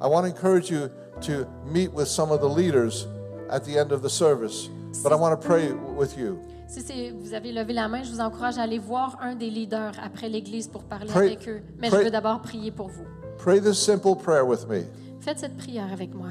I 0.00 0.06
want 0.06 0.22
to 0.22 0.28
encourage 0.28 0.70
you 0.70 0.88
to 1.20 1.46
meet 1.70 1.92
with 1.92 2.08
some 2.08 2.32
of 2.32 2.40
the 2.40 2.48
leaders 2.48 3.06
at 3.50 3.64
the 3.64 3.76
end 3.78 3.92
of 3.92 4.00
the 4.00 4.08
service, 4.08 4.70
but 5.02 5.12
I 5.12 5.16
want 5.16 5.38
to 5.38 5.46
pray 5.46 5.72
with 5.72 6.16
you. 6.16 6.38
Si 6.68 7.10
vous 7.10 7.34
avez 7.34 7.52
levé 7.52 7.74
la 7.74 7.86
main, 7.86 8.02
je 8.02 8.10
vous 8.10 8.20
encourage 8.20 8.56
à 8.56 8.62
aller 8.62 8.78
voir 8.78 9.18
un 9.20 9.34
des 9.34 9.50
leaders 9.50 9.92
après 10.02 10.28
l'Église 10.30 10.68
pour 10.68 10.84
parler 10.84 11.10
Pray- 11.10 11.26
avec 11.34 11.48
eux. 11.48 11.62
Mais 11.78 11.88
pray- 11.88 12.00
je 12.00 12.04
veux 12.06 12.10
d'abord 12.10 12.40
prier 12.40 12.70
pour 12.70 12.88
vous. 12.88 13.04
Pray 13.36 13.60
this 13.60 13.78
simple 13.78 14.14
prayer 14.16 14.42
with 14.42 14.66
me. 14.68 14.84
Faites 15.20 15.38
cette 15.38 15.56
prière 15.58 15.92
avec 15.92 16.14
moi. 16.14 16.28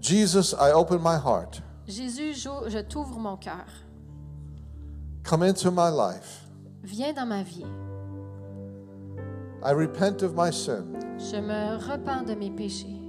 Jesus, 0.00 0.52
I 0.54 0.70
open 0.72 0.98
my 1.02 1.16
heart. 1.16 1.62
Jésus, 1.88 2.34
je, 2.34 2.48
je 2.68 2.78
t'ouvre 2.78 3.18
mon 3.18 3.36
cœur. 3.36 3.66
Come 5.24 5.42
into 5.42 5.70
my 5.72 5.90
life. 5.90 6.44
Viens 6.84 7.12
dans 7.12 7.26
ma 7.26 7.42
vie. 7.42 7.64
I 9.66 9.72
repent 9.72 10.22
of 10.22 10.34
my 10.34 10.50
sin, 10.50 10.94
Je 11.18 11.40
me 11.40 11.76
repens 11.78 12.24
de 12.24 12.34
mes 12.36 12.50
péchés 12.50 13.02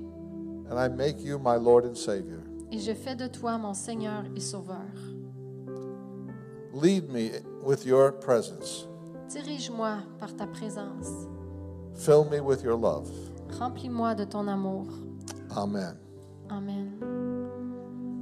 and 0.69 0.79
I 0.79 0.87
make 0.87 1.19
you 1.21 1.37
my 1.37 1.55
Lord 1.55 1.85
and 1.85 1.95
Savior. 1.95 2.41
et 2.71 2.79
je 2.79 2.93
fais 2.93 3.15
de 3.15 3.27
toi 3.27 3.57
mon 3.59 3.73
Seigneur 3.75 4.23
et 4.35 4.39
Sauveur. 4.39 4.89
Lead 6.73 7.09
me 7.09 7.29
with 7.63 7.85
your 7.85 8.11
presence. 8.11 8.87
Dirige-moi 9.29 9.97
par 10.19 10.35
ta 10.35 10.47
présence. 10.47 11.27
Fill 11.95 12.25
me 12.25 12.39
with 12.39 12.63
your 12.63 12.75
love. 12.75 13.07
Remplis-moi 13.59 14.15
de 14.15 14.25
ton 14.25 14.47
amour. 14.47 14.87
Amen. 15.55 15.95
Amen. 16.49 16.99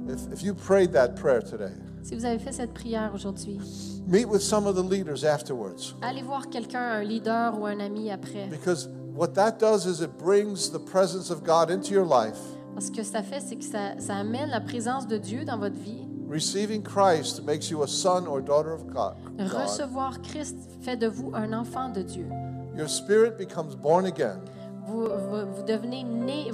If, 0.08 0.32
if 0.32 0.42
you 0.42 0.54
prayed 0.54 0.92
that 0.92 1.16
prayer 1.16 1.40
today, 1.40 1.72
Si 2.06 2.14
vous 2.14 2.24
avez 2.24 2.38
fait 2.38 2.52
cette 2.52 2.72
prière 2.72 3.10
aujourd'hui, 3.12 3.58
meet 4.06 4.26
with 4.26 4.40
some 4.40 4.64
of 4.68 4.76
the 4.76 4.88
leaders 4.88 5.24
afterwards. 5.24 5.96
allez 6.02 6.22
voir 6.22 6.48
quelqu'un, 6.48 6.80
un 6.80 7.02
leader 7.02 7.60
ou 7.60 7.66
un 7.66 7.80
ami 7.80 8.12
après. 8.12 8.46
Because 8.48 8.88
what 9.16 9.34
that 9.34 9.58
does 9.58 9.86
is 9.86 10.00
it 10.00 10.16
brings 10.16 10.70
the 10.70 10.78
presence 10.78 11.32
of 11.32 11.42
God 11.42 11.68
into 11.68 11.92
your 11.92 12.06
life. 12.06 12.38
Parce 12.74 12.90
que 12.90 13.02
ça 13.02 13.24
fait, 13.24 13.40
c'est 13.40 13.56
que 13.56 13.64
ça, 13.64 13.98
ça 13.98 14.14
amène 14.14 14.50
la 14.50 14.60
présence 14.60 15.08
de 15.08 15.18
Dieu 15.18 15.44
dans 15.44 15.58
votre 15.58 15.74
vie. 15.74 16.06
Receiving 16.30 16.80
Christ 16.80 17.42
makes 17.44 17.70
you 17.70 17.82
a 17.82 17.88
son 17.88 18.28
or 18.28 18.40
daughter 18.40 18.72
of 18.72 18.86
God. 18.86 19.16
Recevoir 19.40 20.22
Christ 20.22 20.56
fait 20.82 20.96
de 20.96 21.08
vous 21.08 21.32
un 21.34 21.52
enfant 21.52 21.88
de 21.88 22.02
Dieu. 22.02 22.28
Your 22.76 22.88
spirit 22.88 23.36
becomes 23.36 23.74
born 23.74 24.06
again, 24.06 24.38
Vous, 24.86 25.08
vous, 25.08 25.56
vous 25.56 25.62
devenez 25.66 26.04
né, 26.04 26.52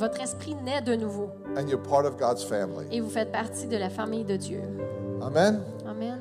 votre 0.00 0.20
esprit 0.22 0.56
naît 0.64 0.80
de 0.80 0.94
nouveau 0.94 1.28
and 1.58 1.68
you're 1.68 1.78
part 1.78 2.06
of 2.06 2.16
God's 2.16 2.42
family. 2.42 2.86
et 2.90 3.02
vous 3.02 3.10
faites 3.10 3.30
partie 3.30 3.66
de 3.66 3.76
la 3.76 3.90
famille 3.90 4.24
de 4.24 4.36
Dieu. 4.36 4.62
Amen. 5.20 5.60
Amen. 5.86 6.18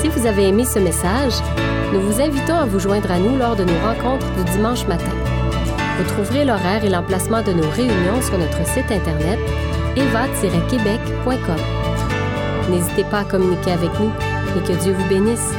Si 0.00 0.08
vous 0.08 0.26
avez 0.26 0.48
aimé 0.48 0.64
ce 0.64 0.78
message, 0.78 1.34
nous 1.92 2.00
vous 2.00 2.18
invitons 2.18 2.54
à 2.54 2.64
vous 2.64 2.78
joindre 2.78 3.10
à 3.10 3.18
nous 3.18 3.36
lors 3.36 3.54
de 3.56 3.64
nos 3.64 3.78
rencontres 3.80 4.26
du 4.36 4.44
dimanche 4.52 4.86
matin. 4.86 5.12
Vous 5.98 6.04
trouverez 6.14 6.46
l'horaire 6.46 6.82
et 6.82 6.88
l'emplacement 6.88 7.42
de 7.42 7.52
nos 7.52 7.68
réunions 7.68 8.22
sur 8.22 8.38
notre 8.38 8.66
site 8.66 8.90
internet 8.90 9.38
eva-québec.com. 9.96 11.60
N'hésitez 12.70 13.04
pas 13.04 13.18
à 13.18 13.24
communiquer 13.24 13.72
avec 13.72 13.90
nous 14.00 14.10
et 14.56 14.66
que 14.66 14.82
Dieu 14.82 14.94
vous 14.94 15.08
bénisse. 15.10 15.52